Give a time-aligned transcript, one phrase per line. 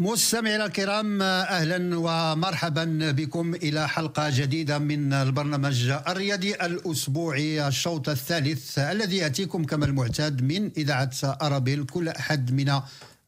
[0.00, 9.16] مستمعينا الكرام أهلا ومرحبا بكم إلى حلقة جديدة من البرنامج الرياضي الأسبوعي الشوط الثالث الذي
[9.16, 12.80] يأتيكم كما المعتاد من إذاعة أرابيل كل أحد من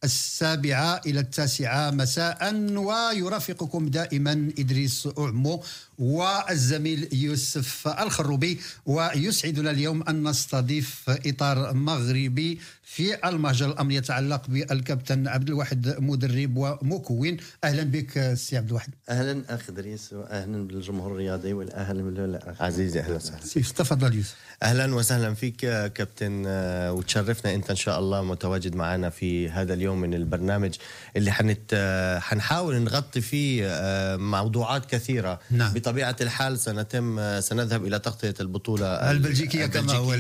[0.05, 2.55] السابعة إلى التاسعة مساء.
[2.77, 5.63] ويرافقكم دائما إدريس أعمو
[6.01, 15.49] والزميل يوسف الخروبي ويسعدنا اليوم أن نستضيف إطار مغربي في المهجر الأمر يتعلق بالكابتن عبد
[15.49, 17.37] الواحد مدرب ومكون.
[17.65, 18.95] أهلا بك سي عبد الواحد.
[19.09, 23.41] أهلا أخ إدريس وأهلا بالجمهور الرياضي والأهلا بالأخ عزيزي أهلا وسهلا.
[23.77, 25.57] تفضل يوسف أهلا وسهلا فيك
[25.95, 30.75] كابتن آه، وتشرفنا أنت إن شاء الله متواجد معنا في هذا اليوم من البرنامج
[31.17, 35.73] اللي حنت آه، حنحاول نغطي فيه آه، موضوعات كثيرة نعم.
[35.91, 40.17] بطبيعة الحال سنتم سنذهب إلى تغطية البطولة البلجيكية كما هو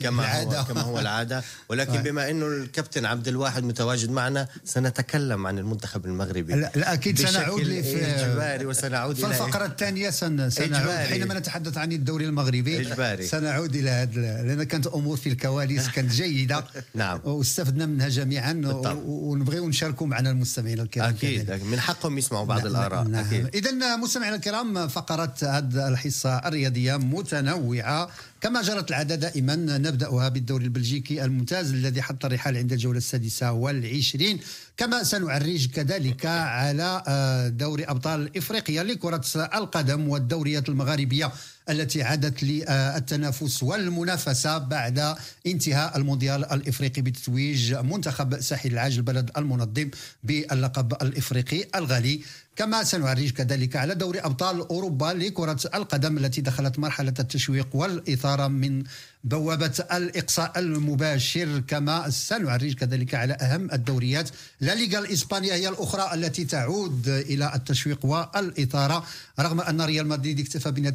[0.00, 0.60] كما العادة.
[0.60, 1.42] هو كما هو العادة.
[1.70, 6.66] ولكن بما إنه الكابتن عبد الواحد متواجد معنا سنتكلم عن المنتخب المغربي.
[6.76, 13.26] أكيد سنعود في إجباري وسنعود في الفقره الثانية سنعود حينما نتحدث عن الدوري المغربي إجباري.
[13.26, 16.64] سنعود نعود إلى هذا لأن كانت أمور في الكواليس كانت جيدة.
[16.94, 17.20] نعم.
[17.24, 18.62] واستفدنا منها جميعا
[19.04, 21.44] ونبغيو نشاركوا معنا المستمعين الكرام أكيد.
[21.46, 21.62] كذلك.
[21.62, 23.04] من حقهم يسمعوا بعض نعم الآراء.
[23.04, 23.46] نعم.
[23.54, 28.08] اذا مستمعينا الكرام فقرات هذه الحصة الرياضية متنوعة.
[28.40, 34.40] كما جرت العادة دائما نبدأها بالدوري البلجيكي الممتاز الذي حط الرحال عند الجولة السادسة والعشرين.
[34.76, 41.32] كما سنعرج كذلك على آه، دوري أبطال إفريقيا لكرة القدم والدوريات المغاربية
[41.70, 45.14] التي عادت للتنافس والمنافسة بعد
[45.46, 49.90] انتهاء المونديال الإفريقي بتتويج منتخب ساحل العاج البلد المنظم
[50.24, 52.20] باللقب الإفريقي الغالي.
[52.56, 58.84] كما سنعرج كذلك على دوري أبطال أوروبا لكرة القدم التي دخلت مرحلة التشويق والإثارة من
[59.24, 64.30] بوابة الإقصاء المباشر كما سنعرج كذلك على أهم الدوريات.
[64.60, 69.06] لا ليغا الإسبانية هي الأخرى التي تعود إلى التشويق والإثارة
[69.40, 70.92] رغم أن ريال مدريد اكتفى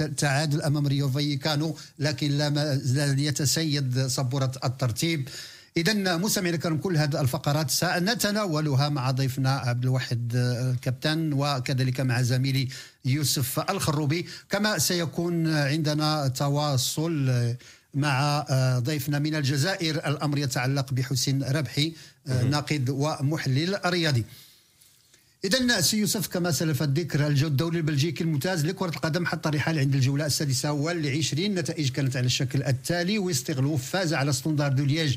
[0.00, 5.28] بالتعادل أمام ريو فايكانو لكن لازال يتسيد سبورة الترتيب.
[5.78, 10.32] اذا مستمعينا الكرام كل هذه الفقرات سنتناولها مع ضيفنا عبد الواحد
[10.82, 12.68] كابتن وكذلك مع زميلي
[13.04, 14.26] يوسف الخروبي.
[14.50, 17.54] كما سيكون عندنا تواصل
[17.94, 18.46] مع
[18.78, 21.92] ضيفنا من الجزائر الأمر يتعلق بحسين ربحي
[22.26, 24.24] ناقد ومحلل رياضي.
[25.44, 30.26] إذا سي يوسف كما سلف الذكر الدوري البلجيكي الممتاز لكرة القدم حط الرحال عند الجولة
[30.26, 31.54] السادسة والعشرين.
[31.54, 35.16] نتائج كانت على الشكل التالي ويسترلو فاز على ستوندار دو ليج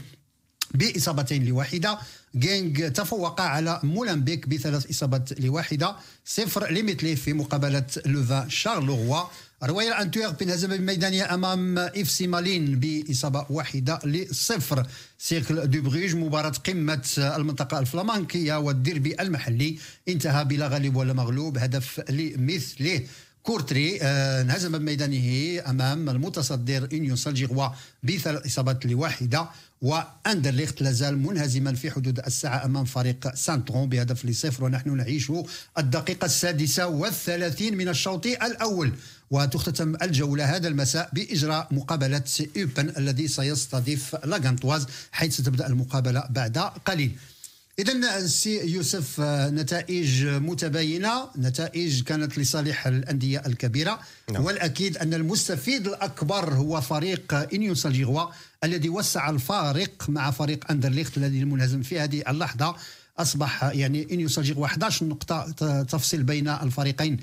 [0.74, 2.00] بإصابتين لواحدة.
[2.36, 5.96] جينغ تفوق على مولمبيك بثلاث إصابات لواحدة.
[6.26, 9.24] صفر لمثله في مقابلة لوفان شارلوروا
[9.64, 14.88] رويال أنتويرب انهزم بميدانه أمام إف سي مالين بإصابة واحدة لصفر.
[15.18, 19.78] سيركل دو بريج مباراة قمة المنطقة الفلامانكية والديربي المحلي
[20.08, 21.58] انتهى بلا غالب ولا مغلوب.
[21.58, 23.02] هدف لمثله
[23.44, 27.68] كورتري آه انهزم بميدانه أمام المتصدر إنيون سان جيلواز
[28.04, 29.50] بثلاث إصابات لواحدة.
[29.82, 34.64] وأندرليخت لازال منهزما في حدود الساعة أمام فريق سانترون بهدف لصفر.
[34.64, 35.32] ونحن نعيش
[35.78, 38.94] الدقيقة السادسة والثلاثين من الشوط الأول.
[39.32, 42.24] وتختتم الجولة هذا المساء بإجراء مقابلة
[42.58, 47.16] أوبن الذي سيستضيف لاغانتواز حيث ستبدأ المقابلة بعد قليل.
[47.80, 51.30] اذا سي يوسف نتائج متباينة.
[51.38, 54.00] نتائج كانت لصالح الأندية الكبيرة.
[54.32, 54.46] نعم.
[54.46, 58.26] والأكيد أن المستفيد الأكبر هو فريق إنيون سالجيغوا
[58.64, 62.76] الذي وسع الفارق مع فريق أندرليخت الذي المنهزم في هذه اللحظة.
[63.20, 65.52] أصبح يعني إن يسجل 11 نقطة
[65.84, 67.18] تفصل بين الفريقين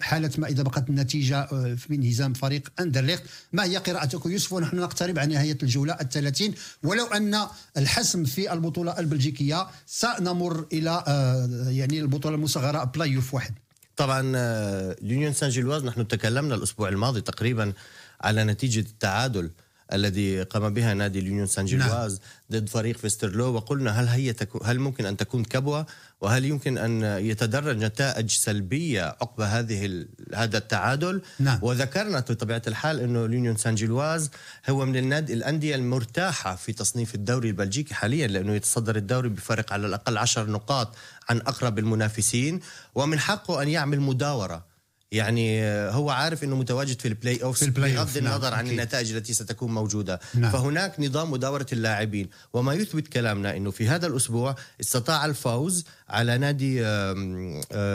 [0.00, 3.22] حالة ما إذا بقت النتيجة آه، في انهزام فريق أندرليخت.
[3.52, 6.54] ما هي قراءتك يوسف؟ ونحن نقترب عن نهاية الجولة الثلاثين.
[6.82, 13.54] ولو أن الحسم في البطولة البلجيكية سنمر إلى آه، يعني البطولة المصغرة بلاي اوف واحد.
[13.96, 17.72] طبعا آه، ليونيون سان جيلواز نحن تكلمنا الأسبوع الماضي تقريبا
[18.20, 19.50] على نتيجة التعادل
[19.92, 22.60] الذي قام بها نادي اليونيون سان جيلواز نعم.
[22.60, 25.86] ضد فريق فيسترلو وقلنا هل هي تكو هل ممكن أن تكون كبوة
[26.20, 31.58] وهل يمكن أن يتدرج نتائج سلبية عقب هذه هذا التعادل نعم.
[31.62, 34.30] وذكرنا بطبيعة الحال انه اليونيون سان جيلواز
[34.70, 39.86] هو من النادي الأندية المرتاحة في تصنيف الدوري البلجيكي حاليا لأنه يتصدر الدوري بفارق على
[39.86, 40.94] الأقل 10 نقاط
[41.28, 42.60] عن أقرب المنافسين
[42.94, 44.71] ومن حقه أن يعمل مداورة
[45.12, 48.58] يعني هو عارف إنه متواجد في البلاي اوف بغض النظر نعم.
[48.58, 48.78] عن أكيد.
[48.78, 50.52] النتائج التي ستكون موجودة نعم.
[50.52, 56.82] فهناك نظام مداورة اللاعبين وما يثبت كلامنا إنه في هذا الأسبوع استطاع الفوز على نادي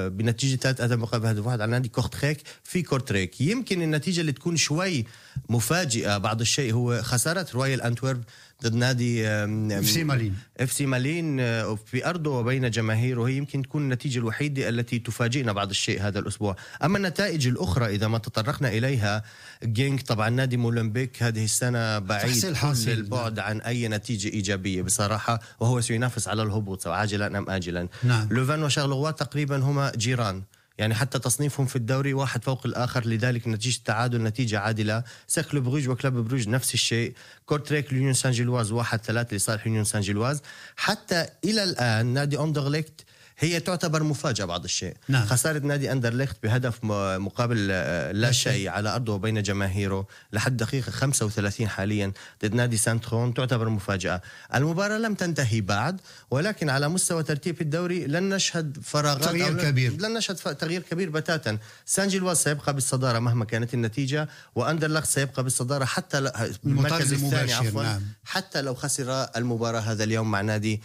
[0.09, 4.57] بنتيجة ثلاث أهداف مقابل هدف واحد على نادي كورتريك في كورتريك يمكن النتيجة اللي تكون
[4.57, 5.05] شوي
[5.49, 8.23] مفاجئة بعض الشيء هو خسارة رويال أنتورب
[8.63, 10.35] ضد نادي إف سي مالين.
[10.59, 13.23] إف سي مالين آه، في أرضه وبين جماهيره.
[13.23, 16.55] هي يمكن تكون النتيجة الوحيدة التي تفاجئنا بعض الشيء هذا الأسبوع.
[16.83, 19.23] أما النتائج الأخرى إذا ما تطرقنا إليها
[19.63, 25.81] جينك طبعا نادي مولمبيك هذه السنة بعيد كل البعد عن أي نتيجة إيجابية بصراحة وهو
[25.81, 27.87] سينافس على الهبوط سواء عاجلا أم اجلا.
[28.03, 28.27] نعم.
[28.31, 30.43] لوفان وشارلوروا تقريبا هما جيران.
[30.77, 35.03] يعني حتى تصنيفهم في الدوري واحد فوق الآخر لذلك نتيجة التعادل نتيجة عادلة.
[35.27, 37.13] سيركل بروج وكلوب بروج نفس الشيء.
[37.45, 40.41] كورتريك ليونيون سان جيلواز واحد ثلاثة لصالح يونيون سان جيلواز.
[40.75, 43.05] حتى إلى الآن نادي أندرليخت
[43.39, 44.93] هي تعتبر مفاجأة بعض الشيء.
[45.07, 45.25] نعم.
[45.25, 51.67] خسارة نادي أندرليخت بهدف مقابل آه، لا شيء على أرضه وبين جماهيره لحد دقيقة 35
[51.67, 52.11] حاليا
[52.45, 54.21] ضد نادي سانترون تعتبر مفاجأة.
[54.55, 56.01] المباراة لم تنتهي بعد
[56.31, 59.91] ولكن على مستوى ترتيب الدوري لن نشهد فراغات تغيير كبير.
[60.01, 61.57] لن نشهد تغيير كبير بتاتا.
[61.85, 66.17] سان جيلواز سيبقى بالصدارة مهما كانت النتيجة وأندرلخت سيبقى بالصدارة حتى
[66.65, 68.01] المركز الثاني عفوا نعم.
[68.25, 70.81] حتى لو خسر المباراة هذا اليوم مع نادي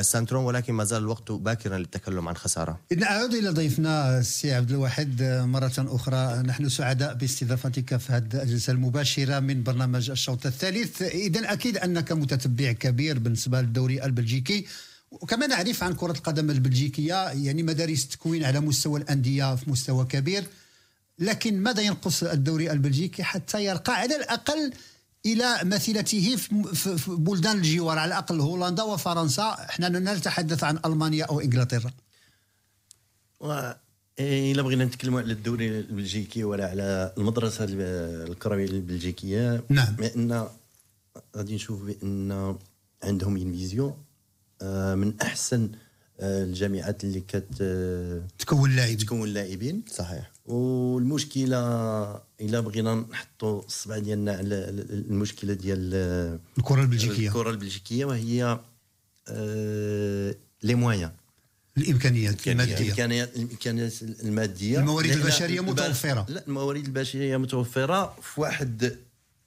[0.00, 2.80] سانترون ولكن ما زال الوقت باكرا للتكلم عن خسارة.
[2.96, 6.42] نعود إلى ضيفنا السي عبد الواحد آه، مرة أخرى.
[6.42, 12.72] نحن سعداء باستضافتك في هذه الجلسه المباشرة من برنامج الشوط الثالث، اذا أكيد أنك متتبع
[12.72, 14.66] كبير بالنسبة للدوري البلجيكي.
[15.10, 20.44] وكما نعرف عن كرة القدم البلجيكية يعني مدارس التكوين على مستوى الأندية في مستوى كبير
[21.18, 24.72] لكن ماذا ينقص الدوري البلجيكي حتى يرقى؟ على الأقل
[25.26, 29.42] إلى مثيلته في بلدان الجوار على الأقل هولندا وفرنسا.
[29.42, 31.90] إحنا نتحدث عن ألمانيا أو إنجلترا.
[34.20, 39.62] إلا بغينا نتكلموا على الدوري البلجيكي ولا على المدرسة الكروية البلجيكية.
[39.68, 39.96] نعم.
[39.96, 40.48] بان
[41.36, 42.56] غادي نشوف بأن
[43.02, 43.96] عندهم vision
[44.62, 45.70] آه، من أحسن
[46.20, 47.62] آه، الجامعات اللي كت
[48.38, 48.96] تكون لاعبين.
[48.96, 49.82] تكون لاعبين.
[49.90, 50.30] صحيح.
[50.48, 51.58] والمشكلة
[52.40, 54.54] إلا بغينا نحطوا الصبع ديالنا على
[54.90, 55.94] المشكلة ديال
[56.58, 57.28] الكرة البلجيكية.
[57.28, 58.60] الكرة البلجيكية وهي
[60.62, 61.12] les moyens.
[61.76, 62.78] الإمكانيات المادية.
[62.78, 64.78] الإمكانيات الإمكانيات المادية.
[64.78, 66.26] الموارد البشرية متوفرة.
[66.28, 68.96] لا الموارد البشرية متوفرة في واحد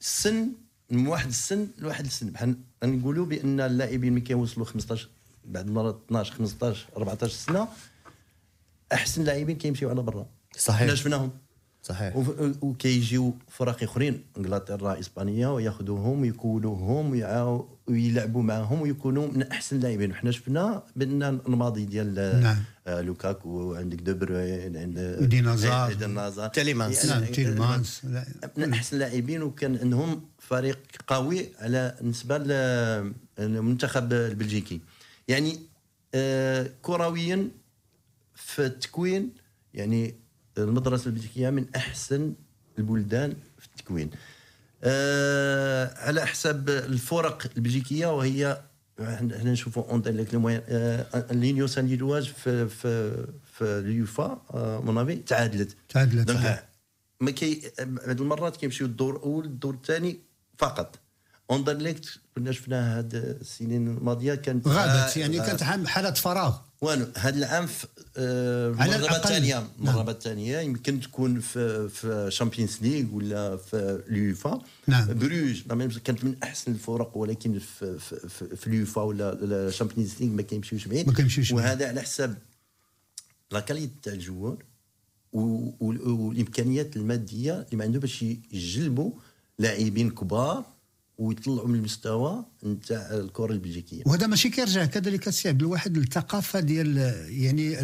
[0.01, 0.47] السن
[0.89, 2.29] من واحد السن لواحد السن.
[2.29, 5.09] بحال نقولوا بأن اللاعبين ملي كيوصلوا 15
[5.45, 7.67] بعد المرات 12 15 14 سنة
[8.93, 10.25] أحسن لاعبين كيمشيو على برا.
[10.57, 10.81] صحيح.
[10.81, 11.31] حنا شفناهم.
[11.83, 12.13] صحيح.
[12.61, 17.11] وكيجيو فرق آخرين إنجلترا إسبانيا وياخذوهم ويكونوهم
[17.87, 20.11] ويلعبوا معهم ويكونوا من أحسن اللاعبين.
[20.11, 22.57] وحنا شفنا بأن الماضي ديال نعم.
[22.87, 28.01] آه لوكاكو عندك دو بروين عندك إيدن أزار إيدن أزار تيليمانس نعم تيليمانس
[28.57, 32.37] من أحسن اللاعبين وكان عندهم فريق قوي على بالنسبة
[33.37, 34.81] للمنتخب البلجيكي.
[35.27, 35.59] يعني
[36.15, 37.49] آه كرويا
[38.35, 39.29] في التكوين
[39.73, 40.20] يعني
[40.57, 42.33] المدرسة البلجيكية من أحسن
[42.79, 44.09] البلدان في التكوين.
[44.83, 48.61] آه على حساب الفرق البلجيكية وهي
[49.01, 50.33] إحنا نشوفوا أندرلخت
[51.31, 53.11] l'Union سان جيلواز في في
[53.53, 55.75] في اليوفا آه mon avis تعادلت.
[55.89, 56.31] تعادلت
[57.19, 60.19] ما كي بعض المرات كيمشيو الدور الأول الدور الثاني
[60.57, 60.99] فقط.
[61.51, 66.57] اندرليكت كنا شفناه هاد السنين الماضية كانت غابت يعني كانت حاله فراغ.
[66.81, 67.87] والو هذا العام في
[68.17, 69.67] المرة الثانية.
[69.79, 75.07] المرة الثانية يمكن تكون في في Champions League ولا في اليوفا نعم.
[75.13, 80.41] بروج كانت من أحسن الفرق ولكن في في, في, اليوفا ولا ال Champions League ما
[80.41, 81.07] كيمشيوش بعيد.
[81.07, 82.37] ما كيمشيوش وهذا على حساب
[83.51, 84.57] la qualité تاع الجوور
[85.33, 88.21] والإمكانيات المادية اللي ما عندهم باش
[88.51, 89.11] يجلبوا
[89.59, 90.65] لاعبين كبار
[91.21, 94.03] ويطلعوا من المستوى نتاع الكره البلجيكية.
[94.05, 96.97] وهذا ماشي كيرجع كذلك السي عبد الواحد للثقافة ديال
[97.29, 97.79] يعني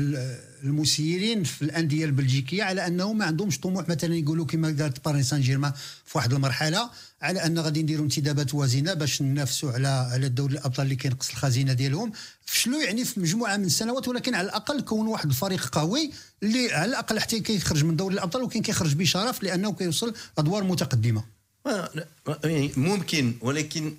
[0.63, 5.41] المسيرين في الأندية البلجيكية على انه ما عندهمش طموح مثلا يقولوا كما قالت باريس سان
[5.41, 5.71] جيرمان
[6.05, 6.89] في واحد المرحلة
[7.21, 11.73] على أن غادي نديروا انتدابات وازنة باش ننافسوا على على دوري الأبطال اللي كينقص الخزينة
[11.73, 12.11] ديالهم.
[12.45, 16.11] فشلوا يعني في مجموعة من السنوات ولكن على الأقل كونوا واحد الفريق قوي
[16.43, 21.36] اللي على الأقل حتى كيخرج من دوري الأبطال وكاين كيخرج بشرف لأنه كيوصل أدوار متقدمة.
[22.77, 23.95] ممكن ولكن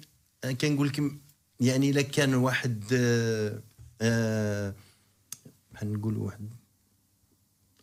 [0.60, 1.18] كنقول لكم
[1.60, 3.62] يعني إلا كان واحد آه،
[4.00, 4.74] آه،
[5.72, 6.48] بحال نقول واحد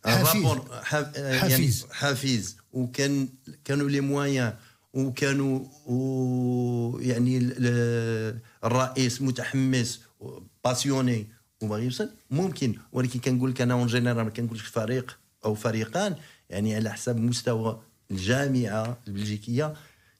[0.04, 0.44] حفيز
[1.16, 3.28] يعني حفيز حفيز وكان
[3.64, 4.54] كانوا لي مويان
[4.94, 5.60] وكانوا
[7.00, 7.38] يعني
[8.64, 10.00] الرئيس متحمس
[10.64, 11.26] passionné
[11.62, 12.10] وباغي يوصل.
[12.30, 16.16] ممكن ولكن كنقول لك أنا en général ما كنقولش فريق أو فريقان
[16.50, 19.74] يعني على حسب مستوى الجامعة البلجيكية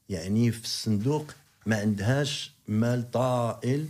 [0.08, 1.30] يعني في الصندوق
[1.66, 3.86] ما عندهاش مال طائل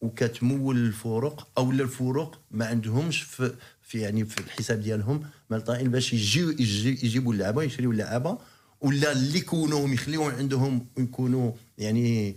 [0.00, 6.12] وكتمول الفرق أو الفرق ما عندهمش في, في يعني في الحساب ديالهم مال طائل باش
[6.12, 8.38] يجيو يجيبوا اللعبه يشريوا اللعبه
[8.80, 12.36] ولا اللي يكونوا يخليوهم عندهم يكونوا يعني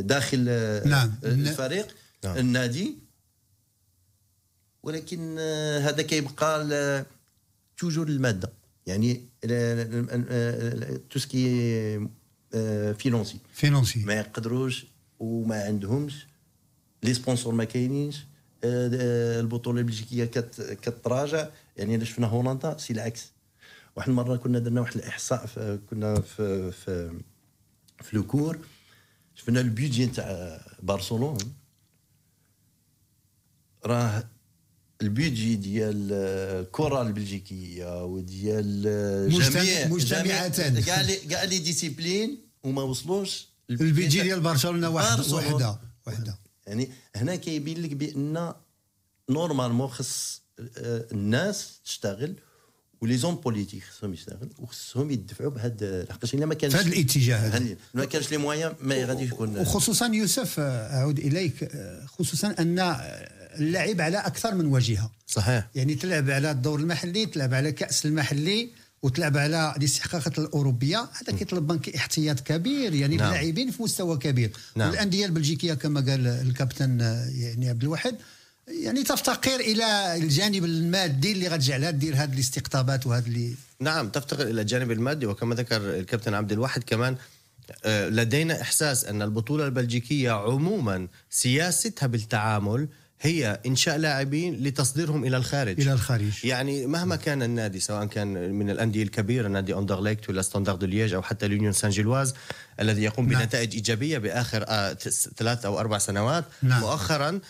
[0.00, 0.44] داخل
[0.88, 1.14] نعم.
[1.24, 2.36] الفريق نعم.
[2.36, 2.98] النادي
[4.82, 5.38] ولكن
[5.82, 7.06] هذا كيبقى
[7.78, 8.52] toujours المادة
[8.86, 9.28] يعني
[11.10, 12.08] tout ce qui
[12.98, 14.86] est financier financier ما يقدروش
[15.18, 16.26] وما عندهمش
[17.02, 18.24] les sponsors ما كاينينش.
[18.64, 21.48] البطولة البلجيكية كتراجع.
[21.76, 23.32] يعني اللي شفنا هولندا c'est العكس.
[23.96, 27.20] واحد المرة كنا درنا واحد الإحصاء في كنا في في
[28.02, 28.58] في le cours
[29.34, 31.38] شفنا ال budget نتاع برشلونة.
[33.84, 34.24] راه
[35.02, 38.82] ال budget ديال الكره البلجيكية وديال
[39.30, 43.48] جميع مجتمعات كاع les كاع les disciplines وما وصلوش.
[43.70, 48.52] ال budget ديال برشلونة واحد وحده وحده يعني هنا كيبين لك بأن
[49.30, 50.42] normalement خص
[51.12, 52.34] الناس تشتغل
[53.00, 56.88] و les hommes politiques خصهم يشتغل وخصهم يدفعوا بهذا لحقاش إلا ما كانش في هذا
[56.88, 57.76] الاتجاه هذا.
[57.94, 61.72] ما كانش les moyens ما غاديش يكون وخصوصا يوسف اعود إليك
[62.06, 62.78] خصوصا أن
[63.58, 65.68] اللعب على أكثر من واجهه صحيح.
[65.74, 68.70] يعني تلعب على الدور المحلي تلعب على كأس المحلي
[69.02, 71.08] وتلعب على الاستحقاقات الأوروبية.
[71.12, 73.28] هذا كيطلب منك احتياط كبير يعني نعم.
[73.28, 74.50] اللاعبين في مستوى كبير.
[74.76, 74.90] نعم.
[74.90, 77.00] والأندية البلجيكية كما قال الكابتن
[77.34, 78.16] يعني عبد الواحد
[78.68, 84.60] يعني تفتقر إلى الجانب المادي اللي غتجعلها دير هذه الاستقطابات وهذا اللي نعم تفتقر إلى
[84.60, 85.26] الجانب المادي.
[85.26, 87.16] وكما ذكر الكابتن عبد الواحد كمان
[87.84, 92.88] آه، لدينا إحساس أن البطولة البلجيكية عموما سياستها بالتعامل
[93.22, 98.70] هي إنشاء لاعبين لتصديرهم إلى الخارج إلى الخارج يعني مهما كان النادي سواء كان من
[98.70, 102.34] الأندية الكبيرة نادي اندرليكت ولا ستاندرد لييج أو حتى اليونيون سان جيلواز
[102.80, 103.42] الذي يقوم نعم.
[103.42, 104.92] بنتائج إيجابية بآخر آه
[105.36, 106.80] ثلاث أو أربع سنوات نعم.
[106.80, 107.40] مؤخرا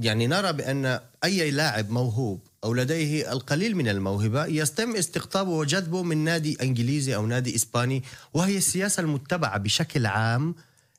[0.00, 6.24] يعني نرى بأن أي لاعب موهوب أو لديه القليل من الموهبة يتم استقطابه وجذبه من
[6.24, 8.02] نادي إنجليزي أو نادي إسباني
[8.34, 10.54] وهي السياسة المتبعة بشكل عام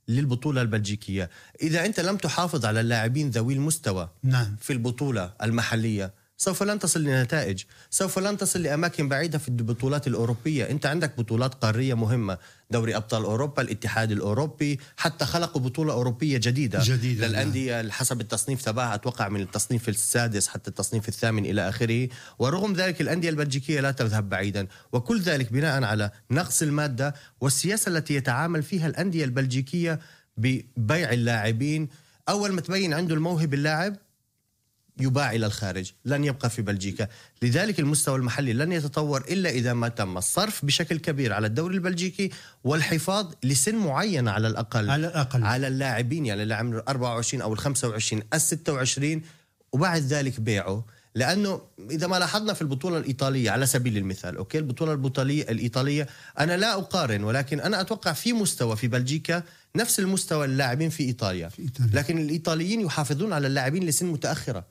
[0.10, 1.30] للبطولة البلجيكية
[1.62, 4.56] إذا أنت لم تحافظ على اللاعبين ذوي المستوى نعم.
[4.62, 10.70] في البطولة المحلية سوف لن تصل لنتائج سوف لن تصل لأماكن بعيدة في البطولات الأوروبية.
[10.70, 12.38] أنت عندك بطولات قارية مهمة.
[12.72, 17.92] دوري أبطال أوروبا الاتحاد الأوروبي حتى خلقوا بطولة أوروبية جديدة, جديدة للأندية نعم.
[17.92, 22.10] حسب التصنيف تبعها أتوقع من التصنيف السادس حتى التصنيف الثامن إلى آخره.
[22.40, 24.68] ورغم ذلك الأندية البلجيكية لا تذهب بعيدا.
[24.92, 30.00] وكل ذلك بناء على نقص المادة والسياسة التي يتعامل فيها الأندية البلجيكية
[30.38, 31.90] ببيع اللاعبين.
[32.30, 33.96] أول ما تبين عنده الموهبة اللاعب
[35.00, 37.08] يباع إلى الخارج، لن يبقى في بلجيكا،
[37.42, 42.30] لذلك المستوى المحلي لن يتطور إلا إذا ما تم الصرف بشكل كبير على الدوري البلجيكي
[42.64, 44.90] والحفاظ لسن معين على الأقل.
[44.90, 45.44] على الأقل.
[45.44, 49.22] على اللاعبين يعني اللي عمره 24 أو ال 25 ال 26
[49.72, 50.86] وبعد ذلك بيعه.
[51.16, 56.08] لأنه إذا ما لاحظنا في البطولة الإيطالية على سبيل المثال أوكي؟ البطولة البطوليه الإيطالية
[56.40, 59.44] أنا لا أقارن ولكن أنا أتوقع في مستوى في بلجيكا
[59.76, 61.96] نفس المستوى اللاعبين في إيطاليا, في إيطاليا.
[61.96, 64.66] لكن الإيطاليين يحافظون على اللاعبين لسن متأخرة.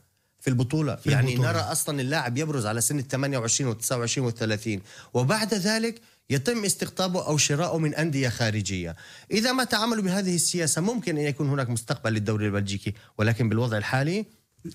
[0.49, 1.53] في البطولة في يعني البطولة.
[1.53, 4.81] نرى أصلا اللاعب يبرز على سن ال 28 وال 29 وال 30
[5.15, 6.01] وبعد ذلك
[6.31, 8.97] يتم استقطابه أو شراؤه من أندية خارجية.
[9.31, 14.27] إذا ما تعاملوا بهذه السياسة ممكن أن يكون هناك مستقبل للدوري البلجيكي ولكن بالوضع الحالي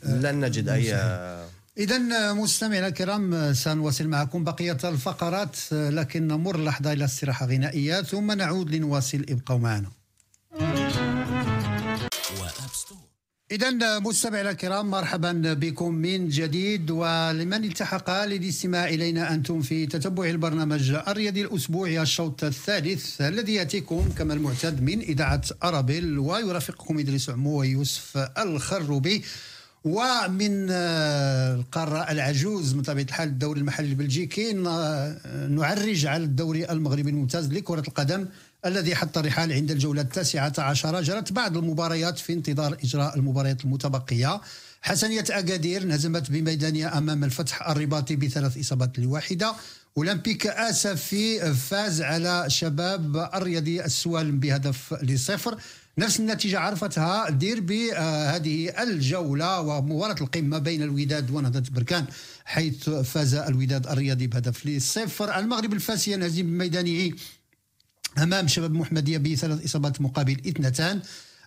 [0.03, 0.93] لن نجد أي
[1.77, 8.75] إذا مستمعينا الكرام سنواصل معكم بقية الفقرات لكن نمر لحظة إلى استراحة غنائية ثم نعود
[8.75, 9.91] لنواصل ابقوا معنا.
[13.51, 20.91] إذا مستمعينا الكرام مرحبا بكم من جديد ولمن التحق للاستماع إلينا أنتم في تتبع البرنامج
[20.91, 28.17] الرياضي الأسبوعي الشوط الثالث الذي يأتيكم كما المعتاد من إذاعة أرابيل ويرافقكم إدريس عمو ويوسف
[28.37, 29.23] الخروبي.
[29.83, 34.53] ومن آه، القارة العجوز من طبيعة الحال الدوري المحلي البلجيكي
[35.49, 38.27] نعرج على الدوري المغربي الممتاز لكرة القدم
[38.65, 44.41] الذي حط الرحال عند الجولة التاسعة عشرة جرت بعض المباريات في انتظار إجراء المباريات المتبقية.
[44.81, 49.55] حسنية أكادير انهزمت بميدانية أمام الفتح الرباطي بثلاث إصابات لواحدة.
[49.97, 55.57] أولمبيك آسفي فاز على شباب الرياضي السوالم بهدف لصفر.
[55.97, 62.05] نفس النتيجة عرفتها ديربي آه هذه الجولة ومباراة القمة بين الوداد ونهضة بركان
[62.45, 65.39] حيث فاز الوداد الرياضي بهدف لصفر.
[65.39, 67.11] المغرب الفاسي ينهزم بميدانه
[68.17, 71.01] أمام شباب محمديه بثلاث إصابات مقابل اثنتان.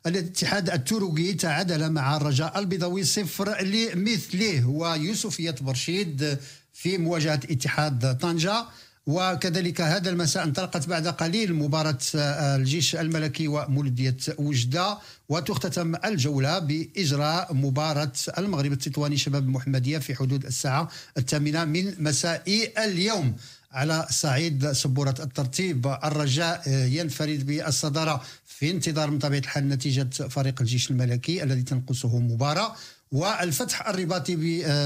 [0.07, 6.39] الاتحاد التركي تعادل مع الرجاء البيضاوي صفر لمثله ويوسفية برشيد
[6.73, 8.65] في مواجهة اتحاد طنجة.
[9.07, 17.55] وكذلك هذا المساء انطلقت بعد قليل مباراة آه، الجيش الملكي ومولودية وجدة وتختتم الجولة بإجراء
[17.55, 23.37] مباراة المغرب التطواني شباب المحمدية في حدود الساعة الثامنة من مساء اليوم.
[23.77, 25.87] على صعيد سبورة الترتيب.
[25.87, 32.19] الرجاء آه، ينفرد بالصدارة في انتظار من طبيعة الحال نتيجة فريق الجيش الملكي الذي تنقصه
[32.19, 32.77] مباراة.
[33.13, 34.37] والفتح الرباطي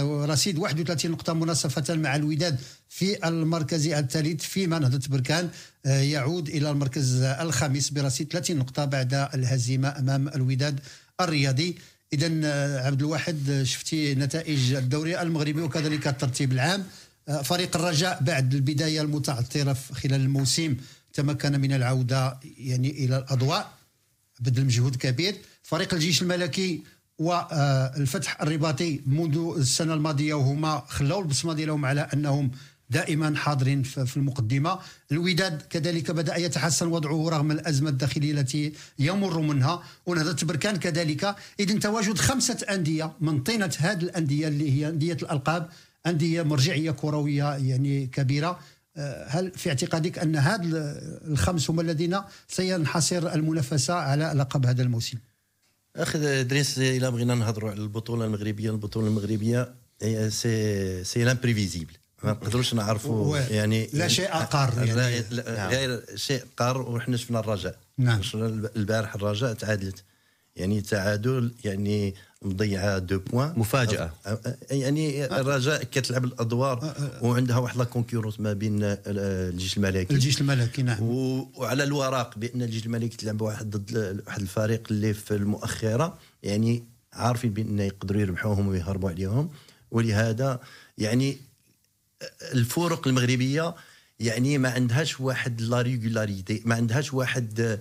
[0.03, 5.49] برصيد 31 نقطة مناصفة مع الوداد في المركز الثالث فيما نهضة بركان
[5.87, 10.81] آه، يعود إلى المركز الخامس برصيد 30 نقطة بعد الهزيمة أمام الوداد
[11.21, 11.77] الرياضي.
[12.13, 16.81] إذا آه، عبد الواحد شفتي نتائج الدوري المغربي وكذلك الترتيب العام.
[16.81, 17.10] آه،
[17.45, 20.77] فريق الرجاء بعد البداية المتعثرة خلال الموسم
[21.13, 23.73] تمكن من العودة يعني إلى الأضواء
[24.41, 25.37] بذل مجهود كبير.
[25.63, 26.83] فريق الجيش الملكي
[27.19, 32.51] والفتح الرباطي منذ السنة الماضية وهما خلاو البصمة ديالهم على أنهم
[32.91, 34.79] دائما حاضرين في المقدمة.
[35.13, 41.37] الوداد كذلك بدأ يتحسن وضعه رغم الأزمة الداخلية التي يمر منها ونهضة بركان كذلك.
[41.61, 45.69] اذا تواجد خمسة أندية من طينة هذه الأندية اللي هي أندية الألقاب
[46.07, 48.59] أندية مرجعية كروية يعني كبيرة.
[48.97, 55.19] آه، هل في اعتقادك أن هذا الخمس هم الذين سينحصر المنافسة على لقب هذا الموسم؟
[55.97, 59.75] اخذ ادريس إلى بغينا نهضروا على البطولة المغربية البطولة المغربية
[60.29, 61.93] c'est c'est l'imprévisible.
[62.25, 64.93] ما نقدروش نعرفوا يعني لا شيء قار يعني.
[65.77, 67.79] غير شيء قار وحنا شفنا الرجاء.
[67.99, 68.21] نعم.
[68.77, 70.05] البارح الرجاء تعادلت.
[70.61, 73.53] يعني تعادل يعني مضيعة deux points.
[73.57, 74.13] مفاجأة.
[74.71, 80.15] يعني الرجاء كتلعب الأدوار وعندها واحد la concurrence ما بين الجيش الملكي.
[80.15, 81.03] الجيش الملكي نعم.
[81.57, 86.19] وعلى الورق بأن الجيش الملكي تلعب واحد ضد واحد الفريق اللي في المؤخرة.
[86.43, 89.51] يعني عارفين بأن يقدروا يربحوهم ويهربوا عليهم.
[89.91, 90.61] ولهذا
[90.99, 91.39] يعني
[92.53, 93.75] الفرق المغربية
[94.21, 97.79] يعني ما عندهاش واحد لا ريغولاريتي ما عندهاش واحد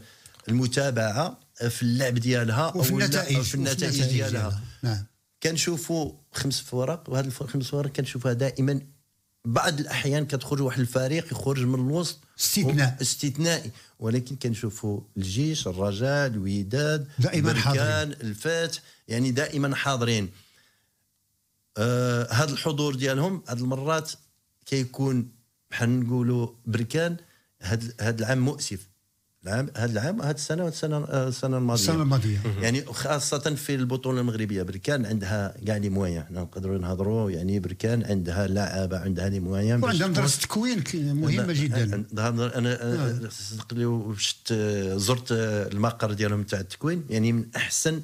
[0.50, 1.40] المتابعة.
[1.68, 4.62] في اللعب ديالها وفي النتائج في النتائج ديالها.
[4.84, 5.06] نعم.
[5.44, 8.82] كنشوفوا خمس فرق وهذه الخمس فرق كنشوفها دائما
[9.46, 13.72] بعض الأحيان كتخرج واحد الفريق يخرج من الوسط استثناء استثنائي.
[14.00, 18.12] ولكن كنشوفوا الجيش الرجاء الوداد دائما حاضرين.
[18.12, 20.30] الفات يعني دائما حاضرين.
[21.78, 24.12] آه هذا الحضور ديالهم هذه المرات
[24.66, 25.32] كيكون
[25.72, 27.18] بحال نقولوا بركان
[27.62, 28.89] هذا العام مؤسف.
[29.44, 31.82] العام هذا العام هذه السنة والسنة السنة الماضية.
[31.82, 32.42] السنة الماضية.
[32.62, 36.26] يعني خاصة في البطولة المغربية بركان عندها كاع لي مويان.
[36.32, 42.06] نقدروا نهضروا يعني بركان عندها لعابه عندها لي مويان وعندها مدرسة تكوين مهمة جدا.
[42.18, 44.54] أنا صدق لي شفت
[44.96, 47.06] زرت المقر ديالهم تاع التكوين.
[47.10, 48.02] يعني من أحسن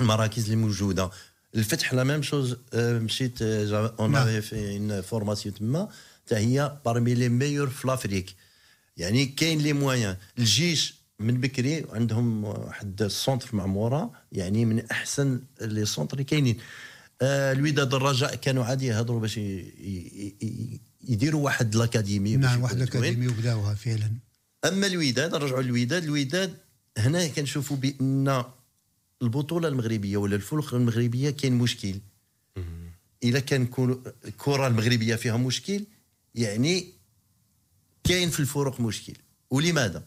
[0.00, 1.10] المراكز اللي موجودة.
[1.54, 5.88] الفتح la même chose مشيت en في formation تما
[6.26, 8.34] حتى هي parmi les meilleurs في l'Afrique
[8.96, 15.40] يعني كاين les moyens الجيش من بكري عندهم واحد ال centre معمورة يعني من أحسن
[15.60, 16.58] les centres اللي كاينين.
[17.22, 19.40] آه الوداد الرجاء كانوا عادي يهضروا باش
[21.08, 24.10] يديروا واحد لاكاديمي نعم واحد الاكاديمي وبداوها فعلا.
[24.64, 26.04] أما الوداد نرجعوا للوداد.
[26.04, 26.56] الوداد
[26.98, 28.44] هنا كنشوفوا بأن
[29.22, 31.94] البطولة المغربية ولا الفرق المغربية كاين مشكل.
[33.22, 33.62] اذا كان
[34.24, 35.84] الكره المغربية فيها مشكل
[36.34, 36.86] يعني
[38.04, 39.14] كاين في الفروق مشكل.
[39.50, 40.04] ولماذا؟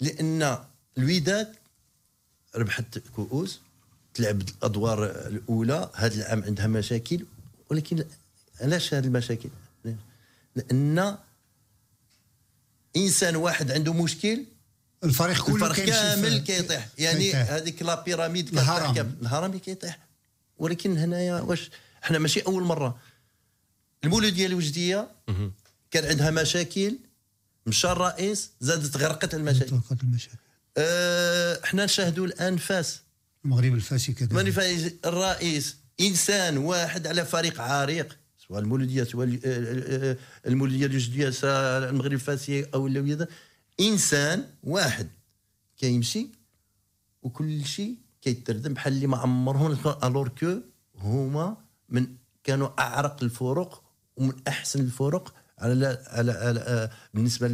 [0.00, 0.58] لأن
[0.98, 1.54] الوداد
[2.56, 3.60] ربحت كؤوس
[4.14, 7.26] تلعب الأدوار الأولى هذا العام عندها مشاكل
[7.70, 8.04] ولكن
[8.60, 9.48] علاش هذه المشاكل؟
[10.56, 11.18] لأن
[12.96, 14.44] إنسان واحد عنده مشكل
[15.04, 16.88] الفريق كله الفريق كامل كيطيح.
[16.98, 19.16] يعني هذيك لا بيراميد الهرم.
[19.22, 19.98] الهرم كيطيح.
[20.58, 21.70] ولكن هنايا واش؟
[22.04, 22.98] إحنا ماشي أول مرة.
[24.04, 25.08] المولوديه الوجديه
[25.90, 26.98] كان عندها مشاكل
[27.66, 30.36] مشى الرئيس زادت غرقت المشاكل غرقت المشاكل
[30.76, 33.02] أه إحنا نشاهدوا الآن فاس.
[33.44, 34.32] المغرب الفاسي كذلك.
[35.04, 41.90] الرئيس إنسان واحد على فريق عريق سواء المولودية سواء آه، آه، آه، المولودية الجدية سواء
[41.90, 43.28] المغرب الفاسي أو الولايات
[43.80, 45.08] إنسان واحد.
[45.76, 46.28] كيمشي
[47.22, 50.60] وكل شيء كيتردم بحال اللي ما عمرهم ألور كو
[50.98, 51.56] هما
[51.88, 52.06] من
[52.44, 53.82] كانوا أعرق الفرق
[54.16, 57.46] ومن أحسن الفرق على على, على بالنسبة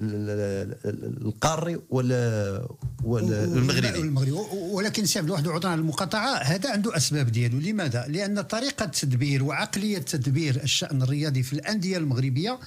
[0.00, 2.68] القاري ولا
[3.04, 4.32] ولا المغربي؟ المغربي.
[4.52, 7.58] ولكن سي عبد الواحد عذرا على المقاطعة هذا عنده أسباب ديالو.
[7.58, 12.58] لماذا؟ لأن طريقة تدبير وعقلية تدبير الشأن الرياضي في الأندية المغربية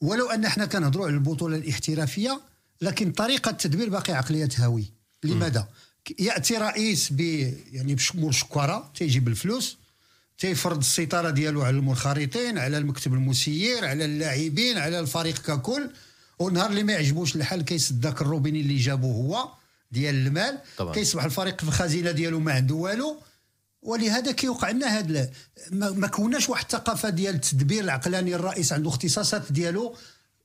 [0.00, 2.40] ولو أن إحنا كنهضروا على البطولة الاحترافية
[2.80, 4.84] لكن طريقة التدبير باقي عقليه هاوي
[5.24, 5.68] لماذا؟
[6.18, 7.20] يأتي رئيس ب
[7.72, 9.78] يعني بشمول شكاره تيجيب الفلوس
[10.38, 15.90] تيفرض السيطرة ديالو على المنخرطين على المكتب المسير على اللاعبين على الفريق ككل.
[16.38, 19.48] ونهار اللي ما يعجبوش الحال كيسد داك الروبيني اللي جابو هو
[19.92, 20.58] ديال المال.
[20.76, 20.94] طبعا.
[20.94, 23.16] كيصبح الفريق في الخزينه ديالو ما عنده والو.
[23.82, 25.30] ولهذا كيوقع لنا هذا
[25.70, 29.96] ما كوناش واحد الثقافة ديال التدبير العقلاني الرئيس عنده اختصاصات ديالو.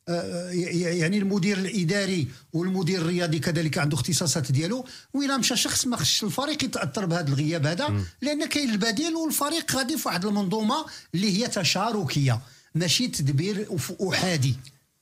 [0.08, 4.86] يعني المدير الإداري والمدير الرياضي كذلك عنده اختصاصات ديالو.
[5.14, 9.98] وإلا مشى شخص ما خش الفريق يتأثر بهذا الغياب هذا لأن كاين البديل والفريق غادي
[9.98, 12.42] في واحد المنظومة اللي هي تشاركية
[12.76, 13.68] ماشي تدبير
[14.10, 14.56] أحادي.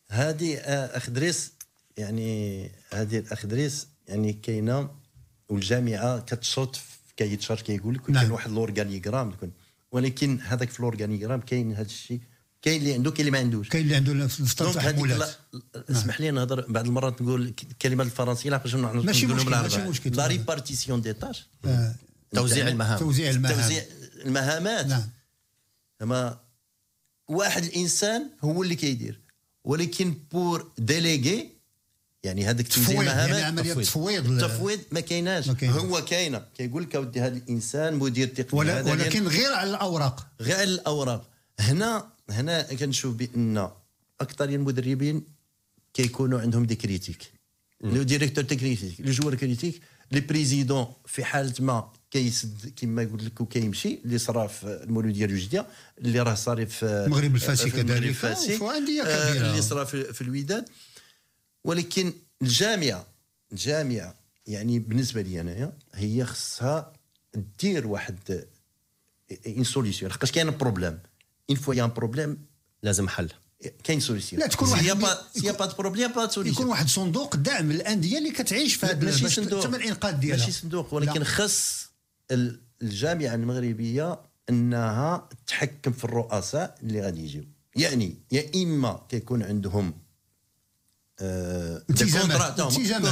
[0.09, 1.51] هذه آه، أخ دريس
[1.97, 4.89] يعني هذه الأخ دريس يعني كاينة
[5.49, 6.79] والجامعة كتشرط
[7.17, 8.21] كي charge كيقول لك نعم.
[8.21, 9.33] كاين واحد ال organigramme
[9.91, 12.19] ولكن هذاك في الأورغانيغرام كاين هذا الشيء
[12.65, 13.69] كاين اللي عنده كاين اللي ما عندوش.
[13.69, 15.37] كاين اللي عنده في التحملات
[15.89, 20.11] اسمح لي نهضر بعض المرات نقول الكلمة الفرنسية لاقاش ماشي مشكل ماشي مشكل.
[20.11, 21.47] la répartition des tâches
[22.31, 22.99] توزيع المهام.
[22.99, 23.55] توزيع المهام.
[23.55, 23.83] توزيع
[24.25, 24.85] المهامات.
[24.85, 25.09] نعم.
[26.01, 26.39] أما
[27.27, 29.19] واحد الإنسان هو اللي كيدير.
[29.63, 31.49] ولكن pour déléguer
[32.23, 34.31] يعني هذاك توزيع المهامات يعني عملية تفويض.
[34.31, 35.49] التفويض ما كايناش.
[35.63, 36.45] هو كاينة.
[36.57, 40.27] كيقول لك اودي هذا الإنسان مدير تقني ولكن غير على الأوراق.
[40.41, 41.29] غير على الأوراق.
[41.59, 43.69] هنا هنا كنشوف بأن
[44.21, 45.23] أكثر المدربين
[45.93, 47.31] كيكونوا عندهم des critiques.
[47.81, 53.41] le directeur technique le joueur critique les présidents في حالة ما كيسد كما قلت لك
[53.41, 57.69] وكيمشي اللي صرا في المولوديه الوجديه اللي راه صار في المغرب الفاسي.
[57.69, 59.49] كذلك انديه كبيرة.
[59.49, 60.69] اللي صرا في, في الوداد.
[61.63, 63.07] ولكن الجامعة
[63.51, 64.15] الجامعة
[64.47, 66.93] يعني بالنسبة لي انايا هي خصها
[67.59, 68.45] دير واحد
[69.47, 70.99] une solution لحقاش كاين problème
[71.49, 72.37] une fois y a un problème
[72.83, 73.29] لازم حل.
[73.83, 74.83] كاين solution لا تكون واحد
[75.33, 79.29] c'est pas problème pas solution يكون واحد صندوق دعم الأندية اللي كتعيش في هذا ماشي
[79.29, 80.37] صندوق تم الانقاذ ديالها.
[80.37, 81.89] ماشي صندوق ولكن خص
[82.81, 87.43] الجامعة المغربية إنها تحكم في الرؤساء اللي غادي يجيو.
[87.75, 89.93] يعني يا إما كيكون عندهم
[91.19, 92.59] آه التزامات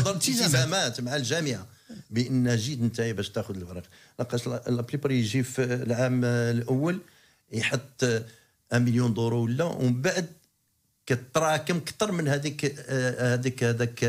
[0.07, 1.67] التزامات مع الجامعة
[2.09, 3.83] بإن جيت أنت باش تاخذ الورق
[4.19, 6.99] لحقاش la plupart يجي في العام الأول
[7.53, 8.23] يحط 1
[8.73, 10.25] مليون دورو ولا ومن بعد
[11.05, 12.79] كتراكم أكثر من هذيك
[13.19, 14.03] هذيك هذاك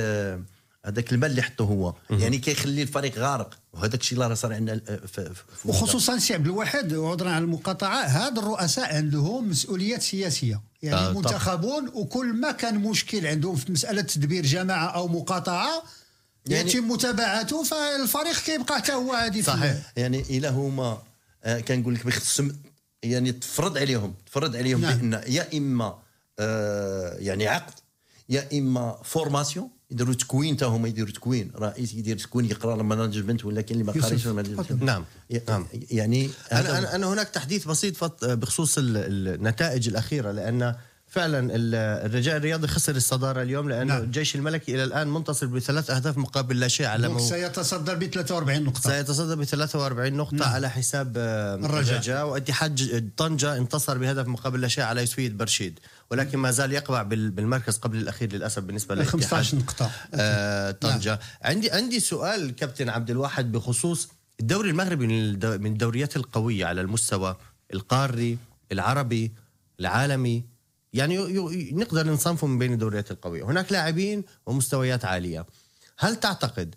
[0.84, 1.94] هذاك المال اللي حطه هو.
[2.10, 3.58] يعني كيخلي الفريق غارق.
[3.72, 4.80] وهذاك الشيء اللي راه صار عندنا
[5.64, 10.60] وخصوصا سي عبد الواحد عذرا على المقاطعة هاد الرؤساء عندهم مسؤوليات سياسية.
[10.82, 15.82] يعني آه منتخبون وكل ما كان مشكل عندهم في مسألة تدبير جماعة أو مقاطعة
[16.46, 19.92] يعني يتم متابعته فالفريق كيبقى حتى هو عادي صحيح.
[19.96, 21.02] يعني إلى هما
[21.44, 22.52] آه كنقول لك بخصم
[23.04, 24.98] يعني تفرض عليهم تفرض عليهم نعم.
[24.98, 25.98] بأن يا إما
[26.38, 27.74] آه يعني عقد
[28.28, 33.44] يا إما formation يديروا تكوين حتى هما يديروا تكوين رئيس يدير تكوين يقرا ال management
[33.44, 35.04] ولا كاين اللي ما قاريش نعم.
[35.48, 35.66] نعم.
[35.90, 40.74] يعني أنا انا هناك تحديث بسيط بخصوص النتائج الأخيرة لأن
[41.14, 41.48] فعلا
[42.06, 44.02] الرجاء الرياضي خسر الصدارة اليوم لأنه نعم.
[44.02, 47.18] الجيش الملكي إلى الآن منتصر بثلاث أهداف مقابل لا شيء على مو...
[47.18, 48.90] سيتصدر ب 43 نقطة.
[48.90, 50.52] سيتصدر ب 43 نقطة نعم.
[50.52, 52.26] على حساب الرجاء, الرجاء.
[52.26, 55.80] واتحاد طنجة انتصر بهدف مقابل لا شيء على يوسفية برشيد.
[56.10, 59.90] ولكن ما زال يقبع بالمركز قبل الأخير للأسف بالنسبة لاتحاد 15 نقطة.
[60.14, 61.10] آه طنجة.
[61.10, 61.18] نعم.
[61.42, 64.08] عندي عندي سؤال كابتن عبد الواحد بخصوص
[64.40, 67.36] الدوري المغربي من الدوريات القوية على المستوى
[67.74, 68.38] القاري
[68.72, 69.32] العربي
[69.80, 70.53] العالمي.
[70.94, 71.18] يعني
[71.72, 73.44] نقدر نصنفه من بين الدوريات القوية.
[73.44, 75.46] هناك لاعبين ومستويات عالية.
[75.98, 76.74] هل تعتقد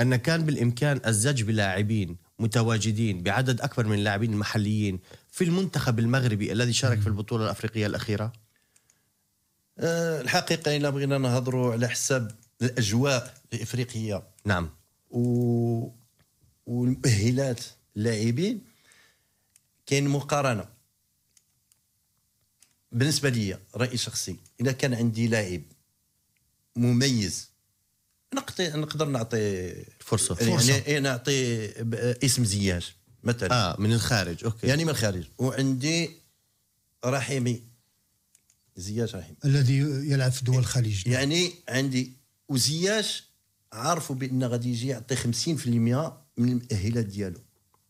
[0.00, 6.72] أن كان بالإمكان الزج بلاعبين متواجدين بعدد أكبر من اللاعبين المحليين في المنتخب المغربي الذي
[6.72, 8.32] شارك في البطولة الأفريقية الأخيرة؟
[9.78, 12.30] أه الحقيقة إلا بغينا نهضروا على حساب
[12.62, 14.22] الأجواء الإفريقية.
[14.44, 14.70] نعم.
[15.10, 15.88] و...
[16.66, 17.60] والمؤهلات
[17.96, 18.64] اللاعبين
[19.86, 20.77] كاين مقارنة.
[22.92, 25.62] بالنسبة لي رأي شخصي إذا كان عندي لاعب
[26.76, 27.48] مميز
[28.34, 30.36] نعطي نقدر نعطي فرصة.
[30.40, 31.68] يعني إيه نعطي
[32.24, 33.52] اسم زياش مثلا.
[33.52, 34.66] آه من الخارج OK.
[34.66, 35.24] يعني من الخارج.
[35.38, 36.10] وعندي
[37.04, 37.62] رحيمي
[38.76, 39.78] زياش رحيمي الذي
[40.10, 41.06] يلعب في دول الخليج.
[41.06, 42.12] يعني عندي
[42.48, 43.24] وزياش
[43.72, 45.26] عارفوا بأن غادي يجي يعطي 50%
[46.36, 47.40] من المؤهلات ديالو.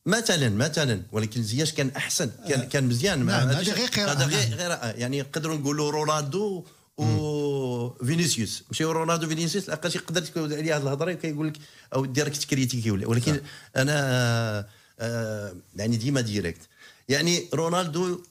[0.06, 3.26] مثلا مثلا ولكن زياش كان أحسن كان كان مزيان.
[3.26, 6.64] نعم، هذا غير هذا غير غير يعني نقدروا نقولوا رونالدو
[6.98, 8.62] و فينيسيوس.
[8.68, 11.56] ماشي رونالدو فينيسيوس لحقاش يقدر تكون عليه هذه الهضرة كيقول لك
[11.94, 13.40] أو direct ت critiquer ولا ولكن صح.
[13.76, 14.68] أنا
[15.00, 16.61] آه يعني ديما direct.
[17.08, 18.22] يعني رونالدو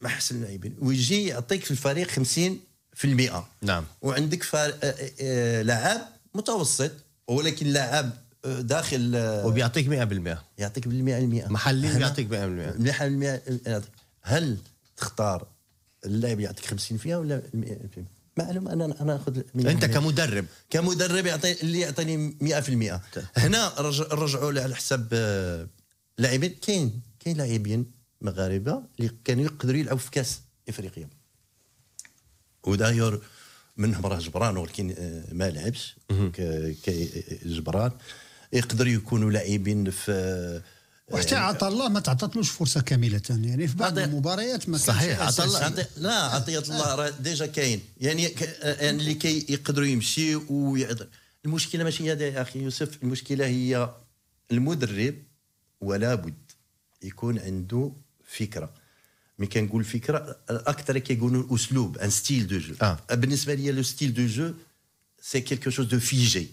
[0.00, 0.76] ما أحسن اللاعبين.
[0.80, 3.84] ويجي يعطيك في الفريق 50% نعم.
[4.02, 4.74] وعندك فار...
[4.82, 6.00] آه آه لاعب
[6.34, 6.92] متوسط
[7.28, 8.10] ولكن لاعب
[8.44, 9.12] داخل
[9.44, 9.86] وبيعطيك
[10.34, 13.82] 100% يعطيك بال 100% محلي بيعطيك 100%
[14.22, 14.58] هل
[14.96, 15.46] تختار
[16.06, 16.66] اللاعب يعطيك
[17.04, 17.42] 50% ولا
[17.96, 18.00] 100%
[18.36, 20.44] معلوم أنا أنا أخذ أنت كمدرب.
[20.70, 23.00] كمدرب يعطي اللي يعطيني 100%
[23.36, 23.72] هنا
[24.12, 25.66] رجعوا على حساب آه،
[26.18, 26.50] لاعبين.
[26.50, 31.08] كاين كاين لاعبين مغاربة اللي كانوا يقدروا يلعبوا في كاس إفريقيا.
[32.64, 33.20] وداير
[33.76, 35.96] منهم راه جبران ولكن آه، ما لعبش.
[37.44, 37.90] جبران.
[38.52, 40.62] يقدروا يكونوا لاعبين في
[41.10, 45.86] وحتى عطى الله ما تعطتلوش فرصة كاملة يعني في بعض المباريات ما صحيح عطى الله
[45.96, 47.80] لا عطية الله راه déjà كاين.
[48.00, 48.22] يعني
[48.62, 51.06] يعني اللي كي يقدروا يمشي ويعطي
[51.44, 53.94] المشكلة ماشي هذا يا أخي يوسف المشكلة هي
[54.52, 55.14] المدرب
[55.80, 56.52] ولا بد
[57.02, 57.92] يكون عنده
[58.24, 58.72] فكرة.
[59.38, 62.98] mais كنقول فكرة أكثر كيقولوا الاسلوب un style de jeu آه.
[63.10, 64.54] بالنسبة لي le style de jeu
[65.22, 66.48] c'est quelque chose de figé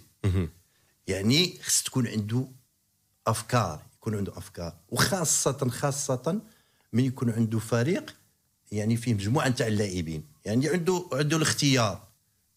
[1.07, 2.47] يعني خص تكون عنده
[3.27, 4.75] أفكار يكون عنده أفكار.
[4.89, 6.41] وخاصة خاصة
[6.93, 8.15] من يكون عنده فريق
[8.71, 10.23] يعني فيه مجموعة نتاع اللاعبين.
[10.45, 12.09] يعني عنده عنده الاختيار.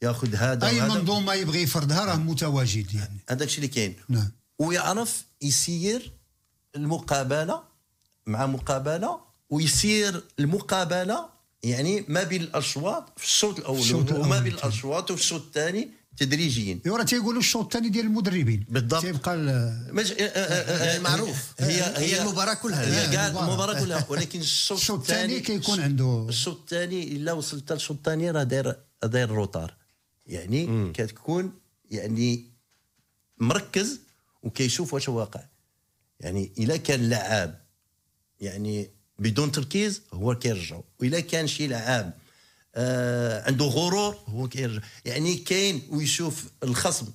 [0.03, 3.19] ياخذ هذا اي منظومه يبغي يفرضها راه متواجد يعني.
[3.29, 3.95] هذاك الشيء اللي كاين.
[4.09, 4.33] نعم.
[4.59, 6.13] ويعرف يسير
[6.77, 7.63] المقابلة
[8.27, 11.29] مع مقابلة ويسير المقابلة
[11.63, 15.91] يعني ما بين الأشواط في الشوط الأول وما بين الأشواط وفي الشوط الثاني.
[16.17, 16.81] تدريجيا.
[16.87, 18.67] ايوا راه تيقولوا الشوط الثاني ديال المدربين.
[18.69, 19.03] بالضبط.
[19.03, 19.35] تيبقى.
[19.35, 23.09] آه، آه، آه، معروف هي هي المباراة كلها.
[23.09, 23.85] هي كاع المباراة.
[23.85, 24.07] كلها.
[24.09, 29.75] ولكن الشوط الثاني كيكون عنده الشوط الثاني إلا وصلت للشوط الثاني راه داير داير روتار
[30.27, 31.53] يعني كتكون
[31.91, 32.47] يعني
[33.39, 34.01] مركز
[34.43, 35.41] وكيشوف واش واقع.
[36.21, 37.63] يعني إلا كان لعاب
[38.41, 42.22] يعني بدون تركيز هو كيرجع والا كان شي لعاب
[42.75, 44.17] آه عنده غرور.
[44.29, 47.07] هو كيرجع يعني كاين ويشوف الخصم.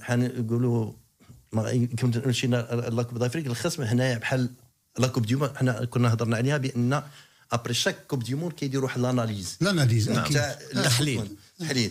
[0.00, 0.92] حنقولوا
[2.00, 2.56] كنت مشينا
[2.92, 4.50] la Coupe d'Afrique الخصم هنايا بحال
[4.98, 7.02] la Coupe du monde حنا كنا هضرنا عليها بأن
[7.52, 11.36] après chaque Coupe du monde كيديروا واحد l'analyse l'analyse تاع التحليل.
[11.60, 11.90] التحليل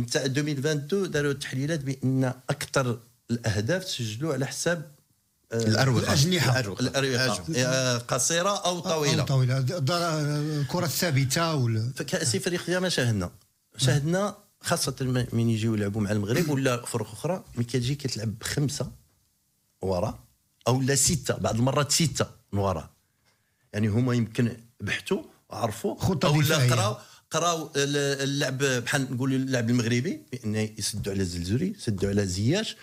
[0.00, 4.90] نتاع 2022 داروا تحليلات بأن أكثر الأهداف تسجلوا على حساب
[5.52, 6.02] الأروقة.
[6.02, 6.60] الأجنحة.
[6.60, 7.98] الأروقة.
[7.98, 9.20] قصيرة أو طويلة.
[9.20, 9.58] أو طويلة
[10.60, 13.30] الكرة الثابتة ولا؟ في كأس افريقيا ما شاهدنا.
[13.76, 18.90] شاهدنا خاصة من يجيو يلعبوا مع المغرب ولا فرق أخرى ملي كتجي كتلعب بخمسة
[19.82, 20.18] ورا
[20.68, 22.90] أو لا ستة بعض المرات ستة من ورا.
[23.72, 25.96] يعني هما يمكن بحثوا عرفوا.
[26.24, 26.96] أو لا قراو
[27.30, 32.76] قراو اللعب بحال نقولوا اللعب المغربي بأن يسدوا على الزلزولي يسدوا على زياش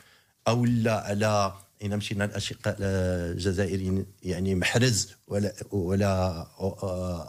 [0.48, 6.46] أو لا على إن مشينا الأشقاء الجزائريين يعني محرز ولا ولا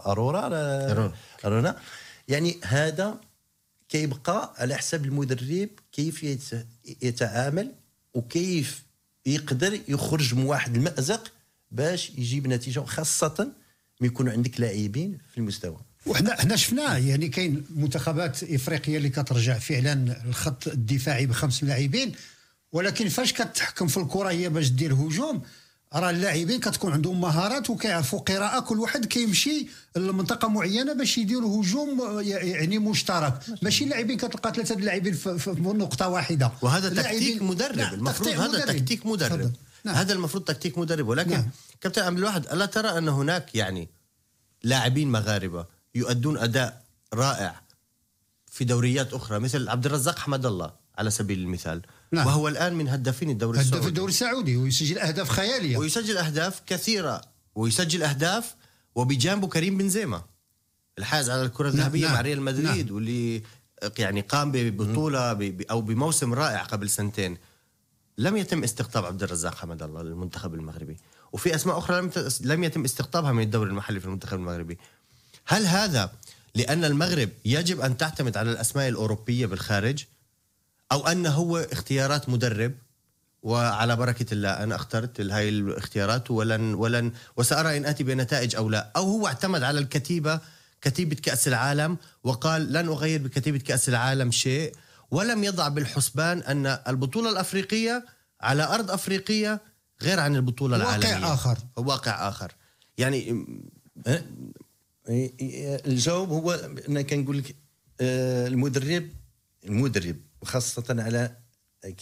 [0.07, 0.47] أرورا
[1.45, 1.77] ارونا
[2.29, 3.21] يعني هذا
[3.89, 6.37] كيبقى على حساب المدرب كيف
[7.03, 7.73] يتعامل
[8.15, 8.83] وكيف
[9.27, 11.33] يقدر يخرج من واحد المأزق
[11.71, 13.53] باش يجيب نتيجة خاصه
[14.01, 15.77] ما يكون عندك لاعبين في المستوى.
[16.07, 22.13] وحنا حنا شفناه يعني كاين منتخبات إفريقية اللي كترجع فعلا الخط الدفاعي بخمس لاعبين.
[22.73, 25.43] ولكن فاش كتحكم في الكرة هي باش دير هجوم؟
[25.95, 32.21] راه اللاعبين كتكون عندهم مهارات وكيعرفوا قراءة كل واحد كيمشي لمنطقة معينة باش يديروا هجوم
[32.21, 33.41] يعني مشترك.
[33.63, 36.53] ماشي اللاعبين كتلقى ثلاثة اللاعبين في نقطة واحدة.
[36.63, 37.77] وهذا تكتيك مدرب.
[37.77, 39.53] نعم المفروض هذا تكتيك مدرب.
[39.85, 39.95] نعم.
[39.95, 41.09] هذا المفروض تكتيك مدرب.
[41.09, 41.51] ولكن نعم.
[41.81, 43.89] كابتن عبد الواحد ألا ترى أن هناك يعني
[44.63, 46.83] لاعبين مغاربة يؤدون أداء
[47.15, 47.61] رائع
[48.51, 51.83] في دوريات أخرى؟ مثل عبد الرزاق حمد الله على سبيل المثال.
[52.13, 52.27] نعم.
[52.27, 57.21] وهو الآن من هدافين الدوري السعودي هداف الدوري السعودي ويسجل أهداف خيالية ويسجل أهداف كثيرة
[57.55, 58.55] ويسجل أهداف
[58.95, 60.23] وبجانبه كريم بنزيما
[60.99, 62.15] الحائز على الكرة نعم، الذهبية نعم.
[62.15, 62.95] مع ريال مدريد نعم.
[62.95, 63.43] واللي
[63.99, 67.39] يعني قام ببطولة أو بموسم رائع قبل سنتين
[68.19, 70.97] لم يتم استقطاب عبد الرزاق حمد الله للمنتخب المغربي
[71.33, 74.79] وفي أسماء أخرى لم لم يتم استقطابها من الدوري المحلي في المنتخب المغربي
[75.47, 76.13] هل هذا
[76.55, 80.05] لأن المغرب يجب أن تعتمد على الأسماء الأوروبية بالخارج
[80.93, 82.75] أو أن هو اختيارات مدرب
[83.43, 88.93] وعلى بركة الله أنا اخترت هاي الاختيارات ولن ولن وسأرى إن آتي بنتائج أو لا.
[88.97, 90.41] أو هو اعتمد على الكتيبة
[90.83, 94.73] كتيبة كأس العالم وقال لن أغير بكتيبة كأس العالم شيء.
[95.11, 98.05] ولم يضع بالحسبان أن البطولة الأفريقية
[98.41, 99.61] على أرض أفريقية
[100.03, 101.27] غير عن البطولة واقع العالمية.
[101.27, 101.59] واقع آخر.
[101.77, 102.53] واقع آخر.
[102.99, 103.47] يعني
[105.87, 106.53] الجواب هو
[106.89, 107.57] أنا كنقول لك
[108.01, 109.09] آه، المدرب
[109.65, 111.37] المدرب وخاصه على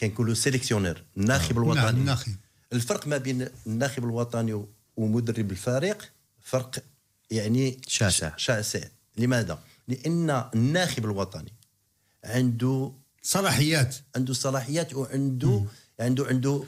[0.00, 1.82] كنقولوا سيليكسيونير الناخب نعم، الوطني.
[1.82, 2.32] نعم الناخب.
[2.72, 4.64] الفرق ما بين الناخب الوطني
[4.96, 6.78] ومدرب الفريق فرق
[7.30, 8.36] يعني شاسع.
[8.36, 8.80] شاسع.
[9.16, 11.52] لماذا؟ لأن الناخب الوطني
[12.24, 13.96] عنده صلاحيات.
[14.16, 15.64] عنده صلاحيات وعنده
[16.00, 16.64] عنده عنده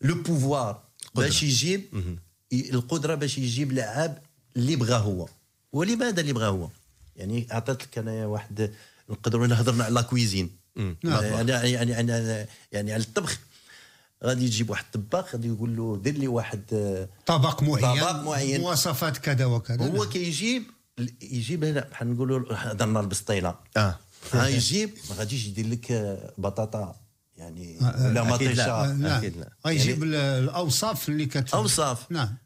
[0.00, 0.82] لو بوفوار
[1.14, 2.18] باش يجيب
[2.52, 4.22] القدرة باش يجيب لعاب
[4.56, 5.28] اللي بغاه هو.
[5.72, 6.68] ولماذا اللي بغاه هو؟
[7.16, 8.74] يعني اعطيت لك أنا واحد
[9.10, 10.50] نقدروا هضرنا على لا كويزين.
[10.76, 13.38] يعني يعني يعني يعني على الطبخ.
[14.24, 16.62] غادي يجيب واحد الطباخ غادي يقول له دير لي واحد
[17.26, 18.60] طبق معين طبق معين.
[18.60, 19.86] مواصفات كذا وكذا.
[19.86, 20.62] هو كيجيب
[21.22, 23.54] يجيب هنا بحال نقولوا هضرنا البسطيلة.
[23.76, 23.98] آه.
[24.32, 26.96] ها يجيب ما غاديش يدير لك بطاطا
[27.36, 29.16] يعني آه، ولا مطيشة.
[29.18, 29.52] أكيد لا.
[29.66, 32.12] غيجيب يعني الأوصاف اللي كت أوصاف.
[32.12, 32.36] نعم.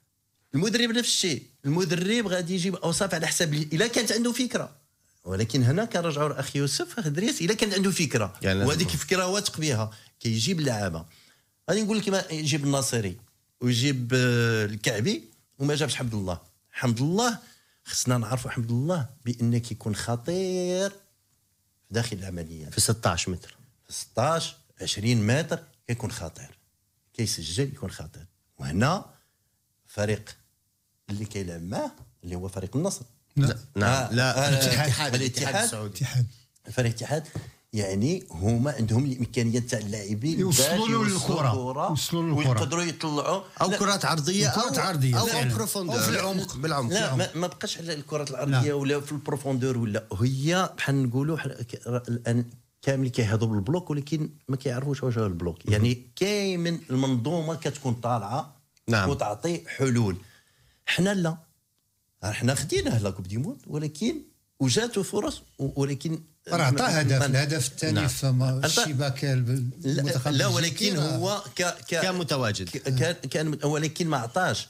[0.55, 1.42] المدرب نفس الشيء.
[1.64, 4.78] المدرب غادي يجيب أوصاف على حسب إلا كانت عنده فكرة.
[5.25, 8.35] ولكن هنا كنرجعوا لأخ يوسف أخ دريس إلا كانت عنده فكرة.
[8.43, 9.91] يعني وهذيك الفكرة واثق بها.
[10.21, 11.05] كيجيب اللعابة.
[11.71, 13.17] غادي نقول لك يجيب الناصري
[13.61, 15.25] ويجيب آه، الكعبي
[15.59, 16.39] وما جابش حمد الله.
[16.73, 17.39] حمد الله
[17.85, 20.93] خصنا نعرفوا حمد الله بان كيكون خطير
[21.91, 23.57] داخل العمليات في 16 متر.
[23.87, 26.59] في 16 20 متر كيكون خطير.
[27.15, 28.27] كيسجل يكون خطير.
[28.59, 29.05] وهنا
[29.87, 30.37] فريق
[31.11, 31.93] اللي كيلعب معاه
[32.25, 33.05] اللي هو فريق النصر.
[33.46, 34.48] لا لا, لا.
[34.48, 35.64] الاتحاد الاتحاد.
[35.64, 36.07] السعودي.
[36.66, 37.24] الفريق الاتحاد
[37.72, 43.42] يعني هما عندهم الإمكانيات تاع اللاعبين يوصلوا للكره يوصلوا للكره ويقدروا يطلعوا.
[43.62, 45.20] أو كرات عرضية أو كرات عرضية.
[45.20, 49.12] أو, أو profondeur في العمق بالعمق لا ما, ما بقاش على الكرات العرضية ولا في
[49.12, 50.07] ال profondeur ولا.
[50.20, 51.38] هي بحال نقولوا
[52.09, 52.44] الآن
[52.83, 55.71] كامل كيهضروا بال bloc ولكن ما كيعرفوش واش هو ال bloc.
[55.70, 58.57] يعني كاين من المنظومة كتكون طالعة
[58.88, 59.09] نعم.
[59.09, 60.16] وتعطي حلول.
[60.87, 61.48] حنا لا.
[62.23, 64.23] حنا خديناه la Coupe du monde ولكن
[64.61, 68.09] وجاتو فرص ولكن راه عطى هدف الهدف الثاني نعم.
[68.09, 74.69] في الشباك المنتخب لا ولكن هو ك ك كان متواجد كان كان ولكن ما عطاش.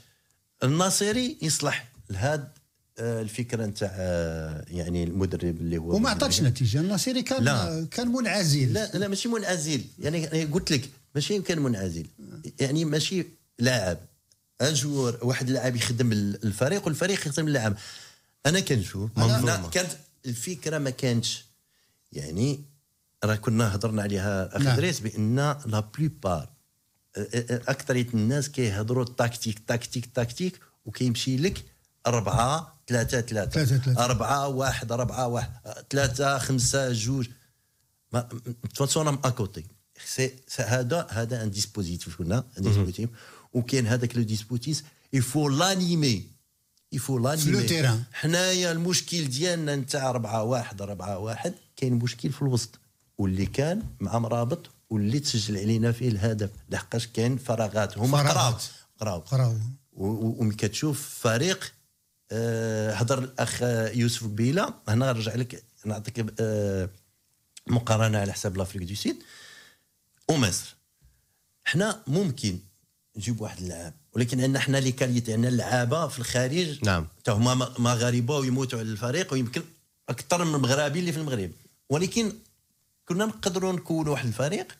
[0.63, 2.53] الناصري يصلح لهذا
[2.99, 6.81] آه، الفكرة نتاع آه، يعني المدرب اللي هو وما عطاش نتيجة.
[6.81, 7.87] الناصري كان لا.
[7.91, 8.73] كان منعزل.
[8.73, 9.85] لا لا ماشي منعزل.
[9.99, 12.07] يعني قلت لك ماشي كان منعزل.
[12.61, 13.27] يعني ماشي
[13.59, 13.99] لاعب.
[14.61, 17.77] joueur واحد اللاعب يخدم الفريق والفريق يخدم اللاعب.
[18.47, 19.11] أنا كنشوف
[19.69, 19.91] كانت
[20.27, 21.45] الفكرة ما كانتش
[22.13, 22.65] يعني
[23.25, 24.77] راه كنا هضرنا عليها اخ نعم.
[24.77, 26.49] دريس بأن la plupart
[27.69, 31.65] اكثريه الناس كيهضروا tactique tactique tactique وكيمشي لك
[32.07, 35.51] أربعة ثلاثة ثلاثة أربعة واحد أربعة واحد
[35.91, 37.29] ثلاثة خمسة جوج.
[38.75, 39.65] façon écoutez
[40.59, 43.11] هذا هذا un dispositif هنا un dispositif
[43.53, 46.27] وكاين هذاك le dispositif il faut l'animer il
[46.93, 47.51] faut l'animer
[48.13, 52.79] حنايا المشكل ديالنا نتاع أربعة واحد أربعة واحد كاين مشكل في الوسط
[53.19, 58.55] واللي كان مع مرابط واللي تسجل علينا فيه الهدف لحقاش كاين فراغات هما قراو
[59.01, 59.57] قراو قراو
[59.93, 61.73] وملي كتشوف فريق
[62.93, 63.63] هضر الاخ
[63.97, 66.27] يوسف بيلا هنا نرجع لك نعطيك
[67.67, 69.17] مقارنه على حساب l'Afrique du Sud
[70.29, 70.77] ومصر
[71.65, 72.59] حنا ممكن
[73.19, 77.07] نجيب واحد اللاعب ولكن عندنا حنا les qualités عندنا اللعابة في الخارج نعم.
[77.29, 79.63] هما مغاربه ويموتوا على الفريق ويمكن
[80.09, 81.51] أكثر من المغربي اللي في المغرب.
[81.89, 82.33] ولكن
[83.09, 84.79] كنا نقدروا نكونوا واحد الفريق.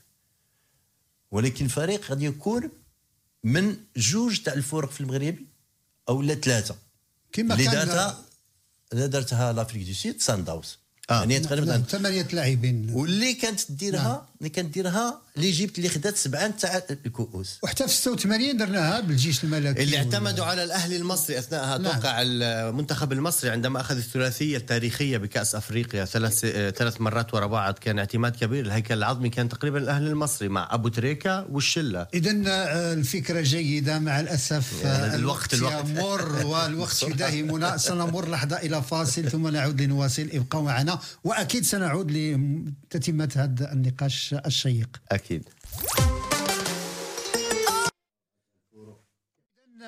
[1.31, 2.71] ولكن الفريق غادي يكون
[3.45, 5.37] من جوج تاع الفرق في المغرب
[6.09, 6.77] أو لا ثلاثة
[7.33, 8.25] كما كان دارتها
[8.93, 10.79] دارتها l'Afrique du Sud صن داونز
[11.11, 11.21] آه.
[11.21, 12.91] يعني تقريبا ثمانية لاعبين.
[12.91, 14.21] واللي كانت ديرها نعم.
[14.41, 17.59] اللي كانت ديرها اللي خدات سبعة تاع الكؤوس.
[17.63, 21.93] وحتى في 86 درناها بالجيش الملكي اللي اعتمدوا على الاهلي المصري اثناءها نعم.
[21.93, 26.05] توقع المنتخب المصري عندما أخذ الثلاثية التاريخية بكأس أفريقيا.
[26.05, 26.39] ثلاث
[26.77, 28.67] ثلاث مرات ورا بعض كان اعتماد كبير.
[28.67, 32.07] الهيكل العظمي كان تقريبا الاهلي المصري مع أبو تريكا والشلة.
[32.15, 35.89] اذا آه، الفكرة جيدة مع الأسف يعني الوقت الوقت.
[35.89, 37.77] يمر والوقت يداهمنا.
[37.77, 40.29] سنمر لحظة إلى فاصل ثم نعود لنواصل.
[40.33, 40.99] ابقوا معنا.
[41.25, 44.28] وأكيد سنعود لتتمة هذا النقاش.
[44.33, 44.89] الشيق.
[45.13, 45.49] أكيد.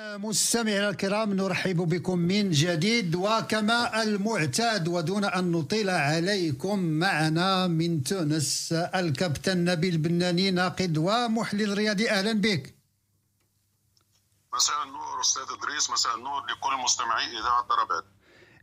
[0.01, 8.73] مستمعينا الكرام نرحب بكم من جديد وكما المعتاد ودون أن نطيل عليكم معنا من تونس
[8.73, 12.11] الكابتن نبيل بناني ناقد ومحلل رياضي.
[12.11, 12.75] أهلا بك.
[14.55, 15.91] مساء النور أستاذ إدريس.
[15.91, 18.05] مساء النور لكل مستمعي إذاعة ضربات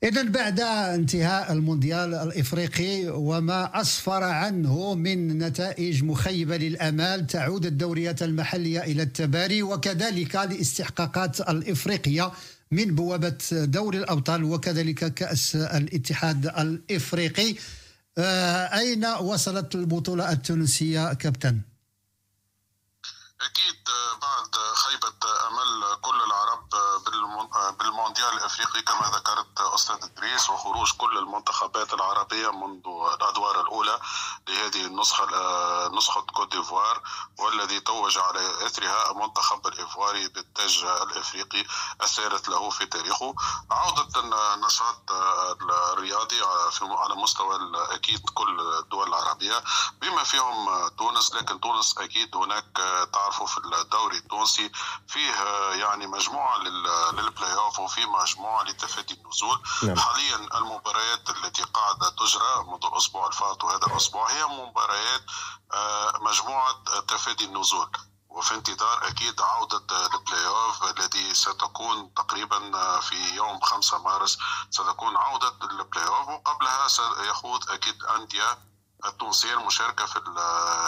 [0.04, 8.80] إذا بعد انتهاء المونديال الإفريقي وما أسفر عنه من نتائج مخيبة للأمال تعود الدوريات المحلية
[8.80, 12.32] إلى التباري وكذلك الاستحقاقات الإفريقية
[12.72, 17.56] من بوابة دوري الأبطال وكذلك كأس الاتحاد الإفريقي
[18.18, 21.60] آه، أين وصلت البطولة التونسية كابتن؟
[23.42, 23.90] أكيد
[24.22, 26.70] بعد خيبة أمل كل العرب
[27.80, 32.84] بالمونديال الإفريقي كما ذكرت أستاذ إدريس وخروج كل المنتخبات العربية منذ
[33.14, 34.00] الأدوار الأولى
[34.48, 35.26] لهذه النسخة
[35.88, 37.02] نسخة كوت ديفوار
[37.40, 41.66] والذي توج على إثرها المنتخب الإيفواري بالتاج الإفريقي
[42.04, 43.36] الثالث له في تاريخه.
[43.72, 44.20] عودة
[44.54, 45.12] النشاط
[45.92, 46.42] الرياضي
[46.82, 49.64] على مستوى أكيد كل الدول العربية
[50.02, 52.80] بما فيهم تونس لكن تونس أكيد هناك
[53.28, 54.72] تعرفوا في الدوري التونسي.
[55.08, 55.32] فيه
[55.74, 56.58] يعني مجموعة
[57.14, 59.60] للبلاي أوف وفي مجموعة لتفادي النزول.
[59.84, 60.00] نعم.
[60.00, 65.22] حاليا المباريات التي قاعدة تجرى منذ الأسبوع الفات وهذا الأسبوع هي مباريات
[65.74, 67.90] آه، مجموعة تفادي النزول.
[68.30, 69.78] وفي انتظار أكيد عودة
[70.16, 74.38] البلاي اوف الذي ستكون تقريبا في يوم 5 مارس
[74.70, 78.58] ستكون عودة البلاي اوف وقبلها سيخوض أكيد أندية
[79.06, 80.20] التونسيه المشاركه في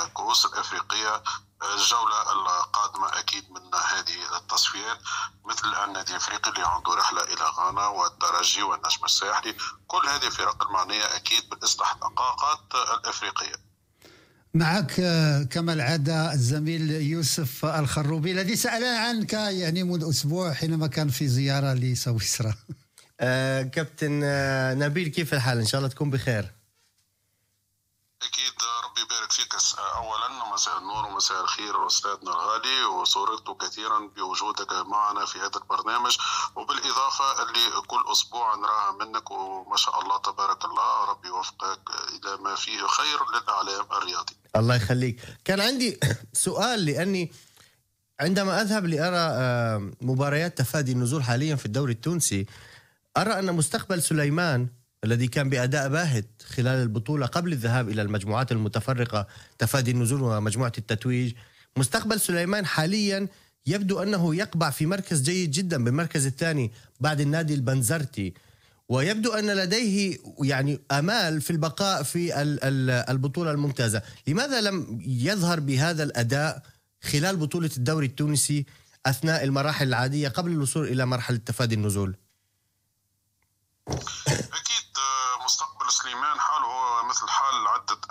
[0.08, 1.24] الكؤوس الأفريقية
[1.64, 4.98] الجولة القادمة أكيد من هذه التصفيات
[5.46, 9.56] مثل النادي الافريقي اللي عنده رحلة إلى غانا والترجي والنجم الساحلي.
[9.88, 12.60] كل هذه الفرق المعنية أكيد بالاستحقاقات
[12.98, 13.70] الأفريقية.
[14.54, 14.94] معك
[15.52, 21.74] كما العادة الزميل يوسف الخروبي الذي سأل عنك يعني منذ أسبوع حينما كان في زيارة
[21.74, 22.54] لسويسرا.
[23.22, 26.59] آه كابتن آه نبيل كيف الحال؟ إن شاء الله تكون بخير.
[29.12, 29.54] يبارك فيك
[29.98, 36.18] اولا مساء النور ومساء الخير أستاذنا الغالي وسررت كثيرا بوجودك معنا في هذا البرنامج
[36.56, 41.80] وبالإضافة اللي كل أسبوع نراها منك وما شاء الله تبارك الله ربي يوفقك
[42.10, 44.36] إلى ما فيه خير للإعلام الرياضي.
[44.56, 46.00] الله يخليك، كان عندي
[46.46, 47.32] سؤال لأني
[48.20, 52.46] عندما أذهب لأرى آه، مباريات تفادي النزول حاليا في الدوري التونسي
[53.18, 54.68] أرى أن مستقبل سليمان
[55.04, 56.26] الذي كان بأداء باهت
[56.56, 59.28] خلال البطولة قبل الذهاب إلى المجموعات المتفرقة
[59.58, 61.34] تفادي النزول ومجموعة التتويج.
[61.78, 63.28] مستقبل سليمان حاليا
[63.66, 68.34] يبدو أنه يقبع في مركز جيد جدا بالمركز الثاني بعد النادي البنزرتي.
[68.90, 72.42] ويبدو أن لديه يعني أمال في البقاء في
[73.10, 74.02] البطولة الممتازة.
[74.28, 76.64] لماذا لم يظهر بهذا الأداء
[77.04, 78.66] خلال بطولة الدوري التونسي
[79.06, 82.16] أثناء المراحل العادية قبل الوصول إلى مرحلة تفادي النزول؟
[83.88, 88.02] أكيد آه، مستقبل سليمان حاله هو مثل حال عده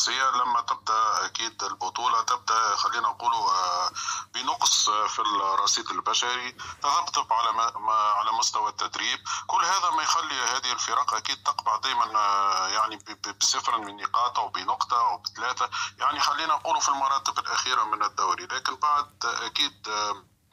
[0.00, 3.90] تونسيه لما تبدأ أكيد البطولة تبدأ خلينا نقول آه،
[4.34, 6.52] بنقص في الرصيد البشري.
[6.82, 9.20] تذبذب على على مستوى التدريب.
[9.46, 12.98] كل هذا ما يخلي هذه الفرق أكيد تقبع دائما آه، يعني
[13.40, 15.70] بصفر من نقاط أو بنقطة أو بثلاثة.
[15.98, 18.44] يعني خلينا نقول في المراتب الأخيرة من الدوري.
[18.44, 19.88] لكن بعد أكيد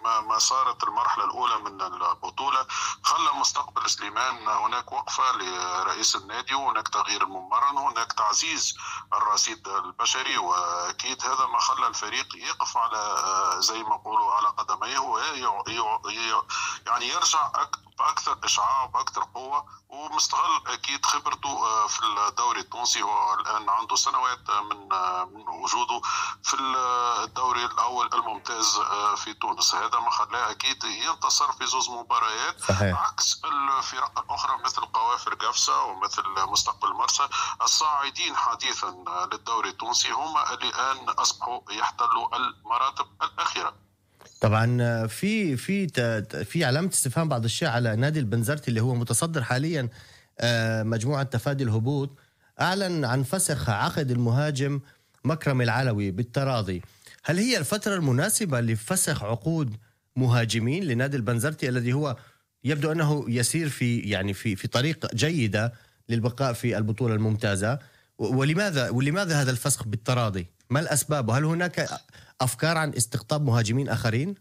[0.04, 2.66] ما ما صارت المرحلة الأولى من البطولة.
[3.04, 8.78] خلى مستقبل سليمان هناك وقفة لرئيس النادي وهناك تغيير الممرن هناك تعزيز
[9.14, 10.38] الرصيد البشري.
[10.38, 13.22] وأكيد هذا ما خلى الفريق يقف على
[13.60, 15.18] زي ما بقولوا على قدميه
[16.86, 17.52] يعني يرجع
[18.00, 19.66] بأكثر إشعاع بأكثر قوة.
[19.90, 23.02] ومستغل أكيد خبرته آه، في الدوري التونسي.
[23.02, 26.02] هو الآن عنده سنوات من آه، من وجوده
[26.44, 26.56] في
[27.24, 29.76] الدوري الأول الممتاز آه، في تونس.
[29.76, 33.02] هذا ما خلاه أكيد ينتصر في زوز مباريات صحيح.
[33.08, 37.28] عكس الفرق الأخرى مثل قوافر قفصه ومثل مستقبل مرسى
[37.62, 43.87] الصاعدين حديثا للدوري التونسي هم الآن أصبحوا يحتلوا المراتب الأخيرة.
[44.42, 45.88] طبعا في في
[46.46, 49.90] في علامة استفهام بعض الشيء على نادي البنزرتي اللي هو متصدر حاليا
[50.40, 52.18] آه، مجموعة تفادي الهبوط
[52.62, 54.80] أعلن عن فسخ عقد المهاجم
[55.24, 56.82] مكرم العلوي بالتراضي
[57.24, 59.76] هل هي الفترة المناسبة لفسخ عقود
[60.16, 62.18] مهاجمين لنادي البنزرتي الذي هو
[62.64, 65.74] يبدو أنه يسير في يعني في في طريق جيدة
[66.10, 67.80] للبقاء في البطولة الممتازة
[68.18, 71.90] ولماذا ولماذا هذا الفسخ بالتراضي؟ ما الأسباب؟ وهل هناك
[72.42, 74.36] أفكار عن استقطاب مهاجمين آخرين؟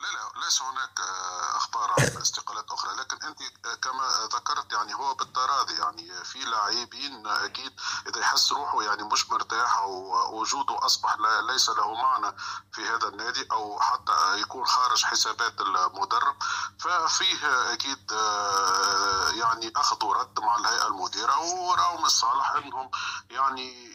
[0.00, 3.38] لا لا ليس هناك آه، أخبار عن استقالات أخرى لكن أنت
[3.82, 7.72] كما ذكرت يعني هو بالتراضي يعني في لاعبين أكيد
[8.06, 11.16] إذا يحس روحه يعني مش مرتاح أو وجوده أصبح
[11.48, 12.36] ليس له معنى
[12.72, 16.36] في هذا النادي أو حتى يكون خارج حسابات المدرب
[16.78, 22.90] ففيه أكيد آه، يعني أخذ ورد مع الهيئة المديرة وراوا من الصالح إنهم
[23.30, 23.89] يعني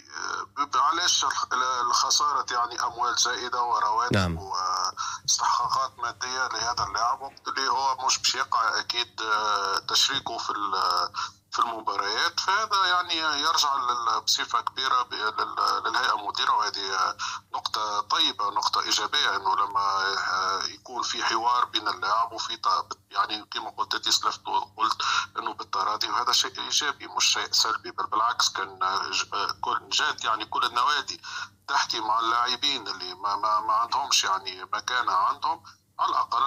[0.75, 1.25] علاش
[1.81, 4.37] الخسارة يعني أموال زائدة ورواتب نعم.
[4.37, 10.49] واستحقاقات مادية لهذا اللاعب اللي هو مش باش يقع أكيد آه، تشريكه في
[11.55, 13.75] في المباريات فهذا يعني يرجع
[14.19, 15.07] بصفة كبيرة
[15.85, 17.15] للهيئة المديرة وهذه
[17.53, 20.15] نقطة طيبة نقطة إيجابية أنه لما
[20.69, 22.59] يكون في حوار بين اللاعب وفي
[23.11, 24.41] يعني كما قلت تسلفت
[24.77, 25.01] قلت
[25.37, 28.79] أنه بالتراضي وهذا شيء إيجابي مش شيء سلبي بل بالعكس كان
[29.61, 31.21] كل جات يعني كل النوادي
[31.67, 35.63] تحكي مع اللاعبين اللي ما, ما, ما عندهمش يعني مكانة عندهم.
[35.99, 36.43] على الأقل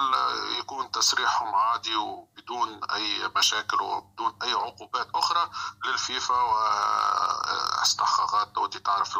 [0.59, 3.03] يكون تسريحهم عادي وبدون أي
[3.37, 5.49] مشاكل وبدون أي عقوبات أخرى
[5.87, 9.17] للفيفا وأستحقاقات ودي تعرف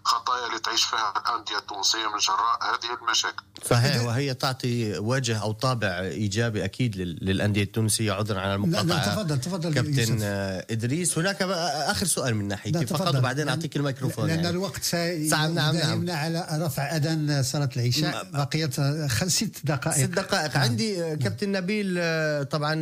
[0.00, 5.52] الخطايا اللي تعيش فيها الأندية التونسية من جراء هذه المشاكل صحيح وهي تعطي وجه أو
[5.52, 10.24] طابع إيجابي أكيد للأندية التونسية عذرا على المقاطعة لا تفضل تفضل كابتن يوسف.
[10.70, 14.50] إدريس هناك آخر سؤال من ناحيتي فقط وبعدين أعطيك الميكروفون لأن يعني.
[14.50, 16.16] الوقت سيداهمنا نعم نعم.
[16.16, 20.56] على رفع أذان صلاة العشاء بقيت دقائق ست دقائق.
[20.56, 20.64] نعم.
[20.64, 22.74] عندي كابتن نبيل آه، طبعا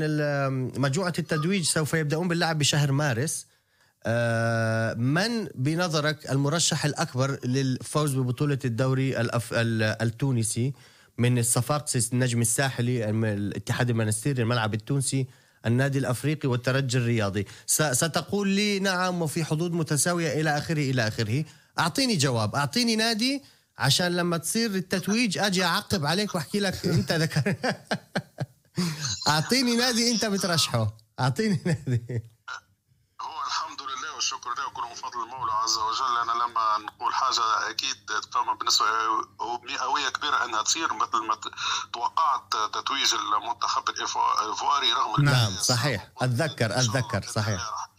[0.79, 3.47] مجموعة التتويج سوف يبدأون باللعب بشهر مارس.
[4.07, 9.51] آه، من بنظرك المرشح الأكبر للفوز ببطولة الدوري الأف...
[10.03, 10.73] التونسي
[11.19, 15.27] من الصفاقسي النجم الساحلي الاتحاد المنستيري الملعب التونسي
[15.67, 21.45] النادي الأفريقي والترجي الرياضي؟ ستقول لي نعم وفي حظوظ متساوية إلى آخره إلى آخره.
[21.79, 22.55] أعطيني جواب.
[22.55, 23.43] أعطيني نادي
[23.81, 27.55] عشان لما تصير التتويج أجي أعقب عليك وأحكي لك أنت ذكر.
[29.29, 30.97] أعطيني نادي أنت بترشحه.
[31.21, 32.23] أعطيني نادي.
[33.21, 36.17] هو الحمد لله والشكر لله وكل فضل المولى عز وجل.
[36.23, 37.97] أنا لما نقول حاجة أكيد
[38.33, 38.87] فما بالنسبة
[39.63, 41.39] مئويه كبيرة أنها تصير مثل ما
[41.93, 46.09] توقعت تتويج المنتخب الايفواري رغم نعم صحيح.
[46.23, 47.90] أتذكر أتذكر صحيح.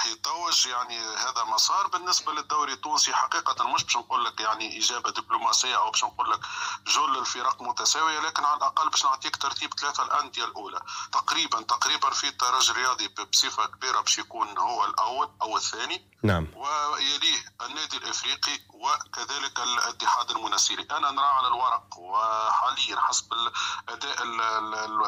[0.00, 3.12] راح يتوج يعني هذا مسار بالنسبة للدوري التونسي.
[3.12, 6.40] حقيقة مش باش نقول لك يعني إجابة دبلوماسية أو باش نقول لك
[6.86, 10.80] جل الفرق متساوية لكن على الأقل باش نعطيك ترتيب ثلاثة الأندية الأولى.
[11.12, 16.10] تقريبا تقريبا في الترجي الرياضي بصفة كبيرة باش يكون هو الأول أو الثاني.
[16.22, 16.46] نعم.
[16.54, 24.22] ويليه النادي الإفريقي وكذلك الاتحاد المنسيري أنا نرى على الورق وحاليا حسب الأداء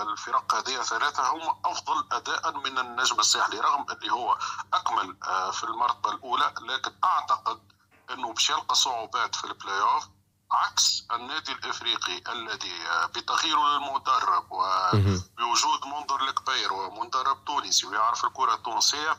[0.02, 4.38] الفرق هذه ثلاثة هم أفضل اداء من النجم الساحلي رغم اللي هو
[4.82, 7.60] اكمل آه، في المرتبة الأولى لكن أعتقد
[8.10, 10.08] إنه باش يلقى صعوبات في البلاي اوف
[10.52, 19.16] عكس النادي الإفريقي الذي آه، بتغييره للمدرب وبوجود منذر الكبير ومدرب تونسي ويعرف الكرة التونسية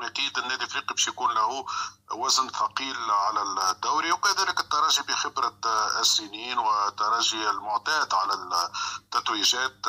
[0.00, 1.66] أكيد النادي الإفريقي باش يكون له
[2.10, 5.54] وزن ثقيل على الدوري وكذلك الترجي بخبرة
[6.00, 9.86] السنين وترجي المعتاد على التتويجات.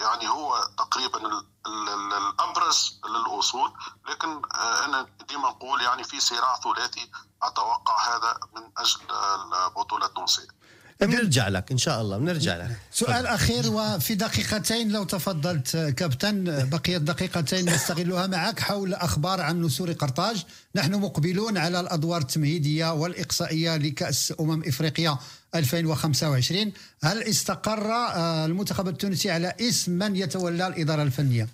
[0.00, 3.72] يعني هو تقريبا الأبرز للاصول
[4.08, 7.10] لكن أنا ديما نقول يعني في صراع ثلاثي
[7.42, 10.65] أتوقع هذا من أجل البطولة التونسية.
[11.00, 12.76] بنرجع لك إن شاء الله بنرجع لك.
[12.92, 19.92] سؤال أخير وفي دقيقتين لو تفضلت كابتن بقيت دقيقتين نستغلها معك حول أخبار عن نسور
[19.92, 20.44] قرطاج.
[20.74, 25.18] نحن مقبلون على الأدوار التمهيدية والإقصائية لكأس أمم إفريقيا
[25.54, 26.72] 2025
[27.02, 31.48] هل استقر آه، المنتخب التونسي على اسم من يتولى الإدارة الفنية؟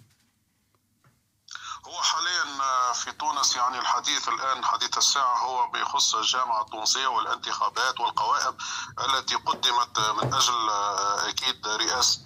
[3.02, 8.56] في تونس يعني الحديث الآن حديث الساعة هو بيخص الجامعة التونسية والانتخابات والقوائم
[9.06, 10.70] التي قدمت من أجل
[11.28, 12.22] أكيد رئاسة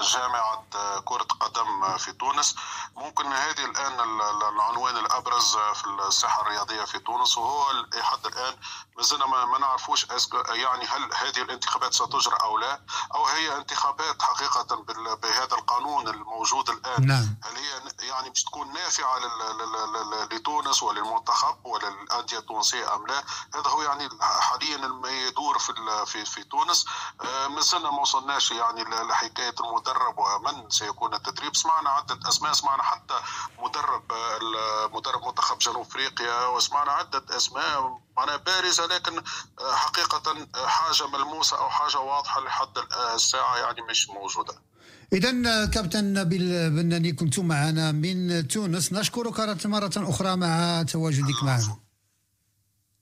[0.00, 0.64] الجامعة
[1.04, 2.54] كرة قدم في تونس.
[2.96, 8.56] ممكن هذه الآن العنوان الأبرز في الساحة الرياضية في تونس وهو لحد الآن.
[8.96, 10.06] ما زلنا ما نعرفوش
[10.50, 12.80] يعني هل هذه الانتخابات ستجرى أو لا
[13.14, 14.76] أو هي انتخابات حقيقة
[15.14, 17.36] بهذا القانون الموجود الآن؟ نعم.
[17.42, 19.18] هل هي يعني باش تكون نافعة
[20.32, 23.24] لتونس وللمنتخب وللأندية التونسية أم لا.
[23.54, 25.72] هذا هو يعني حاليا ما يدور في
[26.06, 26.86] في في تونس.
[27.20, 31.56] آه، ما زلنا ما وصلناش يعني لحكاية المدرب ومن سيكون التدريب.
[31.56, 33.20] سمعنا عدة أسماء سمعنا حتى
[33.58, 34.12] مدرب
[34.92, 38.00] مدرب منتخب جنوب أفريقيا وسمعنا عدة أسماء.
[38.16, 39.24] معناها بارزه لكن
[39.60, 42.78] آه، حقيقة حاجة ملموسة أو حاجة واضحة لحد
[43.14, 44.69] الساعة يعني مش موجودة.
[45.12, 48.92] إذا كابتن نبيل بناني كنت معنا من تونس.
[48.92, 51.76] نشكرك مرة أخرى مع تواجدك معنا.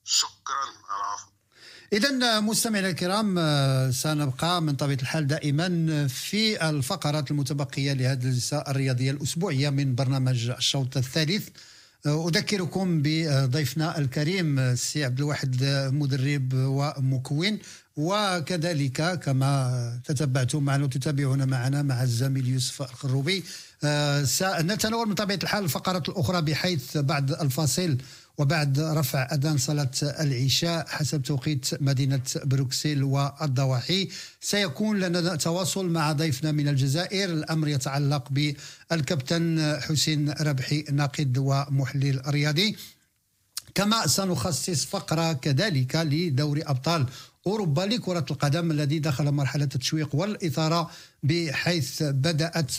[0.03, 1.29] شكرا العفو.
[1.93, 3.35] إذا مستمعينا الكرام
[3.91, 10.97] سنبقى من طبيعة الحال دائما في الفقرات المتبقية لهذه الجلسة الرياضية الأسبوعية من برنامج الشوط
[10.97, 11.49] الثالث.
[12.07, 17.59] أذكركم بضيفنا الكريم السي عبد الواحد مدرب ومكون.
[17.99, 23.43] وكذلك كما تتبعتم معنا وتتابعون معنا مع الزميل يوسف الخروبي.
[23.83, 27.97] آه، سنتناول من طبيعة الحال الفقرات الأخرى بحيث بعد الفاصل
[28.37, 34.09] وبعد رفع أذان صلاة العشاء حسب توقيت مدينة بروكسل والضواحي
[34.41, 37.29] سيكون لنا تواصل مع ضيفنا من الجزائر.
[37.29, 42.75] الأمر يتعلق بالكابتن حسين ربحي ناقد ومحلل رياضي.
[43.75, 47.05] كما سنخصص فقرة كذلك لدوري أبطال
[47.47, 50.91] أوروبا لكرة القدم الذي دخل مرحلة التشويق والإثارة
[51.23, 52.71] بحيث بدأت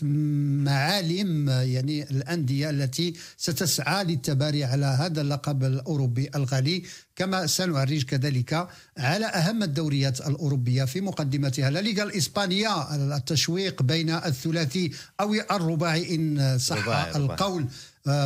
[0.65, 6.83] معالم يعني الأندية التي ستسعى للتباري على هذا اللقب الأوروبي الغالي.
[7.17, 11.71] كما سنعرج كذلك على أهم الدوريات الأوروبية في مقدمتها.
[11.71, 14.91] لا ليغا الإسبانية التشويق بين الثلاثي
[15.21, 17.63] أو الرباعي إن صح القول.
[17.63, 17.69] آه،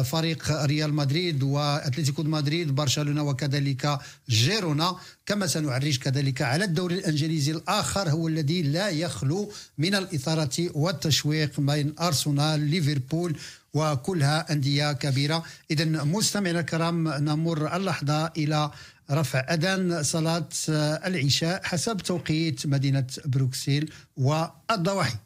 [0.05, 3.99] فريق ريال مدريد وأتلتيكو مدريد برشلونة وكذلك
[4.29, 4.97] جيرونا.
[5.27, 11.95] كما سنعرج كذلك على الدوري الإنجليزي الآخر هو الذي لا يخلو من الإثارة والتشويق بين
[12.01, 13.37] أرسنال ليفربول
[13.75, 15.45] وكلها أندية كبيرة.
[15.71, 18.71] اذا مستمعينا الكرام نمر اللحظة إلى
[19.11, 20.49] رفع أذان صلاة
[21.07, 25.17] العشاء حسب توقيت مدينة بروكسل والضواحي.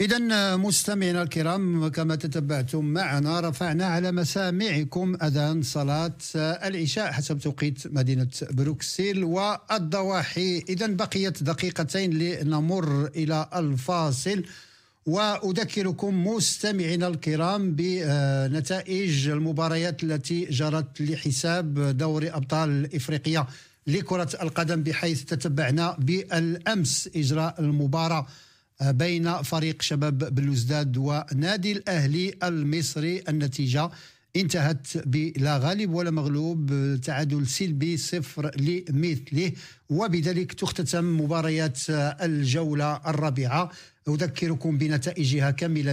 [0.00, 8.28] إذا مستمعينا الكرام كما تتبعتم معنا رفعنا على مسامعكم أذان صلاة العشاء حسب توقيت مدينة
[8.50, 10.58] بروكسل والضواحي.
[10.68, 14.44] إذا بقيت دقيقتين لنمر إلى الفاصل
[15.06, 23.46] وأذكركم مستمعينا الكرام بنتائج المباريات التي جرت لحساب دوري أبطال إفريقيا
[23.86, 28.26] لكرة القدم بحيث تتبعنا بالأمس إجراء المباراة.
[28.82, 33.22] بين فريق شباب بلوزداد ونادي الأهلي المصري.
[33.28, 33.90] النتيجة
[34.36, 36.72] انتهت بلا غالب ولا مغلوب
[37.04, 39.52] تعادل سلبي صفر لمثله
[39.90, 43.70] وبذلك تختتم مباريات الجولة الرابعة.
[44.14, 45.92] أذكركم بنتائجها كاملة.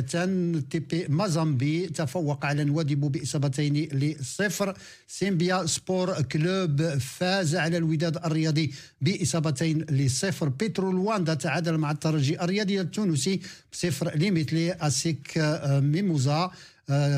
[0.70, 4.78] تيبي مازامبي تفوق على نواديبو بإصابتين لصفر.
[5.08, 10.50] سيمبا سبور كلوب فاز على الوداد الرياضي بإصابتين لصفر.
[10.50, 13.40] بيترو لواندا تعادل مع الترجي الرياضي التونسي
[13.72, 15.38] بصفر لمثل أسيك
[15.68, 16.52] ميموزا.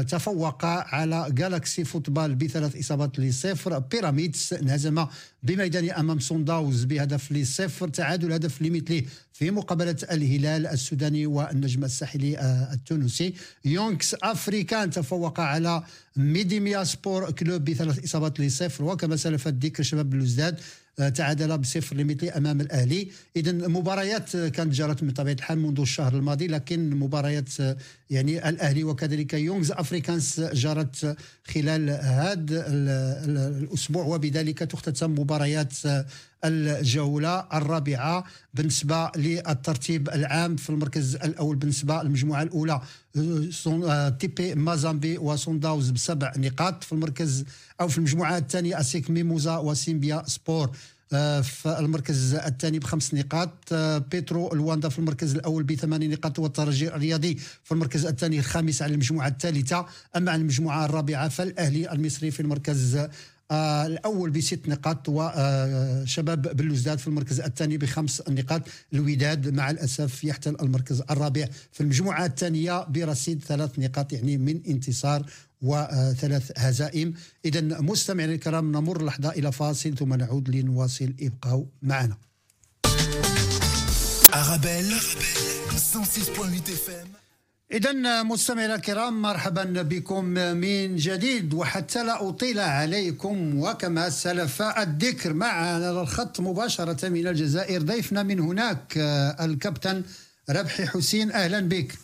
[0.09, 3.80] تفوق على جالاكسي فوتبال بثلاث إصابات لصفر.
[3.80, 5.05] بيراميدز انهزم
[5.43, 7.88] بميدان أمام سونداونز بهدف لصفر.
[7.88, 9.03] تعادل هدف لمثله
[9.34, 13.34] في مقابلة الهلال السوداني والنجم الساحلي آه، التونسي.
[13.66, 15.84] يونغز أفريكانز تفوق على
[16.18, 18.84] ميدياما سبور كلوب بثلاث إصابات لصفر.
[18.84, 20.59] وكما سلف الذكر شباب بلوزداد
[21.08, 23.08] تعادل بصفر لمثل أمام الأهلي.
[23.36, 27.50] اذا مباريات كانت جرت من طبيعة الحال منذ الشهر الماضي لكن مباريات
[28.10, 31.18] يعني الأهلي وكذلك يونغز أفريكانس جرت
[31.54, 35.74] خلال هذا الأسبوع وبذلك تختتم مباريات
[36.44, 38.24] الجولة الرابعة
[38.54, 42.82] بالنسبة للترتيب العام في المركز الأول بالنسبة للمجموعة الأولى.
[44.20, 47.46] تيبي مازامبي وسونداونز بسبع نقاط في المركز
[47.82, 50.72] أو في المجموعة الثانية أسيك ميموزا وسيمبا سبور
[51.14, 53.50] آه، في المركز الثاني بخمس نقاط.
[53.72, 58.94] آه، بيترو لواندا في المركز الأول بثمان نقاط والترجي الرياضي في المركز الثاني الخامس على
[58.94, 59.86] المجموعة الثالثة.
[60.16, 63.08] أما على المجموعة الرابعة فالأهلي المصري في المركز
[63.52, 68.62] آه الأول بست نقاط وشباب آه بلوزداد في المركز الثاني بخمس نقاط.
[68.93, 75.26] الوداد مع الأسف يحتل المركز الرابع في المجموعة الثانية برصيد ثلاث نقاط يعني من انتصار
[75.62, 77.14] وثلاث هزائم.
[77.45, 82.18] إذا مستمعينا الكرام نمر لحظة إلى فاصل ثم نعود لنواصل ابقوا معنا.
[84.34, 87.29] أرابيل 106.8 FM
[87.72, 95.76] إذا مستمعينا الكرام مرحبا بكم من جديد وحتى لا أطيل عليكم وكما سلف الذكر معنا
[95.76, 98.93] على الخط مباشرة من الجزائر ضيفنا من هناك
[99.39, 100.03] الكابتن
[100.49, 101.32] ربحي حسين.
[101.32, 101.99] أهلا بك.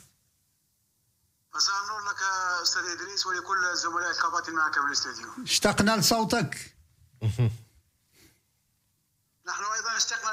[1.55, 2.21] مساء النور لك
[2.63, 5.27] أستاذ إدريس ولكل الزملاء الكباتن معك في الاستوديو.
[5.43, 6.75] اشتقنا لصوتك.
[9.47, 10.31] نحن أيضا اشتقنا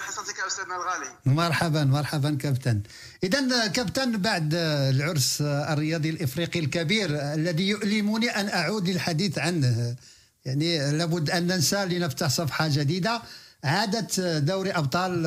[0.00, 1.10] لحصتك أستاذنا الغالي.
[1.26, 2.80] مرحبا مرحبا كابتن.
[3.24, 4.54] اذا كابتن بعد
[4.94, 9.96] العرس الرياضي الإفريقي الكبير الذي يؤلمني أن أعود للحديث عنه
[10.44, 13.22] يعني لابد أن ننسى لنفتح صفحة جديدة.
[13.64, 15.26] عادت دوري أبطال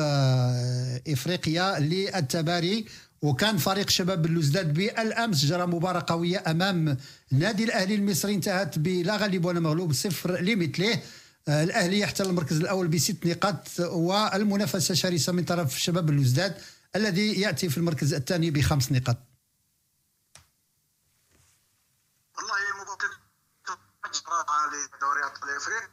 [1.08, 2.86] إفريقيا للتباري
[3.22, 6.96] وكان فريق شباب اللوزداد بالأمس جرى مباراه قويه أمام
[7.32, 10.98] نادي الأهلي المصري انتهت بلا غالب ولا مغلوب صفر لمثله.
[11.48, 16.62] الأهلي يحتل المركز الأول بست نقاط والمنافسة شرسة من طرف شباب اللوزداد
[16.96, 19.16] الذي يأتي في المركز الثاني بخمس نقاط.
[22.36, 25.88] والله مباراه لدوري أبطال إفريقيا.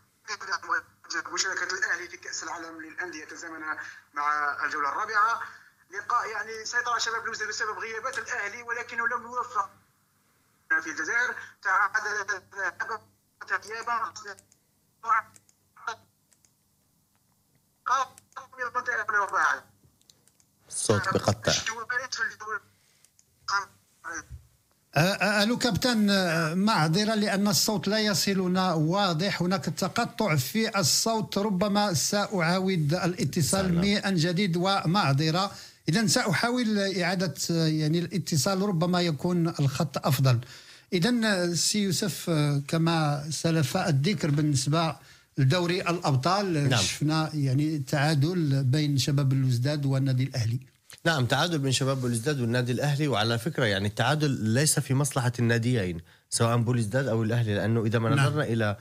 [1.33, 3.61] مشاركة الأهلي في كأس العالم للأندية تزامن
[4.13, 5.41] مع الجولة الرابعة.
[5.91, 9.69] لقاء يعني سيطر شباب بلوزداد بسبب غيابات الأهلي ولكنه لم يوفق.
[10.81, 12.41] في الجزائر تعادل
[13.71, 14.13] ايابا
[20.69, 21.53] الصوت بقطع.
[25.43, 26.07] ألو كابتن
[26.57, 34.57] معذرة لأن الصوت لا يصلنا واضح هناك تقطع في الصوت ربما سأعاود الاتصال من جديد.
[34.57, 35.51] ومعذرة
[35.89, 40.39] إذا سأحاول إعادة يعني الاتصال ربما يكون الخط أفضل.
[40.93, 42.29] إذا سي يوسف
[42.67, 44.95] كما سلف الذكر بالنسبة
[45.37, 46.81] لدوري الأبطال نعم.
[46.81, 50.59] شفنا يعني تعادل بين شباب الوزداد والنادي الأهلي.
[51.05, 53.07] نعم تعادل بين شباب بوليزداد والنادي الأهلي.
[53.07, 55.97] وعلى فكرة يعني التعادل ليس في مصلحة الناديين
[56.29, 57.55] سواء بوليزداد أو الأهلي.
[57.55, 58.27] لأنه إذا ما نعم.
[58.27, 58.77] نظرنا إلى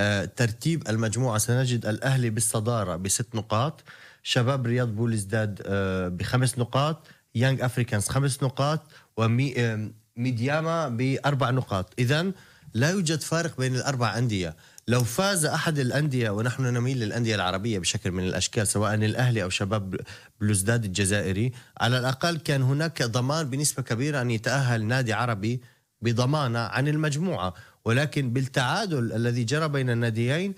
[0.00, 3.84] آه، ترتيب المجموعة سنجد الأهلي بالصدارة بست نقاط
[4.22, 8.82] شباب رياض بوليزداد آه، بخمس نقاط يانج أفريكانز خمس نقاط
[9.16, 11.94] وميدياما بأربع نقاط.
[11.98, 12.32] اذا
[12.74, 14.56] لا يوجد فارق بين الأربع أندية.
[14.88, 20.00] لو فاز أحد الأندية ونحن نميل للأندية العربية بشكل من الأشكال سواء الأهلي أو شباب
[20.40, 25.60] بلوزداد الجزائري على الأقل كان هناك ضمان بنسبة كبيرة أن يتأهل نادي عربي
[26.02, 27.54] بضمانة عن المجموعة.
[27.84, 30.54] ولكن بالتعادل الذي جرى بين الناديين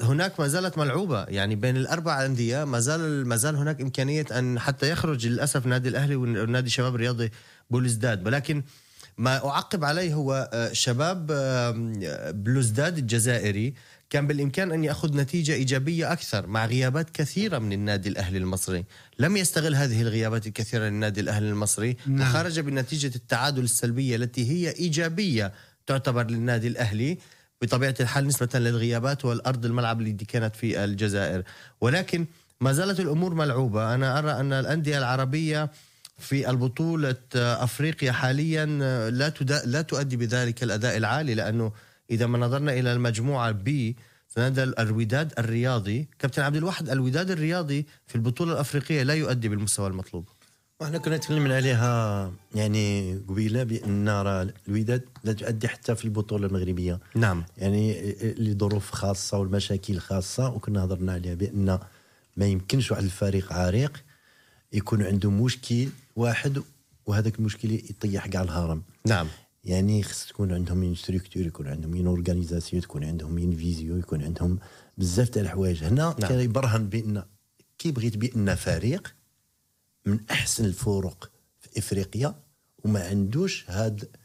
[0.00, 1.24] هناك ما زالت ملعوبة.
[1.24, 5.88] يعني بين الأربع أندية ما زال ما زال هناك إمكانية أن حتى يخرج للأسف نادي
[5.88, 7.30] الأهلي ونادي شباب الرياضي
[7.70, 8.62] بولزداد ولكن
[9.18, 11.26] ما أعقب عليه هو آه، شباب
[12.44, 13.74] بلوزداد الجزائري.
[14.10, 18.84] كان بالإمكان أن يأخذ نتيجة إيجابية أكثر مع غيابات كثيرة من النادي الأهلي المصري.
[19.18, 21.96] لم يستغل هذه الغيابات الكثيرة للنادي الأهلي المصري.
[22.06, 22.30] نعم.
[22.30, 25.52] وخرج بنتيجة التعادل السلبية التي هي إيجابية
[25.86, 27.18] تعتبر للنادي الأهلي.
[27.62, 31.42] بطبيعة الحال نسبة للغيابات والأرض الملعب التي كانت في الجزائر.
[31.80, 32.26] ولكن
[32.60, 33.94] ما زالت الأمور ملعوبة.
[33.94, 35.70] أنا أرى أن الأندية العربية
[36.18, 38.66] في البطولة أفريقيا حاليا
[39.10, 39.32] لا
[39.64, 41.72] لا تؤدي بذلك الأداء العالي لأنه
[42.10, 43.96] إذا ما نظرنا إلى المجموعة بي
[44.28, 46.08] سنادى الوداد الرياضي.
[46.18, 50.28] كابتن عبد الواحد الوداد الرياضي في البطولة الأفريقية لا يؤدي بالمستوى المطلوب.
[50.82, 54.08] إحنا كنا تكلمنا عليها يعني قبيلة بأن
[54.68, 57.00] الوداد لا تؤدي حتى في البطولة المغربية.
[57.14, 57.44] نعم.
[57.58, 61.78] يعني لظروف خاصة والمشاكل خاصة وكنا هضرنا عليها بأن
[62.36, 64.02] ما يمكنش واحد الفريق عريق
[64.72, 66.62] يكون عنده مشكل واحد
[67.06, 68.82] وهذاك المشكل يطيح كاع الهرم.
[69.06, 69.28] نعم.
[69.64, 74.22] يعني خص تكون عندهم une structure يكون عندهم une organisation تكون عندهم une vision يكون
[74.22, 74.58] عندهم
[74.98, 75.84] بزاف تاع الحوايج.
[75.84, 76.28] هنا نعم.
[76.28, 77.22] كان يبرهن بأن
[77.78, 79.14] كي بغيت بأن فريق
[80.06, 82.34] من أحسن الفرق في إفريقيا
[82.84, 84.16] وما عندوش هاد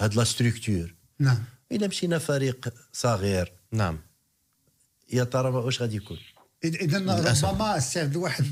[0.00, 1.44] هاد لا ستركتور نعم.
[1.72, 3.52] إلا مشينا فريق صغير.
[3.72, 3.98] نعم.
[5.12, 6.18] يا ترى واش غادي يكون؟
[6.64, 8.44] اذا ربما أستاذ واحد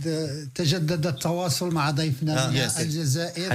[0.54, 3.54] تجدد التواصل مع ضيفنا من آه الجزائر.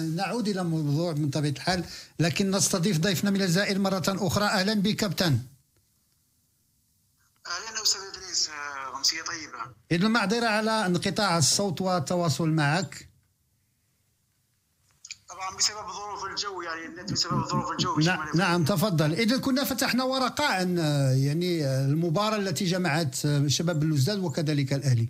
[0.00, 1.84] نعود إلى موضوع من طبيعة الحال
[2.18, 4.44] لكن نستضيف ضيفنا من الجزائر مرة أخرى.
[4.44, 5.38] أهلا بك كابتن.
[7.46, 8.50] أهلا أستاذ إدريس
[8.96, 9.74] أمسية طيبة.
[9.90, 13.07] اذا المعذره على انقطاع الصوت والتواصل معك.
[15.38, 19.12] طبعا بسبب ظروف الجو يعني النت بسبب ظروف الجو نعم, نعم تفضل.
[19.12, 20.78] إذا كنا فتحنا ورقه عن
[21.16, 23.14] يعني المباراة التي جمعت
[23.46, 25.08] شباب الوزداد وكذلك الأهلي.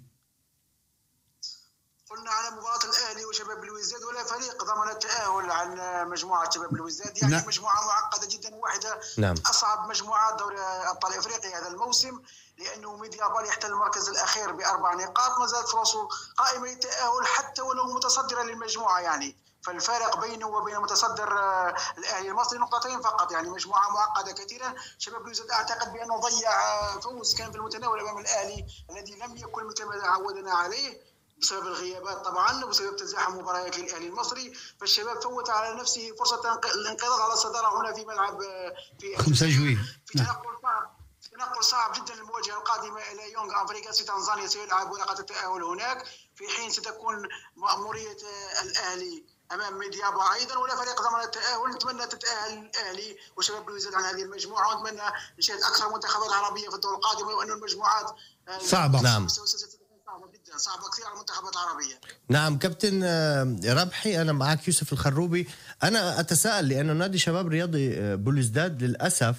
[2.10, 7.32] قلنا على مباراة الأهلي وشباب الوزداد ولا فريق ضمن التأهل عن مجموعة شباب الوزداد يعني
[7.34, 7.46] نعم.
[7.46, 9.34] مجموعة معقدة جدا واحدة نعم.
[9.50, 12.20] أصعب مجموعات دوري أبطال إفريقيا هذا الموسم
[12.58, 15.38] لأنه ميدياما يحتل المركز الأخير بأربع نقاط.
[15.40, 19.36] ما زالت فرصه قائمة للتأهل حتى ولو متصدرا للمجموعة يعني.
[19.62, 25.50] فالفارق بينه وبين متصدر آه، الاهلي المصري نقطتين فقط يعني مجموعة معقدة كثيرا شباب بلوزداد
[25.50, 30.06] أعتقد بأنه ضيع آه، فوز كان في المتناول أمام الاهلي الذي لم يكن مثل ما
[30.06, 31.08] عودنا عليه
[31.40, 34.52] بسبب الغيابات طبعا وبسبب تزاحم مباريات للاهلي المصري.
[34.80, 39.78] فالشباب فوت على نفسه فرصة الانقضاض على الصدارة هنا في ملعب آه، في خمسة جوي
[40.06, 40.98] في تنقل صعب
[41.32, 46.04] تنقل صعب جدا المواجهه القادمة إلى يونغ افريقيا في تنزانيا سيلعب ورقه التأهل هناك.
[46.34, 48.16] في حين ستكون مأمورية
[48.62, 51.76] الاهلي أمام ميديابا أيضا ولا فريق ضمن التأهل.
[51.76, 54.76] نتمنى تتأهل الأهلي وشباب بلوزداد عن هذه المجموعة.
[54.76, 55.02] ونتمنى
[55.38, 58.10] نشاهد أكثر منتخبات عربية في الدور القادم وان المجموعات
[58.48, 59.00] آه، صعبة.
[59.00, 59.28] نعم.
[59.28, 60.58] صعبة جدا.
[60.58, 62.00] صعبة كثير على المنتخبات العربية.
[62.28, 65.48] نعم كابتن آه، ربحي أنا معك يوسف الخروبي.
[65.82, 69.36] أنا أتساءل لأنه نادي شباب رياضي آه، بلوزداد للأسف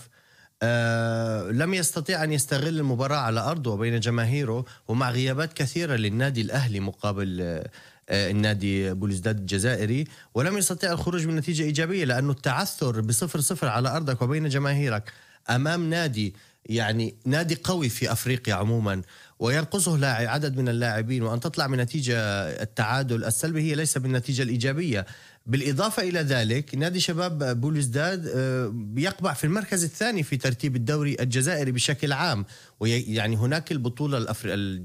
[0.61, 6.79] آه لم يستطيع أن يستغل المباراة على أرضه وبين جماهيره ومع غيابات كثيرة للنادي الأهلي
[6.79, 7.69] مقابل آه،
[8.09, 14.21] النادي بوليزداد الجزائري ولم يستطيع الخروج من نتيجة إيجابية لأنه التعثر بصفر صفر على أرضك
[14.21, 15.11] وبين جماهيرك
[15.49, 16.35] أمام نادي
[16.65, 19.01] يعني نادي قوي في أفريقيا عموما
[19.39, 22.17] وينقصه عدد من اللاعبين وأن تطلع من نتيجة
[22.61, 25.05] التعادل السلبي هي ليس بالنتيجة الإيجابية.
[25.45, 28.27] بالإضافة إلى ذلك نادي شباب بوليزداد
[28.73, 32.45] بيقبع في المركز الثاني في ترتيب الدوري الجزائري بشكل عام
[32.79, 34.35] ويعني هناك البطولة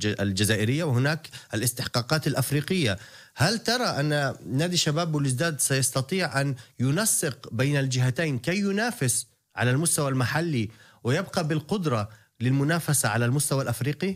[0.04, 2.98] الجزائرية وهناك الاستحقاقات الأفريقية
[3.34, 9.26] هل ترى أن نادي شباب بوليزداد سيستطيع أن ينسق بين الجهتين كي ينافس
[9.56, 10.68] على المستوى المحلي
[11.04, 12.08] ويبقى بالقدرة
[12.40, 14.08] للمنافسة على المستوى الأفريقي؟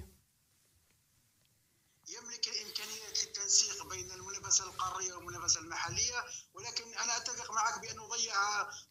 [2.09, 6.19] يملك الإمكانيات للتنسيق بين المنافسة القارية والمنافسة المحلية
[6.55, 8.35] ولكن أنا أتفق معك بأنه ضيع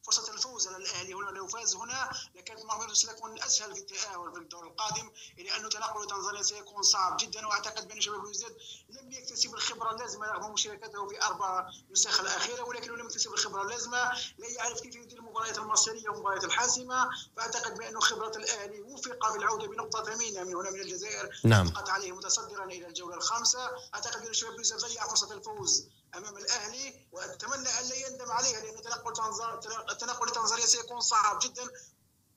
[0.03, 2.89] فرصة الفوز على الأهلي هنا لو فاز هنا لكانت معمر
[3.47, 7.47] أسهل في التأهل في الدور القادم لأنه تنقل تنزانيا سيكون صعب جدا.
[7.47, 8.57] وأعتقد بأن شباب بلوزداد
[8.89, 14.11] لم يكتسب الخبرة اللازمة رغم مشاركته في أربع نسخ الأخيرة ولكنه لم يكتسب الخبرة اللازمة
[14.37, 17.09] لا يعرف كيف يدير المباريات المصيرية والمباريات الحاسمة.
[17.37, 21.73] فأعتقد بأن خبرة الأهلي وفق بالعودة بنقطة ثمينة من هنا من الجزائر نعم.
[21.87, 23.59] عليه متصدرا إلى الجولة الخامسة.
[23.95, 28.81] أعتقد بأن شباب بلوزداد ضيع فرصة الفوز أمام الأهلي وأتمنى أن لا يندم عليها لأن
[28.81, 29.13] تنقل
[29.91, 31.67] التنقل لتنزانيا سيكون صعب جدا.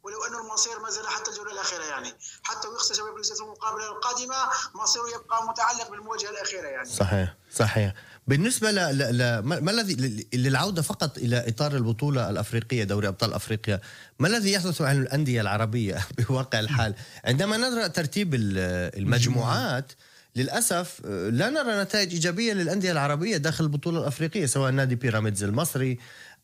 [0.03, 2.15] ولو انه المصير ما زال حتى الجولة الأخيرة يعني.
[2.43, 4.37] حتى ويخسر شباب بلوزداد في المقابله القادمة
[4.75, 6.89] مصيره يبقى متعلق بالمواجهة الأخيرة يعني.
[6.89, 7.95] صحيح صحيح.
[8.27, 8.75] بالنسبة ل...
[8.75, 9.19] ل...
[9.19, 9.39] ل...
[9.39, 13.81] ما الذي للعودة فقط إلى إطار البطولة الأفريقية دوري أبطال أفريقيا
[14.19, 16.95] ما الذي يحدث عن الأندية العربية بواقع الحال؟
[17.25, 19.93] عندما نرى ترتيب المجموعات
[20.37, 25.99] للأسف لا نرى نتائج إيجابية للأندية العربية داخل البطولة الأفريقية سواء نادي بيراميدز المصري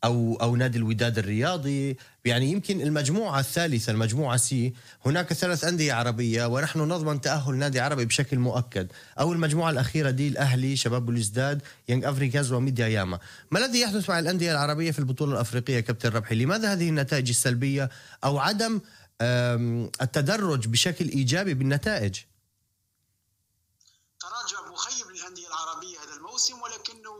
[0.05, 1.97] أو أو نادي الوداد الرياضي.
[2.24, 4.74] يعني يمكن المجموعة الثالثة المجموعة C
[5.07, 8.92] هناك ثلاث أندية عربية ونحن نضمن تأهل نادي عربي بشكل مؤكد.
[9.20, 13.18] أو المجموعة الأخيرة دي الاهلي شباب بوليزداد يانج أفريكانز وميدياما.
[13.51, 17.90] ما الذي يحدث مع الأندية العربية في البطولة الأفريقية كابتن ربحي؟ لماذا هذه النتائج السلبية
[18.24, 18.80] أو عدم
[20.03, 22.16] التدرج بشكل إيجابي بالنتائج؟
[26.16, 27.14] الموسم ولكنه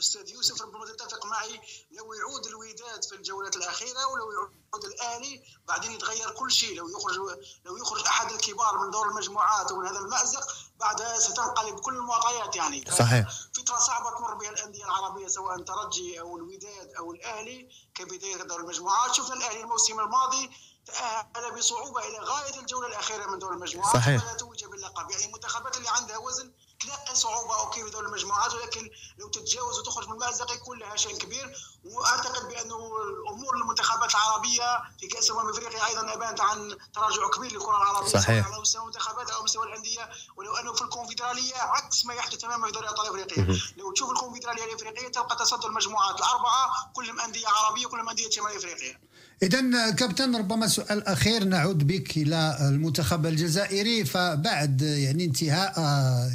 [0.00, 5.42] آه، أستاذ يوسف ربما تتفق معي لو يعود الوداد في الجولات الأخيرة ولو يعود الاهلي
[5.68, 6.76] بعدين يتغير كل شيء.
[6.76, 7.16] لو يخرج
[7.64, 10.46] لو يخرج أحد الكبار من دور المجموعات ومن هذا المأزق
[10.80, 12.84] بعدها ستنقلب كل المعطيات يعني.
[12.98, 13.26] صحيح.
[13.54, 19.14] فترة صعبة تمر بها الأندية العربية سواء ترجي أو الوداد أو الاهلي كبداية دور المجموعات.
[19.14, 20.50] شفنا الاهلي الموسم الماضي
[20.86, 24.32] تأهل بصعوبة إلى غاية الجولة الأخيرة من دور المجموعات صحيح.
[24.32, 25.10] توج باللقب.
[25.10, 30.08] يعني المنتخبات اللي عندها وزن تلاقي صعوبة أوكي في دور المجموعات ولكن لو تتجاوز وتخرج
[30.08, 31.56] من المازق يكون لها شيء كبير.
[31.84, 37.76] وأعتقد بأنه الأمور المنتخبات العربية في كأس الامم الافريقيه أيضا ابانت عن تراجع كبير للكرة
[37.76, 38.46] العربية صحيح.
[38.46, 40.10] على مستوى المنتخبات أو مستوى الأندية.
[40.36, 43.60] ولو أنه في الكونفدرالية عكس ما يحدث تماما في دوري أبطال إفريقيا.
[43.76, 49.00] لو تشوف الكونفدرالية الإفريقية تلقى تصدر المجموعات الاربعه كلهم أندية عربية كلهم أندية شمال إفريقيا.
[49.42, 54.04] إذا كابتن ربما سؤال أخير نعود بك إلى المنتخب الجزائري.
[54.04, 55.80] فبعد يعني انتهاء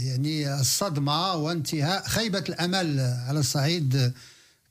[0.02, 4.14] يعني الصدمة وانتهاء خيبة الأمل على الصعيد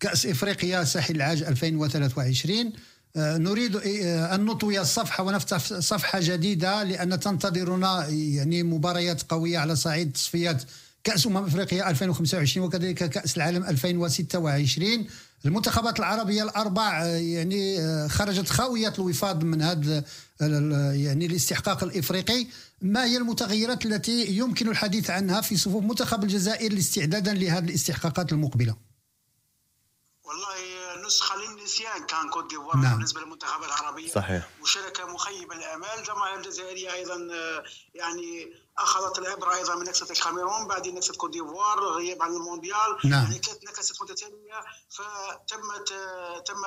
[0.01, 2.73] كأس إفريقيا ساحل العاج 2023
[3.17, 3.77] نريد
[4.07, 10.63] أن نطوي الصفحة ونفتح صفحة جديدة لأن تنتظرنا يعني مباريات قوية على صعيد تصفيات
[11.05, 15.07] كأس أمم أفريقيا 2025 وكذلك كأس العالم 2026
[15.45, 20.05] المنتخبات العربية الأربع آه، يعني آه، خرجت خاوية الوفاض من هذا
[20.41, 22.47] يعني الاستحقاق الإفريقي.
[22.83, 28.77] ما هي المتغيرات التي يمكن الحديث عنها في صفوف منتخب الجزائر استعدادا لهذه الاستحقاقات المقبلة؟
[30.25, 32.95] والله نسخة للنسيان CAN كوت ديفوار نعم.
[32.95, 34.49] بالنسبة للمنتخبات العربيه صحيح.
[34.63, 37.65] مشاركة مخيبة للامال الجماهير الجزائرية أيضا آه،
[37.95, 43.23] يعني أخذت العبرة أيضا من نكسة الكاميرون بعدين نكسة كوت ديفوار غياب عن المونديال نعم.
[43.23, 45.85] يعني ثلاث نكسات متتالية فتم
[46.45, 46.65] تم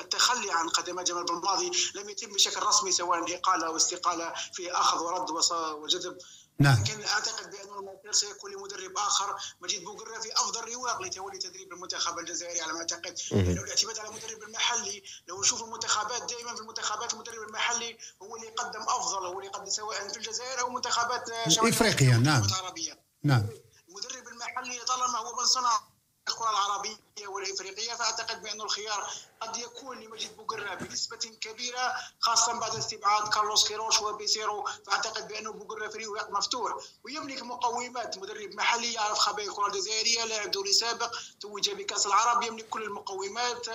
[0.00, 4.98] التخلي عن قدمات جمال بالماضي لم يتم بشكل رسمي سواء إقالة أو استقالة في أخذ
[5.02, 6.18] ورد وجذب
[6.58, 6.82] نعم.
[6.82, 9.36] لكن أعتقد بأن المصير سيكون لمدرب آخر.
[9.60, 13.18] مجيد بوقرة في أفضل رواق لتولي تدريب المنتخب الجزائري على ما أعتقد.
[13.30, 18.46] لأنه الاعتماد على المدرب المحلي لو نشوف المنتخبات دائما في المنتخبات المدرب المحلي هو اللي
[18.46, 22.44] يقدم أفضل هو اللي يقدم سواء في الجزائر أو منتخبات شمال افريقيا نعم.
[22.44, 23.00] العربية.
[23.22, 23.46] نعم.
[23.88, 25.80] المدرب المحلي طالما هو من صنع
[26.28, 26.96] الكره العربية
[27.28, 29.10] والإفريقية فأعتقد بأن الخيار
[29.40, 34.68] قد يكون لمجيد بوقرة بنسبة كبيرة خاصة بعد استبعاد كارلوس كيروش وبيسيرو.
[34.86, 36.74] فأعتقد بأنه بوقرة فريق مفتوح
[37.04, 38.18] ويملك مقومات.
[38.18, 43.68] مدرب محلي يعرف خبايا الكرة الجزائرية لاعب دوري سابق توج بكأس العرب يملك كل المقومات.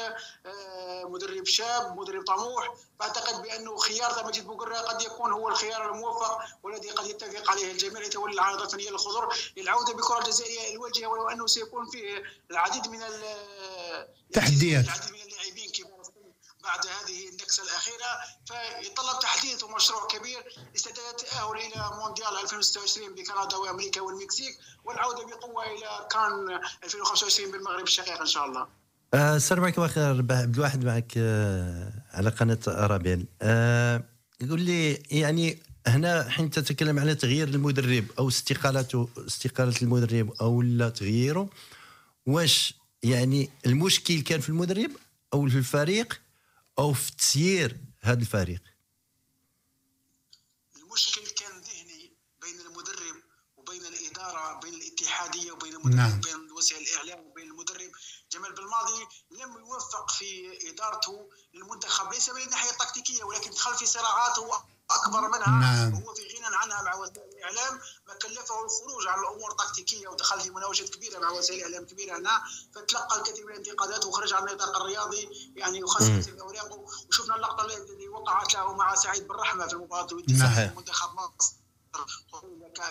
[0.46, 2.74] آه، مدرب شاب مدرب طموح.
[3.02, 8.02] فأعتقد بأنه خيار مجيد بوقرة قد يكون هو الخيار الموفق والذي قد يتفق عليه الجميع
[8.02, 14.86] لتولي العارضة الفنية الخضر للعودة بالكرة الجزائرية الواجهة ولو أنه سيكون فيه العديد من التحديات
[14.86, 16.02] العديد من اللاعبين كبار
[16.64, 18.12] بعد هذه النكسة الأخيرة
[18.46, 26.08] فيتطلب تحديث مشروع كبير لاستعداد التاهل إلى مونديال 2026 بكندا وأمريكا والمكسيك والعودة بقوة إلى
[26.12, 28.68] كان 2025 بالمغرب الشقيق إن شاء الله.
[29.14, 34.04] آه، السلام عليكم أخي عبد الواحد معك آه، على قناة رابيل أه
[34.42, 35.58] يقول لي يعني
[35.88, 41.50] هنا حين تتكلم على تغيير المدرب أو استقالته استقالة المدرب أو لا تغييره
[42.26, 44.92] واش يعني المشكل كان في المدرب
[45.34, 46.22] أو في الفريق
[46.80, 48.62] أو في تسيير هذا الفريق؟
[50.76, 53.16] المشكل كان ذهني بين المدرب
[53.58, 56.22] وبين الإدارة بين الاتحادية وبين المدرب نعم.
[56.22, 57.31] بين وسائل الإعلام.
[58.34, 64.40] جمال بالماضي لم يوفق في إدارته للمنتخب ليس من الناحية التكتيكية ولكن دخل في صراعات
[64.40, 64.62] هو
[64.92, 65.94] أكبر منها نعم.
[65.94, 70.50] وهو في غنى عنها مع وسائل الإعلام ما كلفه الخروج عن الأمور التكتيكية ودخل في
[70.50, 72.42] مناوشات كبيرة مع وسائل الإعلام كبيرة هنا
[72.76, 78.54] فتلقى الكثير من الانتقادات وخرج عن النطاق الرياضي يعني وخسر أوراقه وشفنا اللقطة التي وقعت
[78.54, 80.74] له مع سعيد بن رحمه في المباراة الودية.
[80.78, 81.61] منتخب مصر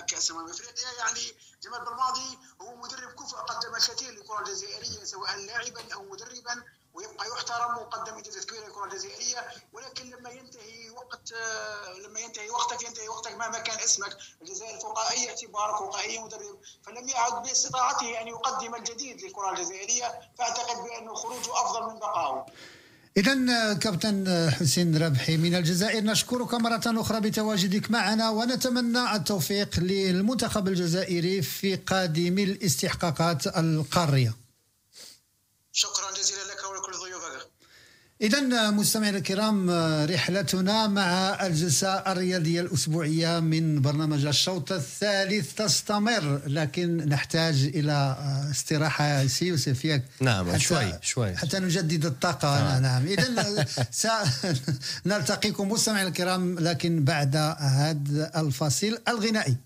[0.09, 5.94] كاس امم افريقيا يعني جمال بالماضي هو مدرب كفء قدم الكثير للكره الجزائريه سواء لاعبا
[5.94, 12.20] أو مدربا ويبقى يحترم وقدم انجازات كبيرة للكره الجزائريه ولكن لما ينتهي وقت آه، لما
[12.20, 16.61] ينتهي وقتك ينتهي وقتك مهما كان اسمك الجزائر فوق اي اعتبار فوق اي مدرب.
[16.82, 22.46] فلم يعد باستطاعته أن يقدم الجديد للكرة الجزائرية فأعتقد بانه خروجه أفضل من بقائه.
[23.16, 31.42] إذا كابتن حسين ربحي من الجزائر نشكرك مرة أخرى بتواجدك معنا ونتمنى التوفيق للمنتخب الجزائري
[31.42, 34.34] في قادم الاستحقاقات القارية.
[35.72, 37.19] شكرا جزيلا لك ولكل ضيوفك
[38.22, 39.70] إذا مستمعينا الكرام
[40.10, 48.16] رحلتنا مع الجلسة الرياضية الأسبوعية من برنامج الشوط الثالث تستمر لكن نحتاج إلى
[48.50, 49.26] استراحة.
[49.26, 51.36] سي يوسف ياك نعم حتى- شوي شوي.
[51.36, 52.48] حتى نجدد الطاقة.
[52.48, 52.78] آه.
[52.80, 53.66] نعم إذا
[55.04, 59.56] سنلتقيكم مستمعينا الكرام لكن بعد هذا الفاصل الغنائي.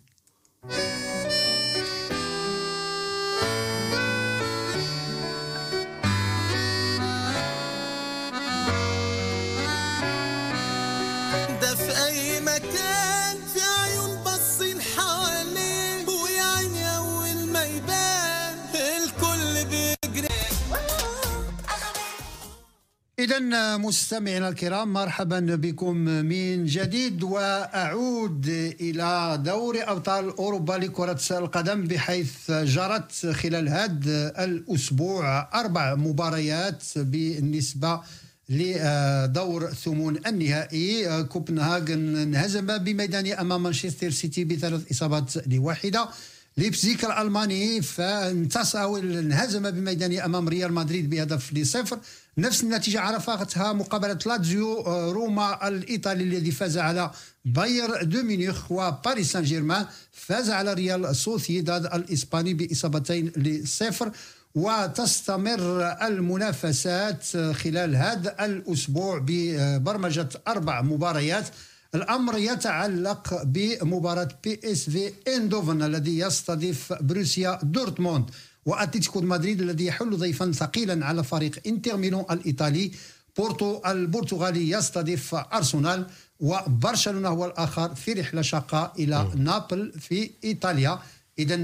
[23.25, 28.47] إذا مستمعينا الكرام مرحبا بكم من جديد وأعود
[28.81, 38.01] إلى دوري أبطال أوروبا لكرة القدم بحيث جرت خلال هذا الأسبوع أربع مباريات بالنسبة
[38.49, 41.25] لدور ثمون النهائي.
[41.25, 46.09] كوبنهاغن انهزم بميدانه أمام مانشستر سيتي بثلاث إصابات لواحدة.
[46.57, 51.99] ليبزيك الألماني فانتصر انهزم بميدانه أمام ريال مدريد بهدف لصفر.
[52.39, 57.11] نفس النتيجة عرفتها مقابلة لاتزيو آه، روما الإيطالي الذي فاز على
[57.45, 64.13] Bayern de Munich وباريس سان جيرمان فاز على ريال سوسيداد الإسباني بإصابتين لصفر.
[64.55, 71.49] وتستمر المنافسات خلال هذا الأسبوع ببرمجة أربع مباريات.
[71.95, 78.31] الأمر يتعلق بمباراة PSV اندوفن الذي يستضيف بروسيا دورتموند.
[78.67, 82.91] وأتلتيكو مدريد الذي يحل ضيفا ثقيلا على فريق إنتر ميلان الإيطالي.
[83.37, 86.07] بورتو البرتغالي يستضيف أرسنال
[86.41, 90.99] وبرشلونة هو الآخر في رحلة شاقة إلى نابل في إيطاليا.
[91.39, 91.57] اذا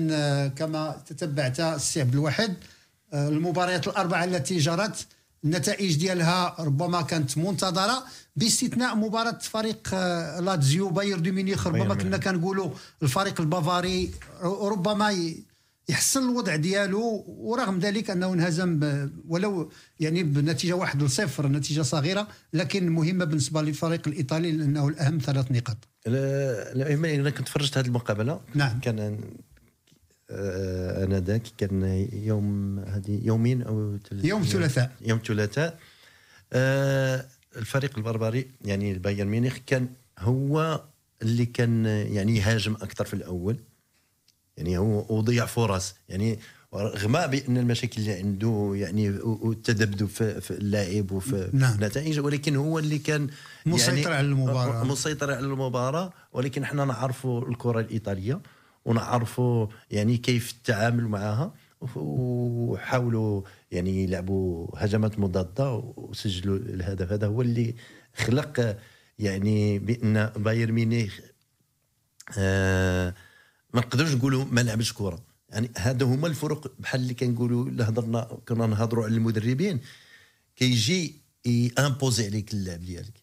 [0.48, 2.54] كما تتبعت السي عبد الواحد
[3.12, 5.06] آه، المباريات الأربعة التي جرت
[5.44, 8.04] النتائج ديالها ربما كانت منتظرة.
[8.36, 12.70] باستثناء مباراة فريق آه، لاتزيو Bayern de Munich ربما كنا كنقولوا
[13.02, 14.10] الفريق البافاري
[14.42, 15.34] ربما
[15.88, 18.80] يحسن الوضع ديالو ورغم ذلك أنه انهزم
[19.28, 25.52] ولو يعني بنتيجة واحد لصفر نتيجة صغيرة لكن مهمة بالنسبة للفريق الإيطالي لأنه الأهم ثلاث
[25.52, 25.76] نقاط
[26.06, 28.80] لا لا، أنا كنت فرجت هذه المقابلة نعم.
[28.80, 29.20] كان
[30.30, 34.92] آه، أنا ذاك كان يوم هذه يومين أو ثلاث يوم الثلاثاء.
[35.00, 35.78] يوم الثلاثاء
[36.52, 37.26] آه،
[37.56, 40.82] الفريق البافاري يعني البايرن ميونخ كان هو
[41.22, 43.56] اللي كان يعني يهاجم أكثر في الأول
[44.56, 46.38] يعني هو وضيع فرص يعني
[46.74, 51.74] رغم بان المشاكل اللي عنده يعني والتذبذب في, اللاعب وفي نعم.
[51.74, 53.28] النتائج ولكن هو اللي كان
[53.66, 54.84] مسيطر يعني على المباراة.
[54.84, 58.40] مسيطر على المباراة ولكن إحنا نعرفوا الكرة الإيطالية
[58.84, 61.54] ونعرفوا يعني كيف التعامل معها
[61.96, 67.74] وحاولوا يعني يلعبوا هجمات مضادة وسجلوا الهدف هذا هو اللي
[68.14, 68.76] خلق
[69.18, 71.18] يعني بأن بايرن ميونخ
[72.38, 73.14] آه
[73.74, 75.22] ما نقدروش نقولوا ما لعبش كرة.
[75.50, 79.80] يعني هذا هما الفرق بحال اللي كنقولوا اللي هضرنا كنا نهضروا على المدربين.
[80.56, 81.14] كيجي
[81.78, 83.20] imposer عليك اللعب ديالك.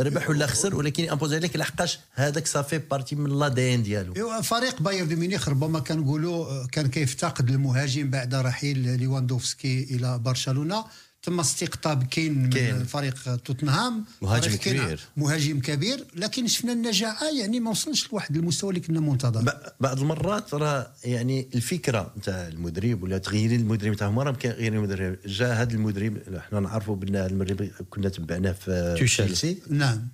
[0.00, 4.42] ربح ولا خسر ولكن imposer عليك لحقاش هذاك صافي partie من l'ADN ديالو.
[4.42, 10.84] فريق بايرن ميونخ ربما كنقولوا كان كيفتقد المهاجم بعد رحيل ليواندوفسكي إلى برشلونة.
[11.22, 14.04] تم استقطاب كين من فريق توتنهام.
[14.22, 15.00] مهاجم كبير.
[15.16, 16.04] مهاجم كبير.
[16.16, 19.52] لكن شفنا النجاعة يعني ما وصلش لواحد المستوى اللي كنا منتظر.
[19.80, 25.16] بعض المرات راه يعني الفكرة نتاع المدرب ولا تغيير المدرب تاع مره كيغير المدرب.
[25.26, 29.58] جا هذا المدرب إحنا نعرفوا بأن المدرب كنا تبعناه في تشيلسي.
[29.70, 30.08] نعم.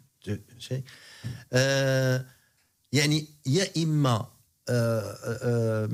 [1.52, 2.24] آه
[2.92, 4.26] يعني يا إما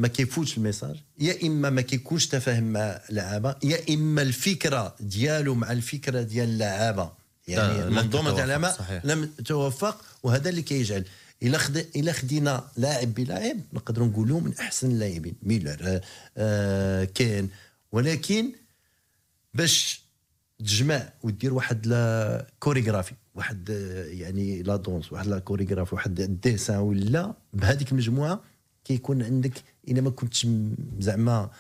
[0.01, 0.97] ما كيفوتش ال message.
[1.19, 7.13] يا إما ما كيكونش تفاهم مع اللعابة يا إما الفكرة ديالو مع الفكرة ديال اللعابة.
[7.49, 11.05] يعني المنظومة ديال اللعابة لم توفق وهذا اللي كيجعل.
[11.43, 11.77] إلا خد...
[11.77, 15.35] إلا خدينا لاعب بلاعب نقدروا نقولوا من أحسن اللاعبين.
[15.43, 16.01] ميلر
[16.37, 17.49] آه كان
[17.93, 18.53] ولكن
[19.55, 20.01] باش
[20.59, 23.69] تجمع ودير واحد la chorégraphie واحد
[24.07, 28.41] يعني la danse واحد la chorégraphie واحد ال dessin ولا بهذيك المجموعة
[28.85, 29.53] كيكون عندك
[29.89, 30.47] إلا ما كنتش
[31.01, 31.51] زعما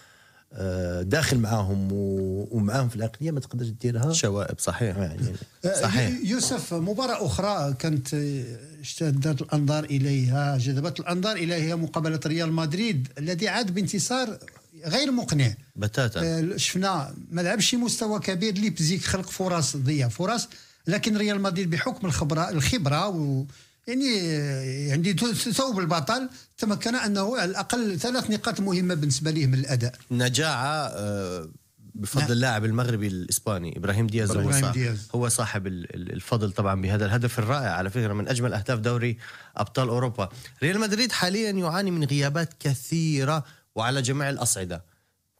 [0.52, 4.12] آه، داخل معاهم ومعاهم في العقلية ما تقدرش ديرها.
[4.12, 4.96] شوائب صحيح.
[4.96, 5.32] يعني
[5.64, 6.20] آه، صحيح.
[6.24, 8.14] يوسف مباراة أخرى كانت
[8.80, 14.38] اشتدت الأنظار إليها جذبت الأنظار إليها مقابلة ريال مدريد الذي عاد بانتصار
[14.86, 15.54] غير مقنع.
[15.76, 16.20] بتاتا.
[16.24, 20.48] آه، شفنا ما لعبش مستوى كبير ليبزيك خلق فرص ضيع فرص
[20.86, 23.44] لكن ريال مدريد بحكم الخبرة الخبرة و
[23.86, 24.16] يعني
[24.88, 26.28] يعني ثوب البطل
[26.58, 31.48] تمكن أنه على الأقل ثلاث نقاط مهمة بالنسبة ليه من الأداء نجاعة آه،
[31.94, 32.32] بفضل نعم.
[32.32, 35.08] اللاعب المغربي الإسباني إبراهيم دياز إبراهيم هو, صاحب دياز.
[35.14, 39.18] هو صاحب الفضل طبعا بهذا الهدف الرائع على فكرة من أجمل أهداف دوري
[39.56, 40.28] أبطال أوروبا
[40.62, 44.84] ريال مدريد حاليا يعاني من غيابات كثيرة وعلى جميع الأصعدة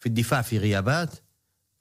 [0.01, 1.11] في الدفاع في غيابات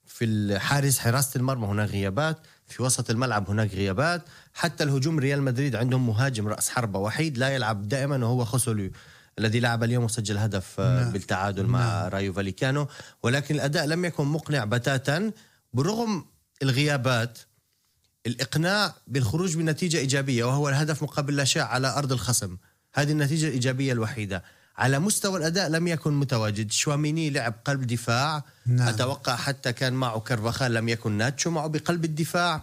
[0.06, 2.38] في الحارس حراسة المرمى هناك غيابات
[2.70, 4.22] في وسط الملعب هناك غيابات.
[4.54, 8.90] حتى الهجوم ريال مدريد عندهم مهاجم رأس حربة وحيد لا يلعب دائما وهو خوسوليو
[9.38, 11.12] الذي لعب اليوم وسجل هدف آه، نعم.
[11.12, 12.08] بالتعادل مع نعم.
[12.08, 12.88] رايو فاليكانو.
[13.22, 15.32] ولكن الأداء لم يكن مقنع بتاتا.
[15.72, 16.24] برغم
[16.62, 17.38] الغيابات
[18.26, 22.56] الإقناع بالخروج بنتيجة إيجابية وهو الهدف مقابل لا شيء على أرض الخصم.
[22.94, 24.44] هذه النتيجة الإيجابية الوحيدة.
[24.80, 26.72] على مستوى الأداء لم يكن متواجد.
[26.72, 28.44] شواميني لعب قلب دفاع.
[28.66, 28.88] نعم.
[28.88, 32.62] أتوقع حتى كان معه كرفخال لم يكن ناتشو معه بقلب الدفاع.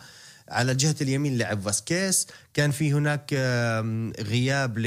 [0.50, 3.34] على جهة اليمين لعب فاسكيس كان في هناك
[4.20, 4.86] غياب ل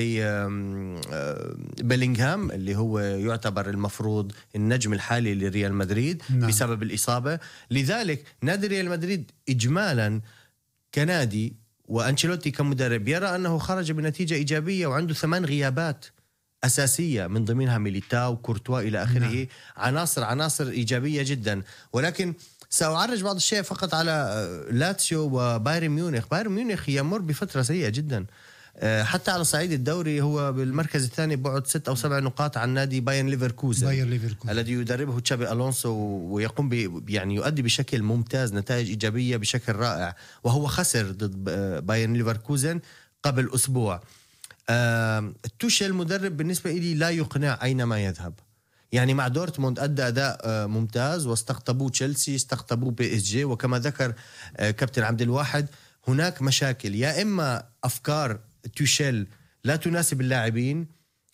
[1.82, 6.48] بيلينغهام اللي هو يعتبر المفروض النجم الحالي لريال مدريد نعم.
[6.48, 7.38] بسبب الإصابة.
[7.70, 10.20] لذلك نادي ريال مدريد إجمالا
[10.94, 13.08] كنادي وأنشيلوتي كمدرب.
[13.08, 16.04] يرى أنه خرج بنتيجة إيجابية وعنده ثمان غيابات.
[16.64, 19.18] أساسية من ضمنها ميليتاو كورتوا إلى آخره.
[19.18, 19.46] نعم.
[19.76, 21.62] عناصر عناصر إيجابية جدا.
[21.92, 22.34] ولكن
[22.70, 26.26] سأعرج بعض الشيء فقط على آه، لاتسيو وبايرن ميونخ.
[26.30, 28.26] بايرن ميونخ يمر بفترة سيئة جدا.
[28.76, 33.00] آه، حتى على صعيد الدوري هو بالمركز الثاني بعد ست أو سبع نقاط عن نادي
[33.00, 34.50] بايرن ليفركوزن بايرن ليفركوزن.
[34.50, 35.90] الذي يدربه تشابي ألونسو
[36.30, 40.16] ويقوم ب يعني يؤدي بشكل ممتاز نتائج إيجابية بشكل رائع.
[40.44, 42.80] وهو خسر ضد آه، بايرن ليفركوزن
[43.22, 44.00] قبل أسبوع.
[45.58, 48.34] توشيل مدرب بالنسبة لي لا يقنع اينما يذهب.
[48.92, 54.14] يعني مع دورتموند أدى أداء آه، ممتاز واستقطبوه تشيلسي استقطبوه PSG وكما ذكر
[54.56, 55.68] آه، كابتن عبد الواحد
[56.08, 56.94] هناك مشاكل.
[56.94, 58.40] يا إما أفكار
[58.76, 59.26] توشيل
[59.64, 60.86] لا تناسب اللاعبين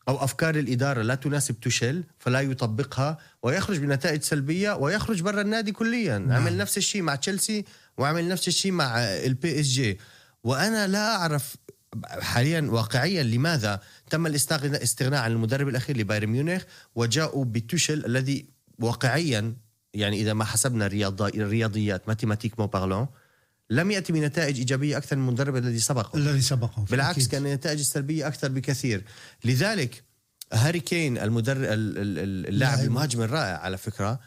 [0.09, 6.18] أو أفكار الإدارة لا تناسب توشيل فلا يطبقها ويخرج بنتائج سلبية ويخرج برا النادي كليا.
[6.18, 6.32] نعم.
[6.32, 7.64] عمل نفس الشيء مع تشيلسي
[7.99, 9.99] وعمل نفس الشيء مع ال PSG.
[10.45, 11.57] وأنا لا أعرف
[12.05, 13.80] حاليا واقعيا لماذا
[14.11, 16.62] تم الاستغناء عن المدرب الأخير لبايرن ميونخ
[16.94, 18.47] وجاءوا بتوشيل الذي
[18.78, 19.57] واقعيا
[19.94, 23.07] يعني إذا ما حسبنا الرياضيات mathématiquement parlant
[23.70, 26.16] لم يأتي بنتائج إيجابية أكثر من المدرب الذي سبقه.
[26.16, 27.30] الذي سبقه بالعكس أكيد.
[27.30, 29.03] كان النتائج السلبيه أكثر بكثير.
[29.44, 30.03] لذلك
[30.53, 34.20] هاري كين المدرب اللاعب المهاجم الرائع على فكرة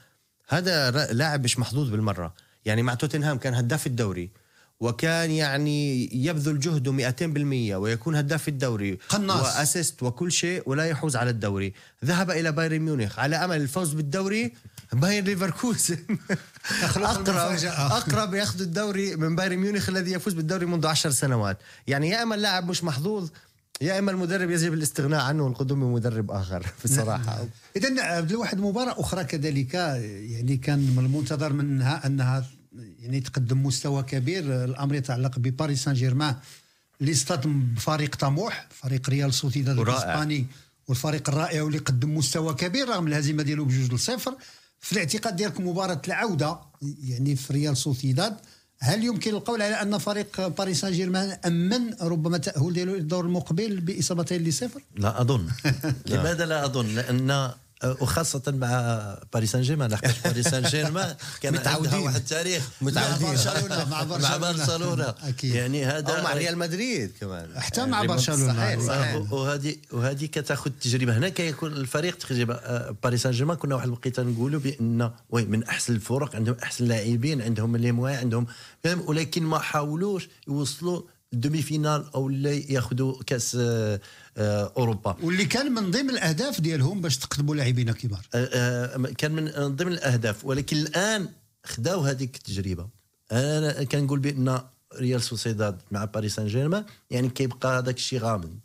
[0.48, 2.34] هذا لاعب مش محظوظ بالمرة.
[2.66, 4.32] يعني مع توتنهام كان هداف الدوري.
[4.80, 7.12] وكان يعني يبذل جهده
[7.72, 11.74] 200% ويكون هداف الدوري قناص و assist وكل شيء ولا يحوز على الدوري.
[12.06, 13.20] ذهب إلى بايرن ميونخ.
[13.20, 14.54] على أمل الفوز بالدوري
[14.94, 15.98] بايرن ليفركوزن.
[16.84, 17.28] اقرب
[17.92, 21.58] أقرب ياخذ الدوري من بايرن ميونخ الذي يفوز بالدوري منذ عشر سنوات.
[21.88, 23.30] يعني يا إما اللاعب مش محظوظ
[23.82, 26.66] يا إما المدرب يجب الاستغناء عنه والقدوم بمدرب آخر.
[26.86, 27.48] بصراحة.
[27.76, 32.46] اذا عبد الواحد مباراة أخرى كذلك يعني كان من المنتظر منها أنها
[33.00, 34.64] يعني تقدم مستوى كبير.
[34.64, 36.36] الأمر يتعلق بباريس سان جيرمان
[37.02, 40.46] اللي اصطدم بفريق طموح فريق ريال سوسيداد الإسباني
[40.88, 44.36] والفريق الرائع واللي قدم مستوى كبير رغم الهزيمة ديالو بجوج لصفر
[44.80, 46.60] في الاعتقاد ديالكم مباراة العودة
[47.04, 48.36] يعني في ريال سوسيداد
[48.80, 53.80] هل يمكن القول على أن فريق باريس سان جيرمان أمن ربما تأهل ديالو للدور المقبل
[53.82, 55.48] بإصابتين لصفر؟ لا أظن.
[56.12, 57.52] لماذا لا أظن؟ لأن
[57.84, 62.70] وخاصة مع باريس سان جيرمان لحقاش باريس سان جيرمان كان عندها واحد التاريخ.
[62.82, 63.28] متعودين.
[63.28, 63.90] مع برشلونة.
[63.90, 65.16] مع برشلونة, مع برشلونة.
[65.24, 65.56] أكيد.
[65.56, 67.60] يعني هذا أو مع ريال مدريد كمان.
[67.60, 68.88] حتى مع برشلونة.
[68.88, 71.18] صحيح وهذه وهذه كتاخذ تجربة.
[71.18, 72.56] هنا كيكون الفريق تجربة
[73.04, 77.42] باريس سان جيرمان كنا واحد الوقيتة نقولوا بأن oui من أحسن الفرق عندهم أحسن لاعبين
[77.42, 78.48] عندهم les moyens عندهم
[78.86, 81.02] ولكن ما حاولوش يوصلوا
[81.34, 83.58] demi-finale أو ياخذوا كاس
[84.40, 85.18] أوروبا.
[85.22, 90.46] واللي كان من ضمن الأهداف ديالهم باش تقدموا لاعبين كبار آه، كان من ضمن الأهداف
[90.46, 91.30] ولكن الآن
[91.66, 92.88] خداو هذيك التجربة.
[93.32, 94.62] أنا كنقول بأن
[94.96, 98.60] ريال سوسيداد مع باريس سان جيرمان يعني كيبقى هذاك الشيء غامض.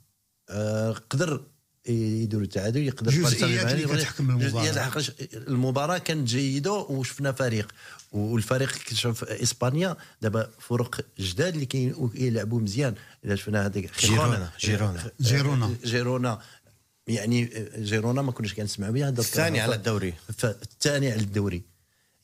[1.10, 1.40] قدر
[1.88, 5.02] يديروا التعادل يقدر جزئيات اللي كتحكم المباراة.
[5.34, 7.72] المباراة كانت جيدة وشفنا فريق.
[8.12, 12.94] والفريق كتشوف إسبانيا دابا فرق جداد اللي كيلعبوا مزيان.
[13.24, 15.10] إذا شفنا هذاك جيرونا جيرونا.
[15.20, 15.74] جيرونا.
[15.84, 16.38] جيرونا.
[17.06, 20.14] يعني جيرونا ما كناش كنسمعوا بها الثاني على الدوري.
[20.44, 21.62] الثاني على الدوري.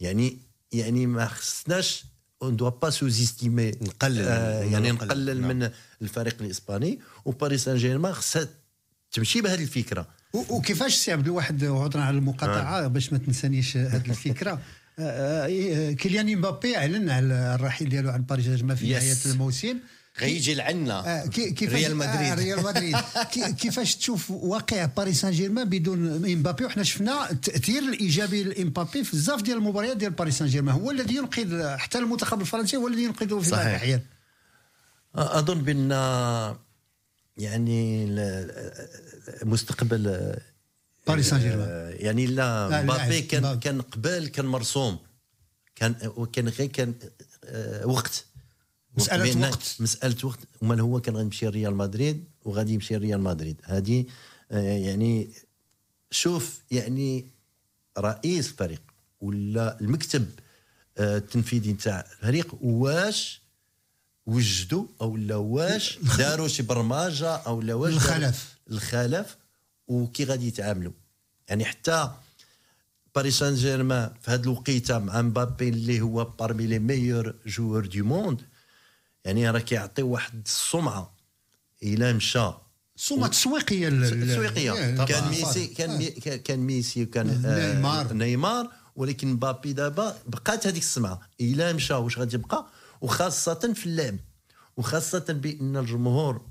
[0.01, 0.39] يعني
[0.73, 2.05] يعني ما خصناش
[2.43, 5.41] on doit pas sous-estimer نقلل آه يعني نقلل.
[5.41, 5.57] نعم.
[5.57, 5.71] من
[6.03, 7.01] الفريق الإسباني.
[7.25, 8.49] وباريس سان جيرمان خصها
[9.13, 10.07] تمشي بهذه الفكرة.
[10.33, 12.87] وكيفاش سي عبد الواحد عذرا على المقاطعة آه.
[12.87, 14.61] باش ما تنسانيش هذه الفكرة.
[14.99, 19.79] آه، آه، كيليان مبابي أعلن على الرحيل ديالو عن باريس جيرمان في نهاية الموسم.
[20.19, 22.15] غيجي لعنا كيفاش ريال مدريد.
[22.15, 22.97] آه ريال مدريد.
[23.61, 29.43] كيفاش تشوف واقع باريس سان جيرمان بدون إمبابي؟ وحنا شفنا التاثير الإيجابي لإمبابي في بزاف
[29.43, 33.41] ديال المباريات ديال باريس سان جيرمان هو الذي ينقذ حتى المنتخب الفرنسي هو الذي ينقذه
[33.41, 34.01] في بعض الأحيان.
[35.15, 35.91] أظن بأن
[37.37, 38.07] يعني
[39.43, 40.35] مستقبل
[41.07, 44.99] باريس سان جيرمان يعني لا مبابي كان كان قبل كان مرسوم.
[45.77, 46.95] كان وكان غير كان
[47.45, 48.25] آه، وقت.
[48.97, 49.77] مسألة وقت.
[49.81, 50.39] مسألة وقت.
[50.63, 53.57] ومن هو كان غيمشي ريال مدريد وغادي يمشي ريال مدريد.
[53.65, 54.05] هذه
[54.51, 55.31] آه، يعني
[56.11, 57.27] شوف يعني
[57.99, 58.83] رئيس الفريق
[59.21, 60.29] ولا المكتب
[60.99, 63.41] آه، التنفيذي نتاع الفريق واش
[64.27, 68.59] وجدوا أو لا واش داروا شي برمجة أو لا واش الخلف.
[68.71, 69.37] الخلف
[69.89, 70.93] وكي غادي يتعاملوا.
[71.49, 72.11] يعني حتى
[73.15, 78.05] باريس سان جيرمان في هذه الوقيتة مع مبابي اللي هو parmi les meilleurs joueurs du
[78.05, 78.41] monde
[79.25, 81.15] يعني راه كيعطي واحد السمعة
[81.83, 82.53] إلى مشى.
[82.97, 84.73] سمعة تسويقية تسويقية.
[84.75, 88.13] إيه، كان ميسي كان كان ميسي وكان آه، نيمار.
[88.13, 88.69] نيمار.
[88.97, 91.95] ولكن مبابي دابا بقات هذيك السمعة إلى مشى.
[91.95, 92.67] واش غادي يبقى؟
[93.01, 94.17] وخاصة في اللعب.
[94.77, 96.47] وخاصة بأن الجمهور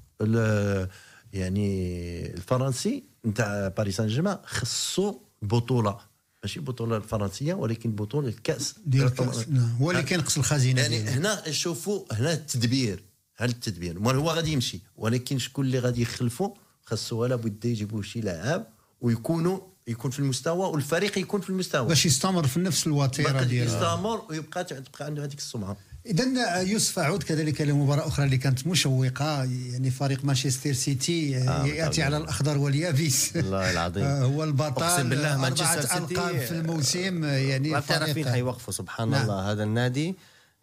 [1.34, 5.98] يعني الفرنسي نتاع باريس سان جيرمان خصو بطولة.
[6.44, 8.76] ماشي البطوله الفرنسيه ولكن بطولة الكأس.
[8.86, 9.76] ديال الكأس نعم.
[9.82, 11.12] هو اللي كينقص الخزينة يعني ديالي.
[11.12, 13.04] هنا شوفوا هنا التدبير
[13.36, 16.50] هل التدبير؟ هو غادي يمشي ولكن شكون اللي غادي يخلفوا
[16.86, 18.68] خاصو لابد يجيبوا شي لاعب
[19.02, 21.88] ويكونوا يكون في المستوى والفريق يكون في المستوى.
[21.88, 25.78] باش يستمر في نفس الوتيرة ديالو يستمر ويبقى تبقى عنده هذيك السمعة.
[26.06, 32.04] اذا يوسف أعود كذلك لمباراة أخرى اللي كانت مشوقة يعني فريق مانشستر سيتي آه يأتي
[32.04, 33.32] على الأخضر واليابس.
[33.36, 34.04] والله العظيم.
[34.04, 38.74] آه هو البطل أقسم بالله مانشستر سيتي القاب في الموسم يعني ما بتعرف مين حيوقفوا
[38.74, 39.22] سبحان نعم.
[39.22, 40.16] الله هذا النادي.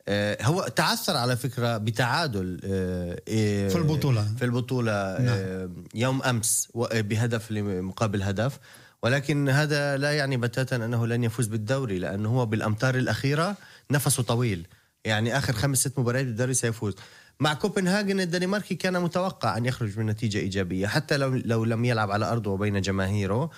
[0.08, 4.26] آه هو تعثر على فكرة بتعادل آه في البطولة.
[4.38, 5.38] في البطولة نعم.
[5.38, 8.58] آه يوم أمس بهدف مقابل هدف.
[9.02, 13.56] ولكن هذا لا يعني بتاتا أنه لن يفوز بالدوري لأنه هو بالأمتار الأخيرة
[13.90, 14.66] نفسه طويل.
[15.06, 16.94] يعني آخر خمس ست مباريات بالدوري سيفوز.
[17.40, 22.10] مع كوبنهاجن الدنماركي كان متوقع أن يخرج من نتيجة إيجابية حتى لو لو لم يلعب
[22.10, 23.50] على أرضه وبين جماهيره.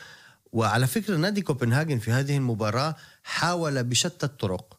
[0.52, 4.78] وعلى فكرة نادي كوبنهاجن في هذه المباراة حاول بشتى الطرق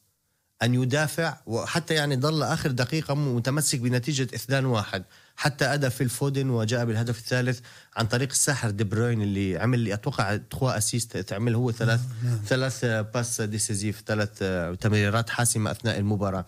[0.63, 5.01] أن يدافع وحتى يعني ظل آخر دقيقة متمسك بنتيجة 2-1
[5.39, 7.59] حتى أدى في ال Foden وجاء بالهدف الثالث
[7.95, 12.33] عن طريق الساحر دي بروين اللي عمل لي أتوقع trois assists تعمل هو ثلاث نعم.
[12.33, 12.43] نعم.
[12.47, 14.43] ثلاث passes décisives ثلاث
[14.81, 16.45] تمريرات حاسمة أثناء المباراة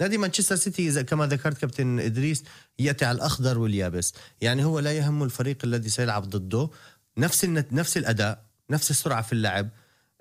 [0.00, 2.44] نادي مانشستر سيتي كما ذكرت كابتن إدريس
[2.78, 6.70] يأتي على الأخضر واليابس يعني هو لا يهم الفريق الذي سيلعب ضده
[7.18, 9.68] نفس نفس الأداء نفس السرعة في اللعب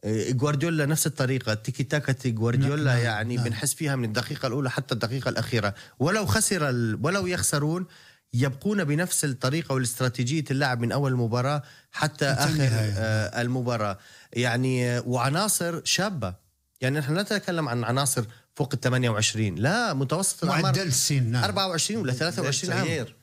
[0.06, 3.46] جوارديولا نفس الطريقة تيكي تاكا جوارديولا نعم يعني نعم.
[3.46, 6.64] بنحس فيها من الدقيقة الأولى حتى الدقيقة الأخيرة ولو خسر
[7.02, 7.86] ولو يخسرون
[8.34, 13.98] يبقون بنفس الطريقة والاستراتيجية اللعب من أول المباراة حتى آخر آه المباراة.
[14.34, 16.34] يعني وعناصر شابة.
[16.82, 21.44] يعني نحن لا نتكلم عن عناصر فوق ال 28 لا متوسط الاعمار معدل السن نعم.
[21.44, 22.86] 24 ولا 23 عام.
[22.86, 23.16] تغيير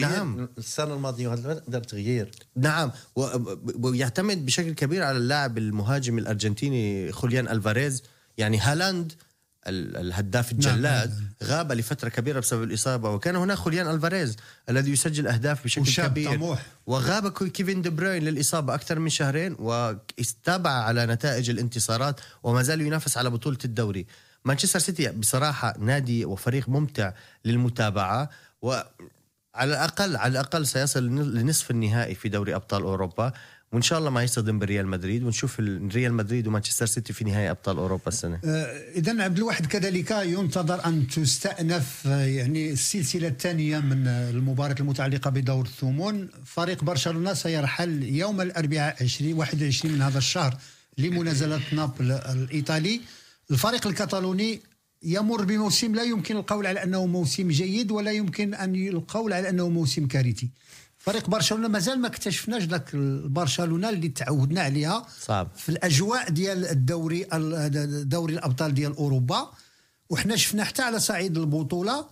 [0.00, 0.48] نعم.
[0.58, 1.34] السنة الماضية
[1.68, 2.30] دار تغيير.
[2.56, 2.90] نعم.
[3.78, 8.02] ويعتمد بشكل كبير على اللاعب المهاجم الأرجنتيني خوليان ألفاريز.
[8.38, 9.12] يعني هالاند
[9.68, 11.50] الهداف الجلاد نعم.
[11.50, 14.36] غاب لفترة كبيرة بسبب الإصابة وكان هناك خوليان ألفاريز
[14.68, 16.62] الذي يسجل أهداف بشكل كبير طموح.
[16.86, 23.16] وغاب كيفن دي بروين للإصابة أكثر من شهرين واستبع على نتائج الانتصارات وما زال ينافس
[23.18, 24.06] على بطولة الدوري
[24.44, 27.12] مانشستر سيتي بصراحة نادي وفريق ممتع
[27.44, 28.30] للمتابعة
[28.62, 28.84] وعلى
[29.64, 33.32] الاقل على الأقل سيصل لنصف النهائي في دوري أبطال أوروبا
[33.76, 37.50] وإن شاء الله ما يصطدم بريال مدريد ونشوف ال- ريال مدريد ومانشستر سيتي في نهائي
[37.50, 38.40] أبطال أوروبا السنة.
[38.96, 45.30] اذا عبد الواحد كذلك ينتظر أن تستأنف آه، يعني السلسلة الثانية من آه، المباراة المتعلقة
[45.30, 50.56] بدور الثمون فريق برشلونة سيرحل يوم الأربعاء 20 21 من هذا الشهر
[50.98, 53.00] لمنازلة نابل الإيطالي.
[53.50, 54.60] الفريق الكتالوني
[55.02, 59.68] يمر بموسم لا يمكن القول على أنه موسم جيد ولا يمكن أن القول على أنه
[59.68, 60.48] موسم كارثي.
[61.06, 62.96] فريق برشلونة مازال ما اكتشفناش ذاك
[63.26, 65.48] برشلونه اللي تعودنا عليها صعب.
[65.56, 69.50] في الأجواء ديال الدوري ال- دوري الأبطال ديال أوروبا
[70.10, 72.06] وحنا شفنا حتى على صعيد البطولة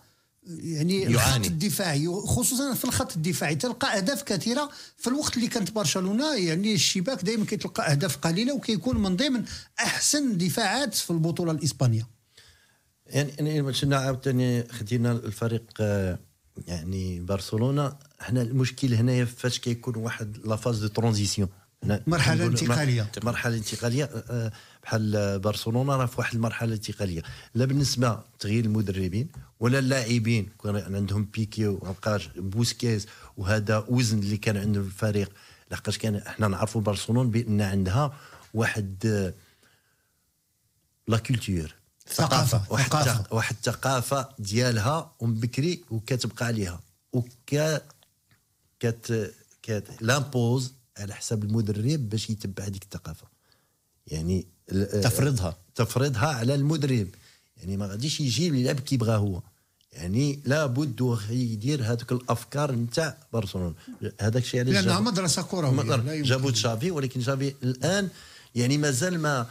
[0.46, 1.46] يعني الخط يعاني.
[1.46, 7.24] الدفاعي خصوصا في الخط الدفاعي تلقى أهداف كثيرة في الوقت اللي كانت برشلونة يعني الشباك
[7.24, 9.44] دائما كيتلقى أهداف قليلة وكيكون من ضمن
[9.80, 12.06] أحسن دفاعات في البطولة الإسبانية
[13.06, 16.18] يعني يعني عاوتاني خدينا الفريق آه،
[16.66, 21.48] يعني برشلونة حنا المشكل هنايا فاش كيكون واحد la phase de transition.
[22.06, 23.10] مرحلة انتقالية.
[23.24, 24.52] مرحلة انتقالية آه،
[24.82, 27.22] بحال برشلونة راه في واحد المرحلة انتقالية.
[27.54, 29.28] لا بالنسبة تغيير المدربين
[29.60, 30.48] ولا اللاعبين.
[30.62, 33.06] كان عندهم بيكي ومابقاش بوسكيز
[33.36, 35.32] وهذا وزن اللي كان عنده الفريق.
[35.70, 38.14] لحقاش كان إحنا نعرفوا برشلونة بأن عندها
[38.54, 39.34] واحد آه،
[41.08, 41.74] la culture.
[42.08, 42.62] ثقافة.
[42.70, 43.24] واحد ثقافة.
[43.36, 46.80] واحد الثقافه ديالها ومن بكري وكتبقى عليها
[47.12, 47.80] وكا
[48.80, 49.32] كت
[49.62, 53.26] كت l'impose على حساب المدرب باش يتبع هذيك الثقافة
[54.06, 55.56] يعني ال- تفرضها.
[55.74, 57.08] تفرضها على المدرب
[57.56, 59.42] يعني ما غاديش يجي يلعب كي بغا هو
[59.92, 63.74] يعني لابد يدير هذوك الأفكار نتاع برشلونة
[64.20, 66.22] هذاك الشيء علاش لأنها مدرسة كرويه.
[66.22, 68.08] جابوا تشافي ولكن تشافي الآن
[68.54, 69.46] يعني مازال ما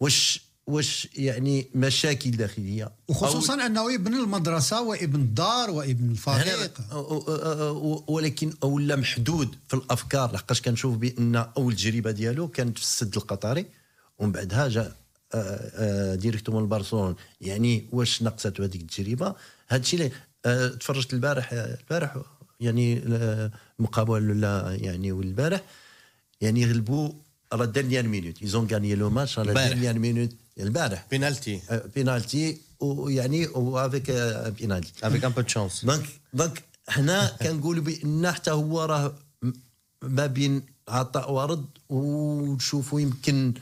[0.00, 6.80] واش واش يعني مشاكل داخلية؟ وخصوصا أنه ابن المدرسة وابن الدار وابن الفريق.
[8.10, 13.66] ولكن ولا محدود في الأفكار لحقاش كنشوف بأن أول تجربه ديالو كانت في السد القطري
[14.18, 14.96] ومن بعدها جاء
[15.34, 19.34] آه، آه، ديريكتومون لبرشلونه يعني واش نقصت هذيك التجربة؟
[19.68, 20.12] هذا الشيء
[20.46, 22.16] آه، تفرجت البارح البارح
[22.60, 23.02] يعني
[23.78, 25.60] المقابله ولا يعني والبارح
[26.40, 27.12] يعني غلبوا
[27.52, 28.42] على ال dernière minute.
[28.42, 29.66] ils ont gagné le match على البارح.
[29.66, 30.30] ال dernière minute
[30.62, 31.06] البارح.
[31.10, 34.10] بينالتي آه، بينالتي ويعني و avec
[34.58, 39.14] penalty avec un peu chance donc donc حنا كنقولوا بأن حتى هو راه
[40.02, 43.54] ما بين عطاء ورد ونشوفوا يمكن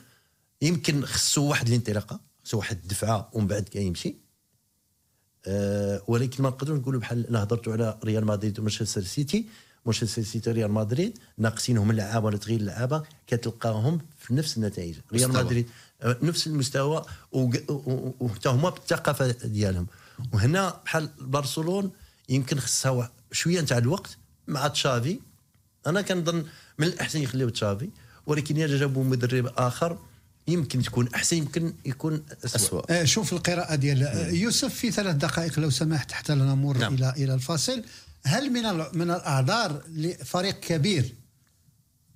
[0.63, 4.15] يمكن خصو واحد الانطلاقة خصو واحد الدفعة ومن بعد كيمشي.
[5.47, 9.45] أه ولكن ما نقدروا نقولوا بحال الا هضرتوا على ريال مدريد ومانشستر سيتي.
[9.89, 11.19] مانشستر سيتي ريال مدريد.
[11.39, 13.03] ناقصينهم اللعابة ولا تغيير اللعابة.
[13.27, 14.95] كتلقاهم في نفس النتائج.
[15.13, 15.33] ريال.
[15.33, 15.67] مدريد
[16.03, 17.05] آه، نفس المستوى.
[17.33, 19.87] وحتى هما بالثقافة ديالهم.
[20.33, 21.91] وهنا بحال برشلون
[22.29, 24.17] يمكن خصها شوية نتاع الوقت
[24.49, 25.21] مع تشافي.
[25.87, 26.45] أنا كنظن
[26.79, 27.89] من الأحسن يخليو تشافي.
[28.27, 29.99] ولكن إذا جابوا مدرب آخر
[30.49, 32.85] يمكن تكون أحسن يمكن يكون اسوء.
[32.91, 36.95] آه، شوف القراءة ديال آه، يوسف في ثلاث دقائق لو سمحت حتى لا نمر نعم.
[36.95, 37.83] إلى إلى الفاصل.
[38.27, 38.63] هل من
[38.99, 41.15] من الأعذار لفريق كبير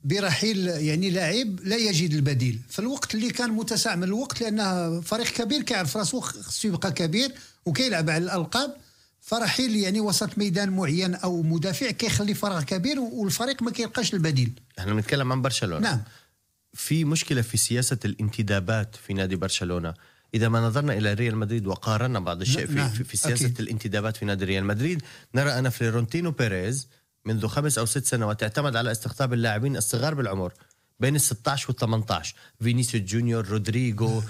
[0.04, 5.26] برحيل يعني لاعب لا يجد البديل؟ في الوقت اللي كان متسع من الوقت لأنه فريق
[5.26, 7.32] كبير كيعرف راسو خصو يبقى كبير
[7.66, 8.76] وكيلعب على الألقاب
[9.20, 14.52] فرحيل يعني وسط ميدان معين أو مدافع كيخلي فراغ كبير والفريق ما كيلقاش البديل.
[14.78, 15.78] إحنا بنتكلم عن برشلونة.
[15.80, 16.02] نعم.
[16.74, 19.94] في مشكلة في سياسة الانتدابات في نادي برشلونة.
[20.34, 23.60] إذا ما نظرنا إلى ريال مدريد وقارنا بعض الشيء في, نعم، في, في سياسة أكيد.
[23.60, 25.02] الانتدابات في نادي ريال مدريد
[25.34, 26.88] نرى أن فلورنتينو بيريز
[27.24, 30.52] منذ خمس أو ست سنوات اعتمد على استقطاب اللاعبين الصغار بالعمر
[31.00, 34.22] بين ال 16 وال 18 فينيسيوس جونيور رودريجو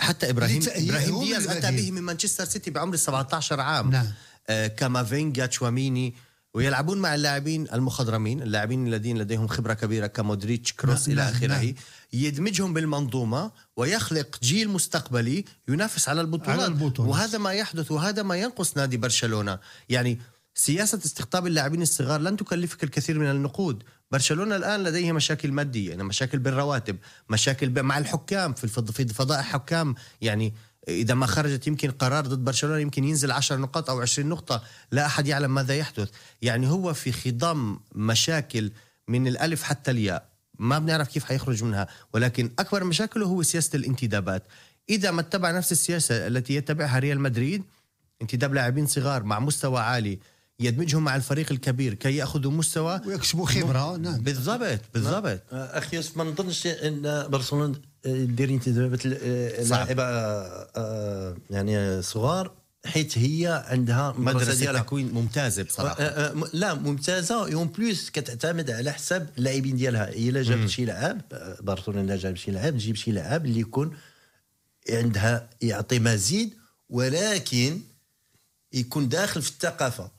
[0.00, 1.76] حتى إبراهيم لتأهيل- إبراهيم هو دياز البديل.
[1.76, 4.06] به من مانشستر سيتي بعمر ال 17 عام نعم.
[4.48, 6.14] آه، كامافينجا تشواميني
[6.54, 11.74] ويلعبون مع اللاعبين المخضرمين اللاعبين الذين لديهم خبرة كبيرة كمودريتش كروس إلى آخره.
[12.12, 16.60] يدمجهم بالمنظومة ويخلق جيل مستقبلي ينافس على البطولات.
[16.60, 17.10] على البطولات.
[17.12, 19.58] وهذا ما يحدث وهذا ما ينقص نادي برشلونة.
[19.88, 20.18] يعني
[20.54, 23.82] سياسة استقطاب اللاعبين الصغار لن تكلفك الكثير من النقود.
[24.10, 26.96] برشلونة الآن لديه مشاكل مادية يعني مشاكل بالرواتب
[27.30, 28.68] مشاكل مع الحكام في
[29.08, 29.94] فضاء حكام.
[30.20, 30.54] يعني
[30.88, 35.06] إذا ما خرجت يمكن قرار ضد برشلونة يمكن ينزل 10 نقاط أو 20 نقطة لا
[35.06, 36.10] أحد يعلم ماذا يحدث.
[36.42, 38.72] يعني هو في خضم مشاكل
[39.08, 40.28] من الألف حتى الياء.
[40.58, 44.42] ما بنعرف كيف حيخرج منها ولكن أكبر مشاكله هو سياسة الانتدابات.
[44.90, 47.62] إذا ما اتبع نفس السياسة التي يتبعها ريال مدريد
[48.22, 50.18] انتداب لاعبين صغار مع مستوى عالي
[50.64, 53.96] يدمجهم مع الفريق الكبير كي يأخذوا مستوى ويكسبوا خبرة.
[53.96, 54.20] نعم.
[54.20, 55.40] بالضبط بالضبط.
[55.52, 57.74] أخي يوسف ما نظنش أن برشلونة
[58.06, 62.52] دير انتدابات لاعيبه آه، يعني صغار
[62.84, 64.82] حيت هي عندها مدرسة ديالها.
[64.82, 66.32] تكوين ممتازة بصراحة.
[66.52, 70.08] لا ممتازة en plus كتعتمد على حساب اللاعبين ديالها.
[70.08, 71.20] هي الا جابت شي لاعب
[71.60, 73.96] برشلونة جاب شي لاعب تجيب شي لاعب اللي يكون
[74.90, 76.54] عندها يعطي مزيد
[76.88, 77.80] ولكن
[78.72, 80.10] يكون داخل في الثقافة.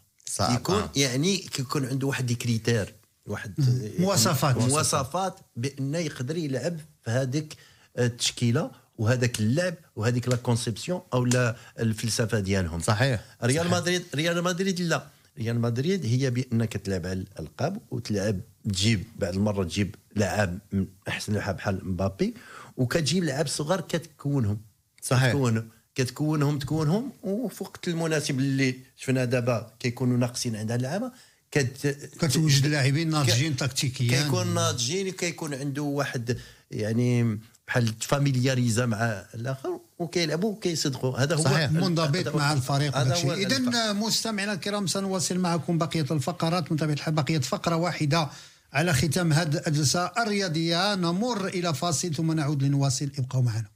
[0.42, 0.92] يكون آه.
[0.96, 2.94] يعني كيكون عنده واحد critère
[3.26, 3.54] واحد
[4.00, 4.58] مواصفات.
[4.58, 7.58] مواصفات بأنه يقدر يلعب في هذيك
[8.00, 12.80] التشكيلة وهذاك اللعب وهذيك la conception أو لا الفلسفة ديالهم.
[12.80, 13.22] صحيح.
[13.44, 15.08] ريال مدريد ريال مدريد لا.
[15.38, 21.34] ريال مدريد هي بأنك تلعب على الألقاب وتلعب تجيب بعض المرات تجيب لاعب من أحسن
[21.34, 22.34] لاعب بحال مبابي
[22.78, 24.62] وكتجيب لاعب صغار كتكونهم.
[25.02, 25.30] صحيح.
[25.30, 25.70] كتكونهم.
[25.96, 31.12] كتكونهم تكونهم وفي وقت المناسب اللي شفنا دابا كيكونوا ناقصين عند اللعابه
[31.52, 36.38] كت كتوجد لاعبين ناضجين تكتيكيا كيكون ناضجين وكيكون عنده واحد
[36.72, 41.20] يعني بحال فاميلياريزا مع الآخر وكيلعبوا وكيصدقوا.
[41.20, 46.72] هذا هو صحيح منضبط مع الفريق اذا مستمعينا الكرام سنواصل معكم بقية الفقرات.
[46.72, 48.30] من طبيعه الحال بقية فقرة واحدة
[48.74, 50.96] على ختام هذه الجلسة الرياضية.
[50.96, 53.10] نمر إلى فاصل ثم نعود لنواصل.
[53.20, 53.70] ابقوا معنا.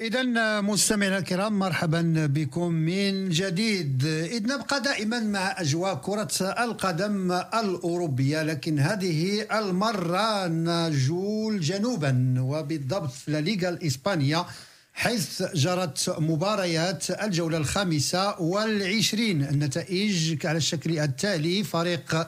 [0.00, 4.04] إذا مستمعينا الكرام مرحبا بكم من جديد.
[4.04, 13.28] إذ نبقى دائما مع أجواء كرة القدم الأوروبية لكن هذه المرة نجول جنوبا وبالضبط في
[13.38, 14.46] الليغا الإسبانية
[14.94, 19.42] حيث جرت مباريات الجولة الخامسة والعشرين.
[19.42, 22.26] النتائج على الشكل التالي فريق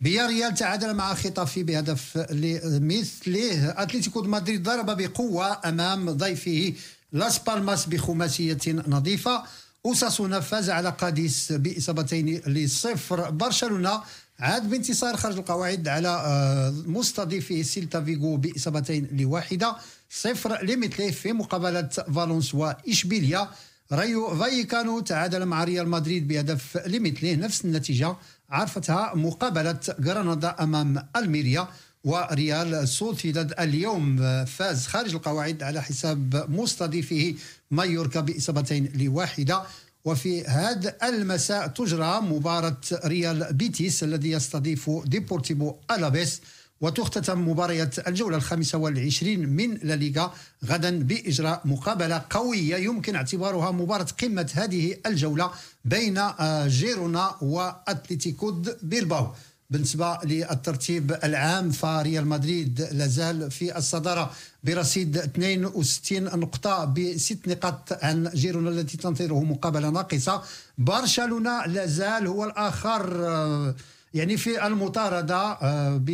[0.00, 2.26] بياريال تعادل مع خطافي بهدف
[2.64, 6.72] مثله أتلتيكو مدريد ضرب بقوة أمام ضيفه
[7.14, 9.42] لاس بالماس بخماسية نظيفة
[9.86, 14.00] أوساسونا فاز على قاديس بإصابتين لصفر برشلونة
[14.40, 19.76] عاد بانتصار خارج القواعد على مستضيفه سيلتا فيغو بإصابتين لواحدة
[20.10, 23.48] صفر لمثله في مقابلة فالنسيا وإشبيليا
[23.92, 28.16] رايو فايكانو تعادل مع ريال مدريد بهدف لمثله نفس النتيجة
[28.50, 31.68] عرفتها مقابلة غرناطة أمام الميريا
[32.04, 37.34] وريال سوسيداد اليوم فاز خارج القواعد على حساب مستضيفه
[37.70, 39.62] مايوركا بإصابتين لواحدة.
[40.04, 46.40] وفي هذا المساء تجرى مباراة ريال بيتيس الذي يستضيف ديبورتيبو ألابيس
[46.80, 54.50] وتختتم مباراة الجولة الخامسة والعشرين من لليغا غدا بإجراء مقابلة قوية يمكن اعتبارها مباراة قمة
[54.54, 55.50] هذه الجولة
[55.84, 56.20] بين
[56.66, 59.32] جيرونا وأتلتيكو بيلباو
[59.70, 64.30] بالنسبة للترتيب العام فريال مدريد لازال في الصدارة
[64.64, 70.42] برصيد 62 نقطة بست نقاط عن جيرونا التي تنتظره مقابلة ناقصة.
[70.78, 73.74] برشلونة لازال هو الآخر آه،
[74.14, 76.10] يعني في المطاردة آه، ب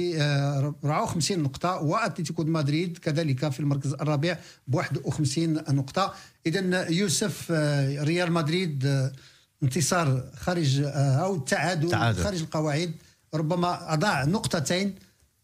[0.55, 6.15] 54 آه، نقطة وأتلتيكو مدريد كذلك في المركز الرابع ب 51 نقطة.
[6.47, 7.51] إذا يوسف
[8.01, 9.11] ريال مدريد
[9.63, 12.23] انتصار خارج أو تعادل, تعادل.
[12.23, 12.95] خارج القواعد.
[13.35, 14.95] ربما أضاع نقطتين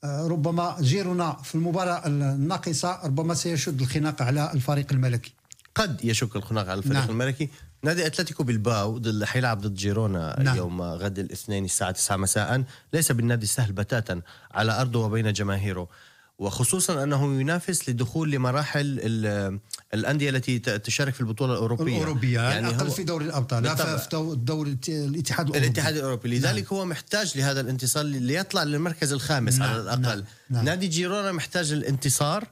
[0.04, 5.32] آه، ربما جيرونا في المباراة الناقصة ربما سيشد الخناق على الفريق الملكي
[5.74, 7.10] قد يشك الخناق على الفريق نعم.
[7.10, 7.48] الملكي
[7.82, 10.56] نادي أتلتيكو بالباو ضد حيلعب ضد جيرونا نعم.
[10.56, 14.20] يوم غد الاثنين الساعة 9 مساء ليس بالنادي السهل بتاتا
[14.52, 15.88] على أرضه وبين جماهيره
[16.38, 19.00] وخصوصا أنه ينافس للدخول لمراحل
[19.94, 24.78] الأندية التي تشارك في البطولة الأوروبية الأوروبية يعني أقل في دوري الأبطال لا في دوري
[24.88, 26.80] الاتحاد الأوروبي الاتحاد الأوروبي لذلك نعم.
[26.80, 29.68] هو محتاج لهذا الانتصار ليطلع للمركز الخامس نعم.
[29.70, 30.24] على الأقل نعم.
[30.50, 30.64] نعم.
[30.64, 32.44] نادي جيرونا محتاج الانتصار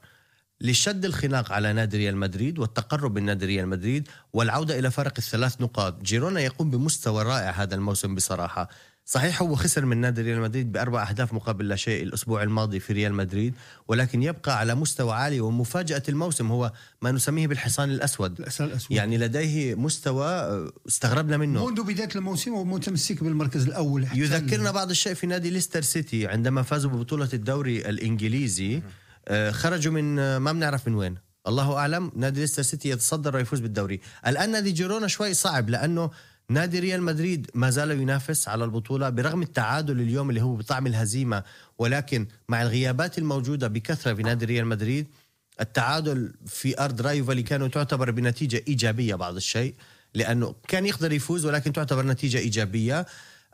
[0.61, 5.61] لشد الخناق على نادي ريال مدريد والتقرب من نادي ريال مدريد والعودة إلى فرق الثلاث
[5.61, 8.69] نقاط جيرونا يقوم بمستوى رائع هذا الموسم بصراحة
[9.07, 12.93] صحيح هو خسر من نادي ريال مدريد بأربع أهداف مقابل لا شيء الأسبوع الماضي في
[12.93, 13.55] ريال مدريد
[13.89, 16.73] ولكن يبقى على مستوى عالي ومفاجأة الموسم هو
[17.03, 18.41] ما نسميه بالحصان الأسود.
[18.41, 18.93] الحصان الأسود.
[18.93, 21.67] يعني لديه مستوى آه، استغربنا منه.
[21.67, 26.63] منذ بداية الموسم هو متمسك بالمركز الأول يذكرنا بعض الشيء في نادي ليستر سيتي عندما
[26.63, 28.83] فازوا ببطولة الدوري الإنجليزي
[29.29, 31.15] آه، خرجوا من آه، ما بنعرف من وين.
[31.49, 34.01] الله أعلم نادي ليستر سيتي يتصدر ويفوز بالدوري.
[34.27, 36.11] الآن نادي جيرونا شوي صعب لأنه
[36.49, 41.43] نادي ريال مدريد ما زال ينافس على البطولة برغم التعادل اليوم اللي هو بطعم الهزيمة.
[41.79, 45.07] ولكن مع الغيابات الموجودة بكثرة في نادي ريال مدريد
[45.61, 49.75] التعادل في أرض رايو فالي كانوا تعتبر بنتيجة إيجابية بعض الشيء
[50.15, 53.07] لأنه كان يقدر يفوز ولكن تعتبر نتيجة إيجابية.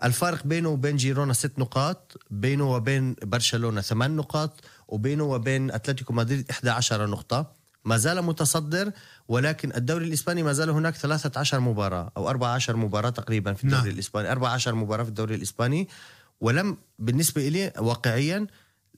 [0.04, 6.50] الفارق بينه وبين جيرونا ست نقاط بينه وبين برشلونة ثمان نقاط وبينه وبين أتلتيكو مدريد
[6.50, 7.60] 11 نقطة.
[7.84, 8.92] ما زال متصدر
[9.30, 13.92] ولكن الدوري الإسباني ما زال هناك 13 مباراة أو 14 مباراة تقريبا في الدوري نعم.
[13.92, 15.88] الإسباني 14 مباراة في الدوري الإسباني
[16.40, 18.46] ولم بالنسبة لي واقعيا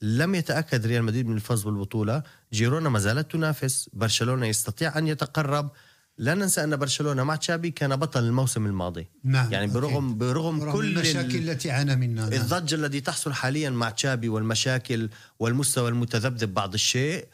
[0.01, 2.23] لم يتأكد ريال مدريد من الفوز بالبطولة
[2.53, 5.69] جيرونا ما زالت تنافس برشلونة يستطيع أن يتقرب
[6.17, 10.17] لا ننسى أن برشلونة مع تشابي كان بطل الموسم الماضي نعم يعني برغم أوكي.
[10.17, 12.41] برغم, برغم كل المشاكل التي عانى منها نعم.
[12.41, 17.27] الضجة الذي تحصل حاليا مع تشابي والمشاكل والمستوى المتذبذب بعض الشيء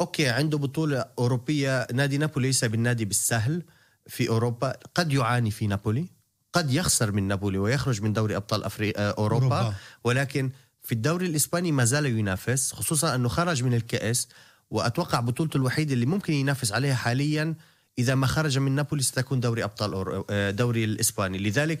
[0.00, 1.86] أوكي عنده بطولة أوروبية.
[1.92, 3.62] نادي نابولي ليس بالنادي بالسهل
[4.06, 4.76] في أوروبا.
[4.94, 6.06] قد يعاني في نابولي
[6.52, 9.74] قد يخسر من نابولي ويخرج من دوري أبطال افريقيا آه، أوروبا, أوروبا.
[10.04, 10.50] ولكن
[10.82, 14.28] في الدوري الإسباني ما زال ينافس خصوصا أنه خرج من الكاس
[14.70, 17.54] وأتوقع بطولته الوحيدة اللي ممكن ينافس عليها حاليا
[17.98, 21.38] إذا ما خرج من نابولي ستكون دوري أبطال آه، دوري الإسباني.
[21.38, 21.80] لذلك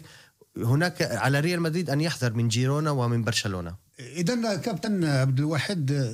[0.56, 3.74] هناك على ريال مدريد أن يحذر من جيرونا ومن برشلونة.
[4.00, 6.12] اذا كابتن عبد الواحد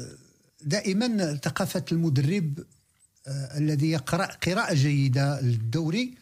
[0.64, 2.59] دائما ثقافة المدرب
[3.26, 6.14] آه، الذي يقرأ قراءة جيدة للدوري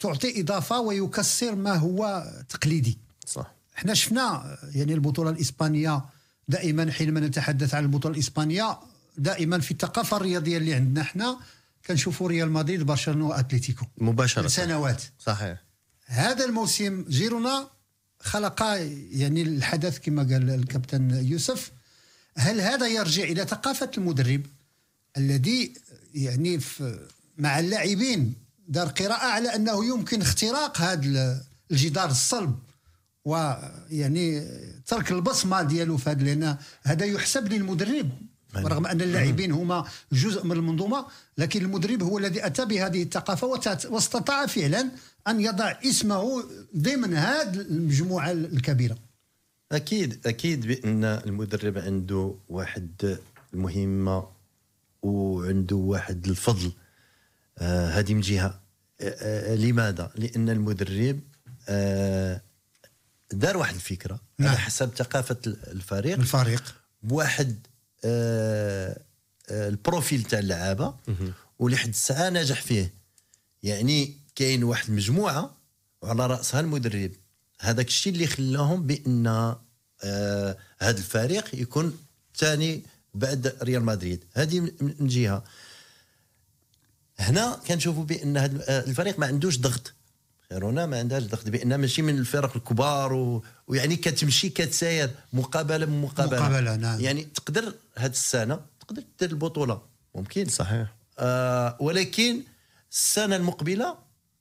[0.00, 2.98] تعطي إضافة ويكسر ما هو تقليدي.
[3.26, 3.54] صح.
[3.78, 6.02] إحنا شفنا يعني البطولة الإسبانية
[6.48, 8.78] دائما حينما نتحدث عن البطولة الإسبانية
[9.18, 11.38] دائما في الثقافة الرياضية اللي عندنا إحنا
[11.86, 14.48] كنشوفوا ريال مدريد برشلونة واتليتيكو مباشرة.
[14.48, 15.64] سنوات صحيح.
[16.06, 17.68] هذا الموسم جيرونا
[18.20, 18.62] خلق
[19.10, 21.72] يعني الحدث كما قال الكابتن يوسف
[22.36, 24.46] هل هذا يرجع إلى ثقافة المدرب
[25.16, 25.74] الذي
[26.14, 26.60] يعني
[27.38, 28.34] مع اللاعبين
[28.68, 32.58] دار قراءة على أنه يمكن اختراق هذا الجدار الصلب
[33.24, 34.48] ويعني
[34.86, 38.10] ترك البصمة ديالو في هذا لأن هذا يحسب للمدرب
[38.56, 41.06] رغم أن اللاعبين هما جزء من المنظومة
[41.38, 43.46] لكن المدرب هو الذي أتى بهذه الثقافة
[43.90, 44.90] واستطاع فعلا
[45.28, 46.44] أن يضع اسمه
[46.76, 48.96] ضمن هذه المجموعة الكبيرة.
[49.74, 53.18] أكيد أكيد بأن المدرب عنده واحد
[53.54, 54.28] المهمه
[55.02, 56.72] وعنده واحد الفضل
[57.58, 58.60] آه هذه من جهة.
[59.00, 61.20] آه آه لماذا؟ لأن المدرب
[61.68, 62.40] آه
[63.32, 64.48] دار واحد الفكرة نعم.
[64.48, 66.18] على حسب ثقافة الفريق.
[66.18, 66.74] الفريق.
[67.02, 67.66] بواحد
[68.04, 69.00] آه
[69.50, 70.94] آه ال profil تاع اللعابة
[71.58, 72.94] ولحد الساعة نجح فيه.
[73.62, 75.56] يعني كاين واحد المجموعة
[76.02, 77.12] وعلى رأسها المدرب.
[77.60, 79.56] هذاك الشيء اللي خلاهم بأن
[80.04, 81.98] آه هذا الفريق يكون
[82.36, 82.82] ثاني
[83.14, 84.24] بعد ريال مدريد.
[84.34, 85.44] هذه من جهة.
[87.18, 89.92] هنا كنشوفوا بأن هذا آه، الفريق ما عندوش ضغط.
[90.50, 93.44] جيرونا ما عندهاش ضغط بأن ماشي من الفرق الكبار و...
[93.66, 96.76] ويعني كتمشي كتساير مقابلة بمقابله مقابلة.
[96.76, 97.00] نعم.
[97.00, 99.82] يعني تقدر هذه السنة تقدر دير البطولة.
[100.14, 100.94] ممكن صحيح.
[101.18, 102.42] آه ولكن
[102.92, 103.98] السنة المقبلة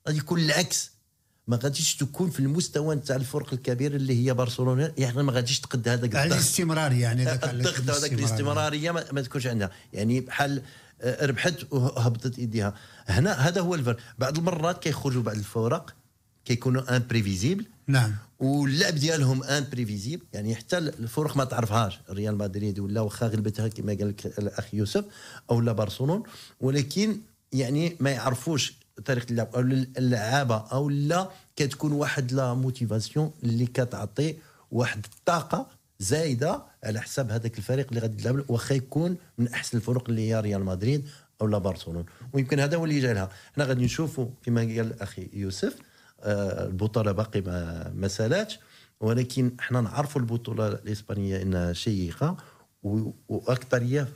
[0.07, 0.92] غادي يكون العكس.
[1.47, 4.93] ما غاديش تكون في المستوى نتاع الفرق الكبيره اللي هي برشلونة.
[4.97, 9.47] يعني ما غاديش تقد هذاك الضغط الاستمراريه يعني ذاك الضغط هذاك الاستمرارية ما, ما تكونش
[9.47, 9.71] عندها.
[9.93, 10.61] يعني بحال
[11.01, 12.73] آه، ربحت وهبطت ايديها
[13.07, 13.97] هنا هذا هو الفرق.
[14.19, 15.93] بعض المرات كيخرجوا بعض الفرق
[16.45, 18.15] كيكونوا imprévisibles نعم.
[18.39, 21.99] واللعب ديالهم imprévisible يعني حتى الفرق ما تعرفهاش.
[22.09, 25.05] ريال مدريد ولا واخا غلبتها كما قال الأخ يوسف
[25.51, 26.23] أو لا برشلونة.
[26.61, 27.17] ولكن
[27.53, 28.73] يعني ما يعرفوش
[29.05, 29.59] طريقه اللعب أو
[29.97, 34.35] اللعابه أو لا كتكون واحد la motivation اللي كتعطي
[34.71, 35.67] واحد الطاقه
[35.99, 40.39] زايدة على حساب هذاك الفريق اللي غادي يلعب واخا يكون من أحسن الفرق اللي هي
[40.39, 41.09] ريال مدريد
[41.41, 42.05] أو لا برشلونة.
[42.33, 43.29] ويمكن هذا هو اللي جا لها.
[43.55, 45.75] حنا غادي نشوفوا كما قال أخي يوسف
[46.21, 48.59] آه البطولة باقي ما ما سالاتش
[48.99, 52.37] ولكن إحنا نعرفوا البطولة الإسبانية إنها شيقة
[53.29, 54.07] وأكثرية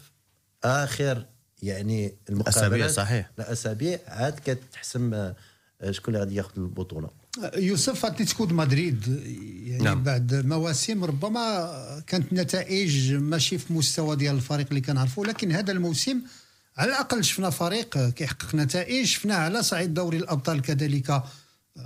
[0.63, 1.25] آخر
[1.63, 3.31] يعني المقابلات صحيح.
[3.39, 5.35] الاسابيع عاد كتحسم آه،
[5.91, 7.09] شكون اللي غادي ياخذ البطولة.
[7.57, 9.07] يوسف أتلتيكو مدريد
[9.65, 10.03] يعني نعم.
[10.03, 16.21] بعد مواسم ربما كانت نتائج ماشي في مستوى ديال الفريق اللي كنعرفه لكن هذا الموسم
[16.77, 21.23] على الأقل شفنا فريق كيحقق نتائج شفناه على صعيد دوري الأبطال كذلك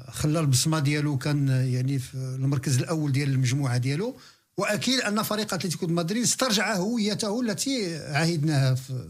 [0.09, 4.15] خلى البصمة ديالو كان يعني في المركز الأول ديال المجموعة ديالو.
[4.57, 9.07] وأكيد أن فريق أتلتيكو مدريد استرجع هويته التي عهدناها في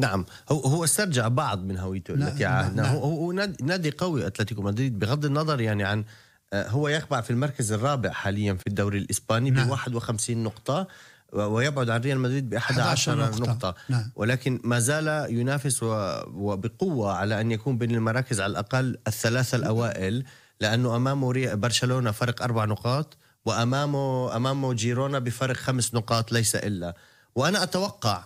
[0.00, 2.94] نعم هو هو استرجع بعض من هويته التي عاهدناه نعم.
[2.94, 3.32] هو, هو
[3.62, 6.04] نادي قوي أتلتيكو مدريد بغض النظر يعني عن
[6.52, 9.66] آه، هو يقبع في المركز الرابع حاليا في الدوري الإسباني نعم.
[9.66, 10.86] ب 51 نقطة
[11.32, 13.74] ويبعد عن ريال مدريد ب 11 نقطة, نقطة.
[13.88, 14.10] نعم.
[14.16, 20.24] ولكن ما زال ينافس وبقوة على أن يكون بين المراكز على الأقل الثلاثة الأوائل
[20.60, 26.96] لأنه أمامه برشلونة فرق أربع نقاط وأمامه أمامه جيرونا بفرق خمس نقاط ليس إلا
[27.34, 28.24] وأنا أتوقع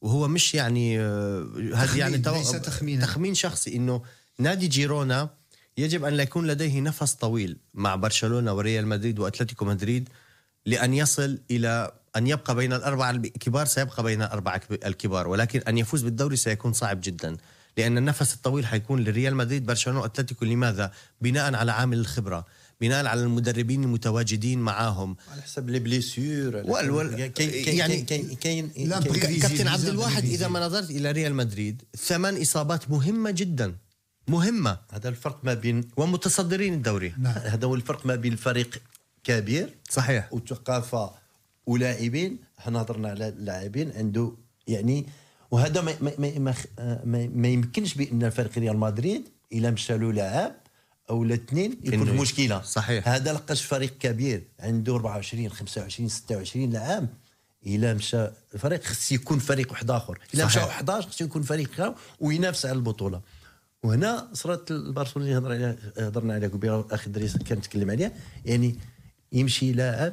[0.00, 2.16] وهو مش يعني آه، هذه يعني.
[2.16, 4.02] ليس تخمين تخمين شخصي إنه
[4.38, 5.30] نادي جيرونا
[5.78, 10.08] يجب أن لا يكون لديه نفس طويل مع برشلونة وريال مدريد وأتلتيكو مدريد
[10.66, 16.02] لأن يصل إلى أن يبقى بين الأربعة الكبار سيبقى بين الأربعة الكبار ولكن أن يفوز
[16.02, 17.36] بالدوري سيكون صعب جدا
[17.76, 22.46] لأن النفس الطويل حيكون لريال مدريد برشلونة وأتلتيكو لماذا؟ بناء على عامل الخبرة
[22.80, 25.16] بناء على المدربين المتواجدين معاهم.
[25.32, 28.04] على حسب les blessures وال وال يعني كاين
[28.36, 28.68] كاين
[29.40, 33.76] كابتن عبد الواحد إذا ما نظرت إلى ريال مدريد ثمان إصابات مهمة جدا.
[34.28, 34.78] مهمة.
[34.92, 37.14] هذا الفرق ما بين ومتصدرين الدوري.
[37.18, 37.34] نعم.
[37.34, 38.82] هذا هو الفرق ما بين الفريق
[39.24, 40.32] كبير صحيح.
[40.32, 41.10] وثقافة
[41.66, 42.38] ولاعبين.
[42.58, 44.32] إحنا هضرنا على اللاعبين عنده
[44.66, 45.06] يعني
[45.50, 46.54] وهذا ما ما ما,
[47.04, 50.52] ما, ما يمكنش بأن فريق ريال مدريد إلى مشى له لاعب
[51.10, 52.62] أو الاثنين يكون مشكلة.
[52.62, 53.08] صحيح.
[53.08, 54.42] هذا لقاش فريق كبير.
[54.60, 57.08] عنده 24 25 26 لاعب
[57.66, 60.18] إلى مشى الفريق خص يكون فريق واحد آخر.
[60.34, 63.20] إلى مشى 11 خص يكون فريق وينافس على البطولة.
[63.82, 68.12] وهنا صارت البرشلونه اللي هضرنا عليها قبيلة الاخ دريس كان تكلم عليها.
[68.44, 68.78] يعني
[69.32, 70.12] يمشي لاعب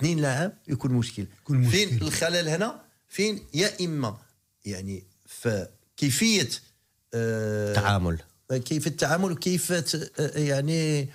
[0.00, 1.26] اثنين لاعب يكون مشكل.
[1.42, 1.70] يكون مشكل.
[1.70, 4.16] فين الخلل هنا؟ فين؟ يا إما
[4.64, 6.48] يعني في كيفية
[7.14, 8.18] آه تعامل.
[8.50, 9.72] كيف التعامل وكيف
[10.18, 11.08] يعني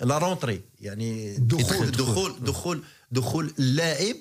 [0.00, 2.34] لا رونتري يعني دخول دخول.
[2.40, 2.82] دخول
[3.12, 4.16] دخول اللاعب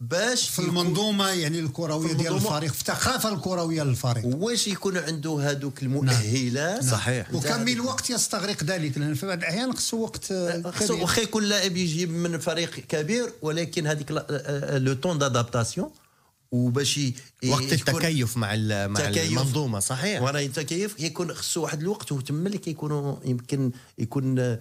[0.00, 4.24] باش في المنظومة يعني الكروية ديال الفريق في الثقافه الكروية للفريق.
[4.26, 6.92] واش يكون عنده هذوك المؤهلات؟ نعم.
[6.92, 7.34] صحيح.
[7.34, 10.32] وكم من وقت يستغرق ذلك لأن في بعض الأحيان خصو وقت
[10.74, 14.10] خصو واخا يكون لاعب يجيب من فريق كبير ولكن هذيك
[14.70, 15.90] لو طون دادابتاسيون
[16.50, 17.00] وباش
[17.46, 18.56] وقت التكيف مع
[18.86, 20.22] مع المنظومة صحيح.
[20.22, 24.58] وراه التكيف يكون خصو واحد الوقت وتم اللي كيكونوا يمكن يكون آه،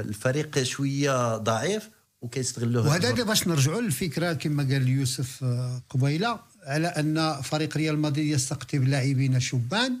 [0.00, 1.88] الفريق شوية ضعيف
[2.22, 2.88] وكيستغلوه.
[2.88, 8.84] وهذا باش نرجعوا للفكرة كما قال يوسف آه، قبيلة على أن فريق ريال مدريد يستقطب
[8.84, 9.96] لاعبين شبان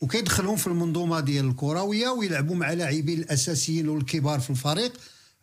[0.00, 4.92] وكيدخلهم في المنظومة ديال الكرويه ويلعبوا مع لاعبين الأساسيين والكبار في الفريق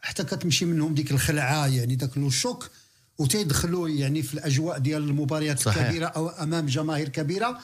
[0.02, 2.70] حتى كتمشي منهم ديك الخلعة يعني داك لو شوك
[3.18, 7.60] وتيدخلوا يعني في الأجواء ديال المباريات الكبيرة أو أمام جماهير كبيرة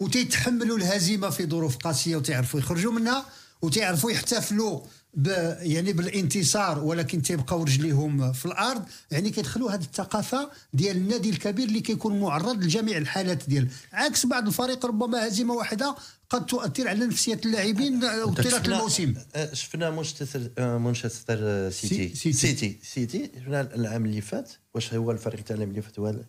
[0.00, 3.24] وتيتحملوا الهزيمة في ظروف قاسية وتيعرفوا يخرجوا منها
[3.62, 4.80] وتيعرفوا يحتفلوا
[5.14, 5.26] ب
[5.60, 8.82] يعني بالانتصار ولكن تيبقاو رجليهم في الأرض.
[9.10, 14.46] يعني كيدخلوا هذه الثقافة ديال النادي الكبير اللي كيكون معرض لجميع الحالات ديال عكس بعض
[14.46, 15.96] الفريق ربما هزيمة واحدة
[16.32, 18.00] قد تؤثر على نفسية اللاعبين
[18.34, 19.14] طيله الموسم.
[19.34, 22.14] أه، شفنا مانشستر أه، مانشستر سيتي.
[22.14, 22.32] سيتي.
[22.32, 23.30] سيتي, سيتي.
[23.40, 26.26] شفنا العام اللي فات واش هو الفريق تاع العام اللي فات؟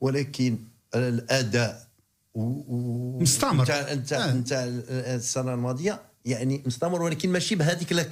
[0.00, 0.58] ولكن
[0.94, 1.88] الأداء
[2.34, 3.62] مستمر.
[3.62, 8.06] نتاع نتاع السنة الماضية يعني مستمر ولكن ماشي بهذيك لا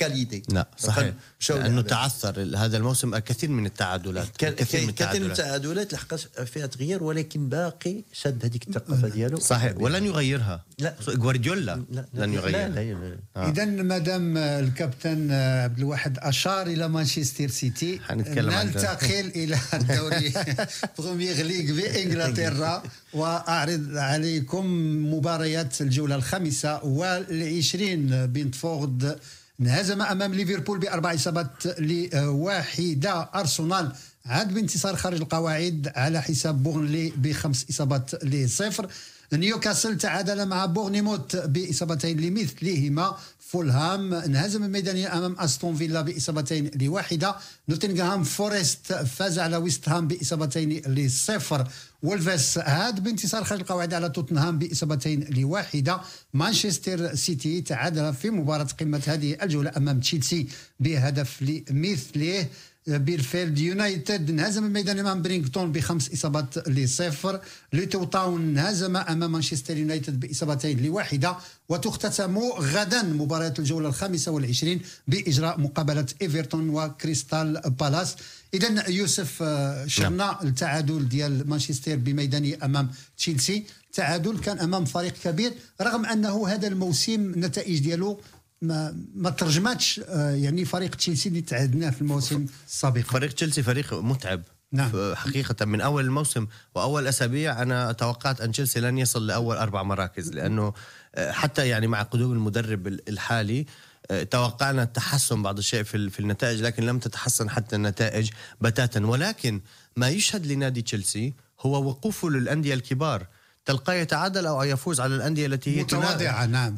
[0.48, 1.14] لا صحيح.
[1.50, 5.92] لأنه تعثر هذا الموسم الكثير من التعادلات الكثير من التعادلات من التعادلات.
[5.92, 9.38] لحقاش فيها تغيير ولكن باقي شد هذيك الثقافة ديالو.
[9.38, 9.74] صحيح.
[9.76, 10.64] ولن يغيرها.
[10.78, 10.94] لا.
[11.08, 11.82] جوارديولا
[12.14, 12.68] لن يغيرها.
[12.68, 13.50] لا لا آه.
[13.50, 20.32] اذا مادام الكابتن عبد الواحد أشار إلى مانشستر سيتي ننتقل إلى الدوري
[20.98, 22.82] Premier League بإنجلترا.
[23.16, 24.66] وأعرض عليكم
[25.14, 28.26] مباريات الجولة الخامسة والعشرين.
[28.26, 29.18] بنتفورد
[29.60, 33.20] انهزم أمام ليفربول بأربع إصابات لواحدة.
[33.34, 33.92] أرسنال
[34.26, 38.88] عاد بانتصار خارج القواعد على حساب بورنلي بخمس إصابات لصفر.
[39.32, 43.16] نيوكاسل تعادل مع بورنيموت بإصابتين لمثلهما.
[43.46, 47.36] فولهام انهزم ميدانيا أمام أستون فيلا بإصابتين لواحدة
[47.68, 51.68] نوتنغهام فورست فاز على ويست هام بإصابتين لصفر.
[52.02, 56.00] وولفز عاد بانتصار خارج القواعد على توتنهام بإصابتين لواحدة.
[56.34, 60.46] مانشستر سيتي تعادل في مباراة قمة هذه الجولة أمام تشيلسي
[60.80, 62.46] بهدف لمثله
[62.86, 67.40] شيفيلد يونايتد انهزم ميدانيا أمام برايتون بخمس إصابات لصفر.
[67.72, 71.36] لوتون تاون انهزم أمام مانشستر يونايتد بإصابتين لواحدة.
[71.68, 78.16] وتختتم غدا مباراة الجولة الخامسة والعشرين بإجراء مقابلة إيفرتون وكريستال بالاس.
[78.54, 80.36] اذا يوسف آه، شفنا نعم.
[80.42, 83.64] التعادل ديال مانشستر بميدانه أمام تشيلسي.
[83.92, 88.20] تعادل كان أمام فريق كبير رغم أنه هذا الموسم النتائج ديالو
[88.62, 93.00] ما ما ترجماتش آه، يعني فريق تشيلسي اللي تعهدناه في الموسم السابق.
[93.00, 94.42] فريق تشيلسي فريق متعب.
[94.72, 95.14] نعم.
[95.14, 100.32] حقيقة من أول الموسم وأول أسابيع أنا توقعت أن تشيلسي لن يصل لأول أربع مراكز
[100.32, 100.72] لأنه
[101.14, 103.66] آه، حتى يعني مع قدوم المدرب الحالي
[104.10, 108.30] آه، توقعنا التحسن بعض الشيء في في النتائج لكن لم تتحسن حتى النتائج
[108.60, 109.06] بتاتا.
[109.06, 109.60] ولكن
[109.96, 113.26] ما يشهد لنادي تشيلسي هو وقوفه للأندية الكبار.
[113.66, 116.76] تلقاه يتعادل أو يفوز على الأندية التي هي متواضعة نعم.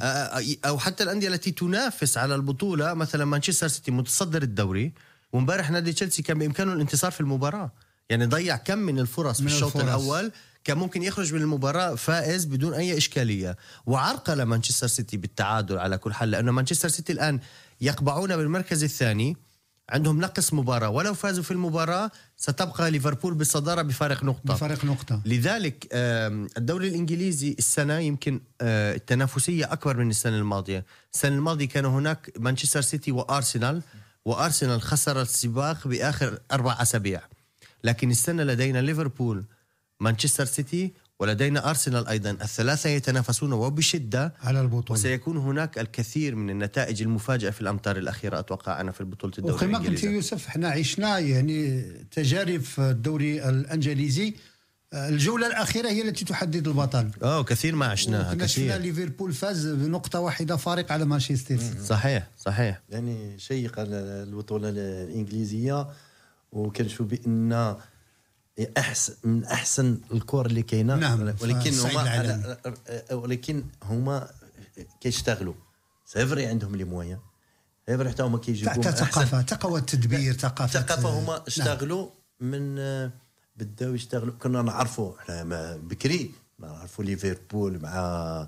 [0.64, 4.92] أو حتى الأندية التي تنافس على البطولة مثلا مانشستر سيتي متصدر الدوري
[5.32, 7.72] وامبارح نادي تشيلسي كان بإمكانه الانتصار في المباراة.
[8.10, 9.76] يعني ضيع كم من الفرص من في الشوط.
[9.76, 10.32] الأول
[10.64, 13.56] كان ممكن يخرج من المباراة فائز بدون أي إشكالية.
[13.86, 17.40] وعرقل مانشستر سيتي بالتعادل على كل حال لأنه مانشستر سيتي الآن
[17.80, 19.36] يقبعون بالمركز الثاني.
[19.90, 20.88] عندهم نقص مباراة.
[20.88, 24.54] ولو فازوا في المباراة ستبقى ليفربول بالصدارة بفارق نقطة.
[24.54, 25.20] بفارق نقطة.
[25.24, 30.84] لذلك الدوري الإنجليزي السنة يمكن آه، التنافسية أكبر من السنة الماضية.
[31.14, 33.82] السنة الماضية كان هناك مانشستر سيتي وأرسنال.
[34.24, 37.20] وأرسنال خسر السباق بآخر أربع أسابيع.
[37.84, 39.44] لكن السنة لدينا ليفربول
[40.00, 42.30] مانشستر سيتي ولدينا أرسنال أيضا.
[42.30, 44.34] الثلاثة يتنافسون وبشدة.
[44.40, 45.00] على البطولة.
[45.00, 49.78] وسيكون هناك الكثير من النتائج المفاجئة في الأمتار الأخيرة أتوقع أنا في البطولة الدوري وكما
[49.78, 50.14] قلت الإنجليزي.
[50.14, 54.34] يوسف إحنا عشنا يعني تجارب في الدوري الإنجليزي.
[54.94, 57.10] الجولة الأخيرة هي التي تحدد البطل.
[57.22, 61.84] آه كثير ما عشناها كنا شفنا كثير ليفربول فاز بنقطة واحدة فارق على مانشستر سيتي.
[61.84, 62.82] صحيح صحيح.
[62.88, 65.88] يعني شيقة البطولة الإنجليزية.
[66.52, 67.76] وكنشوف بأن
[68.78, 70.96] احسن من أحسن الكور اللي كاينة.
[70.96, 72.34] نعم، ولكن هما
[73.12, 74.28] ولكن هما
[75.00, 75.54] كيشتغلوا.
[76.06, 77.18] c'est vrai عندهم les moyens.
[77.86, 81.42] c'est vrai حتى هما كيجيبوا من ثقافة ثقافة التدبير ثقافة ثقافة هما نعم.
[81.46, 82.08] اشتغلوا
[82.40, 83.10] من آه،
[83.56, 84.34] بداو يشتغلوا.
[84.34, 88.46] كنا نعرفوا إحنا ما- بكري نعرفوا ليفربول مع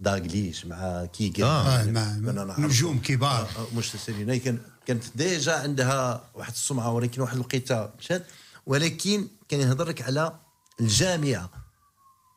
[0.00, 2.64] داغليش مع كيغان آه، مع- كنا نعرفوا.
[2.64, 3.42] نجوم كبار.
[3.56, 4.44] آه، آه، مانشستر يونايتد.
[4.44, 8.26] كان كانت ديجا عندها واحد السمعة ولكن واحد الوقيته مشات؟
[8.66, 10.40] ولكن كان يهضر لك على
[10.80, 11.50] الجامعة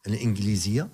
[0.07, 0.89] الإنجليزية.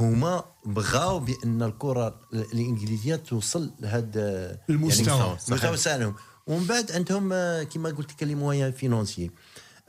[0.00, 5.06] هما بغاو بأن الكرة الإنجليزية توصل لهذا المستوى.
[5.18, 6.14] يعني المستوى تاعهم
[6.46, 9.30] ومن بعد عندهم آه، كما قلت لك لي موان فينونسيي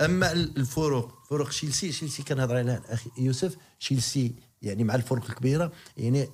[0.02, 3.56] أما ال- الفروق فروق تشيلسي تشيلسي كان هضر عليها الاخ يوسف.
[3.80, 6.30] تشيلسي يعني مع الفروق الكبيرة يعني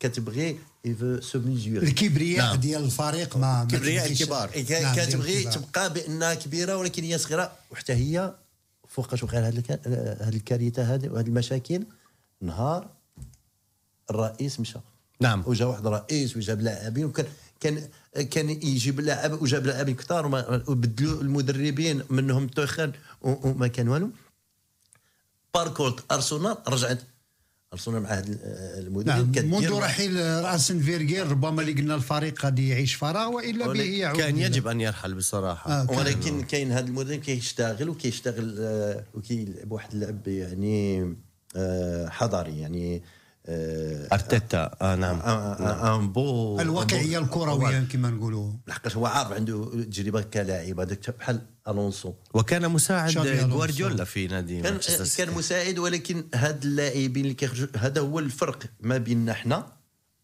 [0.00, 2.56] كتبغي يفو سو ميزوري الكبرياء نعم.
[2.56, 4.50] ديال الفريق ما ما كبرياء تبغيش- الكبار.
[4.82, 5.44] نعم، كتبغي.
[5.44, 7.52] تبقى بأنها كبيرة ولكن هي صغيرة.
[7.70, 8.34] وحتى هي
[8.88, 9.80] فوقاش وقع هذه الك-
[10.22, 11.84] هذه الكارثة هذه وهذه المشاكل.
[12.40, 12.90] نهار
[14.10, 14.78] الرئيس مشى.
[15.20, 15.42] نعم.
[15.46, 17.26] وجا واحد رئيس وجاب لاعبين وكان
[17.60, 17.88] كان
[18.30, 22.92] كان يجيب لاعب وجاب لاعبين كثار وما- وبدلوا المدربين منهم توخل
[23.22, 24.10] و- وما كان والو.
[25.54, 26.98] باركولت أرسنال رجعت
[27.72, 28.24] ارسنال مع هذا
[28.78, 33.80] المدرب نعم منذ رحيل راسن فيرجير ربما اللي قلنا الفريق قد يعيش فراغ وإلا به
[33.82, 34.18] يعود.
[34.18, 35.70] كان يجب أن يرحل بصراحة.
[35.70, 41.14] آه، كان- ولكن كاين هذا المدرب كيشتغل وكيشتغل آه، وكيلعب واحد اللعب يعني
[41.56, 43.02] آه، حضاري يعني
[43.48, 44.70] آه، أرتيتا.
[44.82, 45.18] آه نعم.
[45.18, 51.10] آه، آه، ان بو الواقعيه الكرويه كما نقولوا لحقاش هو عارف عنده تجربة كلاعب هذاك
[51.18, 52.12] بحال ألونسو.
[52.34, 53.12] وكان مساعد.
[53.48, 54.78] جوارديولا في نادي كان.
[55.16, 59.66] كان مساعد ولكن هاد اللاعبين اللي كيخرجوا هذا هو الفرق ما بيننا حنا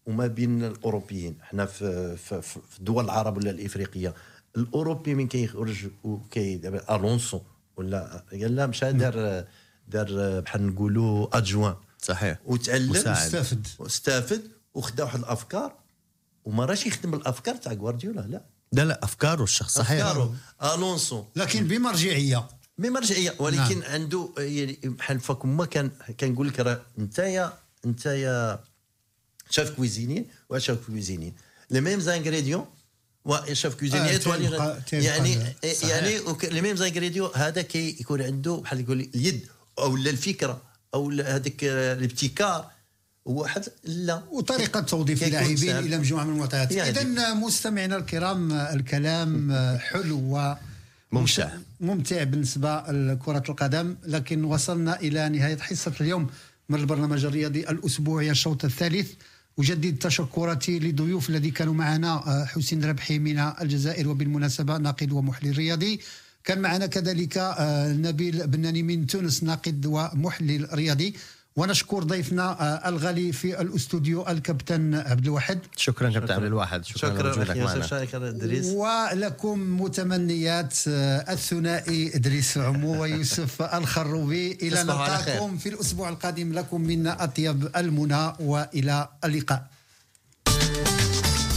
[0.05, 1.37] وما بين الأوروبيين.
[1.41, 4.13] حنا في في, في في الدول العرب ولا الإفريقية.
[4.57, 7.41] الأوروبي من كيخرج وكي ألونسو
[7.77, 9.45] ولا قال لا مشى دار
[9.87, 11.75] دار بحال نقولوا adjoint.
[12.03, 12.37] صحيح.
[12.45, 13.17] وتعلم مساعد.
[13.35, 14.41] استفد واستافد
[14.73, 15.75] وخدا واحد الأفكار
[16.45, 18.41] وما راش يخدم الأفكار تاع غوارديولا لا.
[18.71, 20.05] لا لا أفكاره الشخص صحيح.
[20.05, 20.35] أفكاره.
[20.75, 21.23] ألونسو.
[21.35, 22.47] لكن بمرجعية.
[22.77, 23.33] بمرجعية.
[23.39, 23.91] ولكن نعم.
[23.91, 27.53] عنده يعني بحال فاكم ما كان كنقول لك راه نتايا
[27.85, 28.63] نتايا
[29.49, 31.33] chef cuisinier و chef cuisinier
[31.71, 32.65] les mêmes ingrédients
[33.25, 34.21] و chef cuisinier آه، تبقى-
[34.85, 35.35] تبقى يعني
[35.73, 35.89] صحيح.
[35.89, 39.47] يعني les mêmes ingrédients هذا كي يكون عنده بحال يقول اليد
[39.79, 40.61] أو الفكرة.
[40.93, 42.71] أو لا هذاك الابتكار
[43.25, 45.77] واحد لا وطريقة توظيف اللاعبين.
[45.77, 46.89] إلى مجموعة من المعطيات يعني.
[46.89, 50.55] اذا مستمعينا الكرام الكلام حلو و
[51.11, 51.49] ممتع.
[51.79, 56.29] ممتع بالنسبة لكرة القدم لكن وصلنا إلى نهاية حصة اليوم
[56.69, 59.11] من البرنامج الرياضي الاسبوعي الشوط الثالث
[59.59, 65.99] أجدد تشكراتي لضيوف الذي كانوا معنا آه، حسين ربحي من الجزائر وبالمناسبة ناقد ومحلل رياضي
[66.43, 71.15] كان معنا كذلك آه، نبيل بناني من تونس ناقد ومحلل رياضي.
[71.55, 75.59] ونشكر ضيفنا آه، الغالي في الاستوديو الكابتن عبد الواحد.
[75.77, 76.85] شكرا كابتن عبد الواحد.
[76.85, 78.65] شكرا, شكرا أخي يوسف إدريس.
[78.65, 84.83] ولكم متمنيات آه، الثنائي إدريس عمو ويوسف الخروبي إلى.
[84.83, 89.72] نلقاكم في الأسبوع القادم لكم منا أطيب المنى وإلى اللقاء.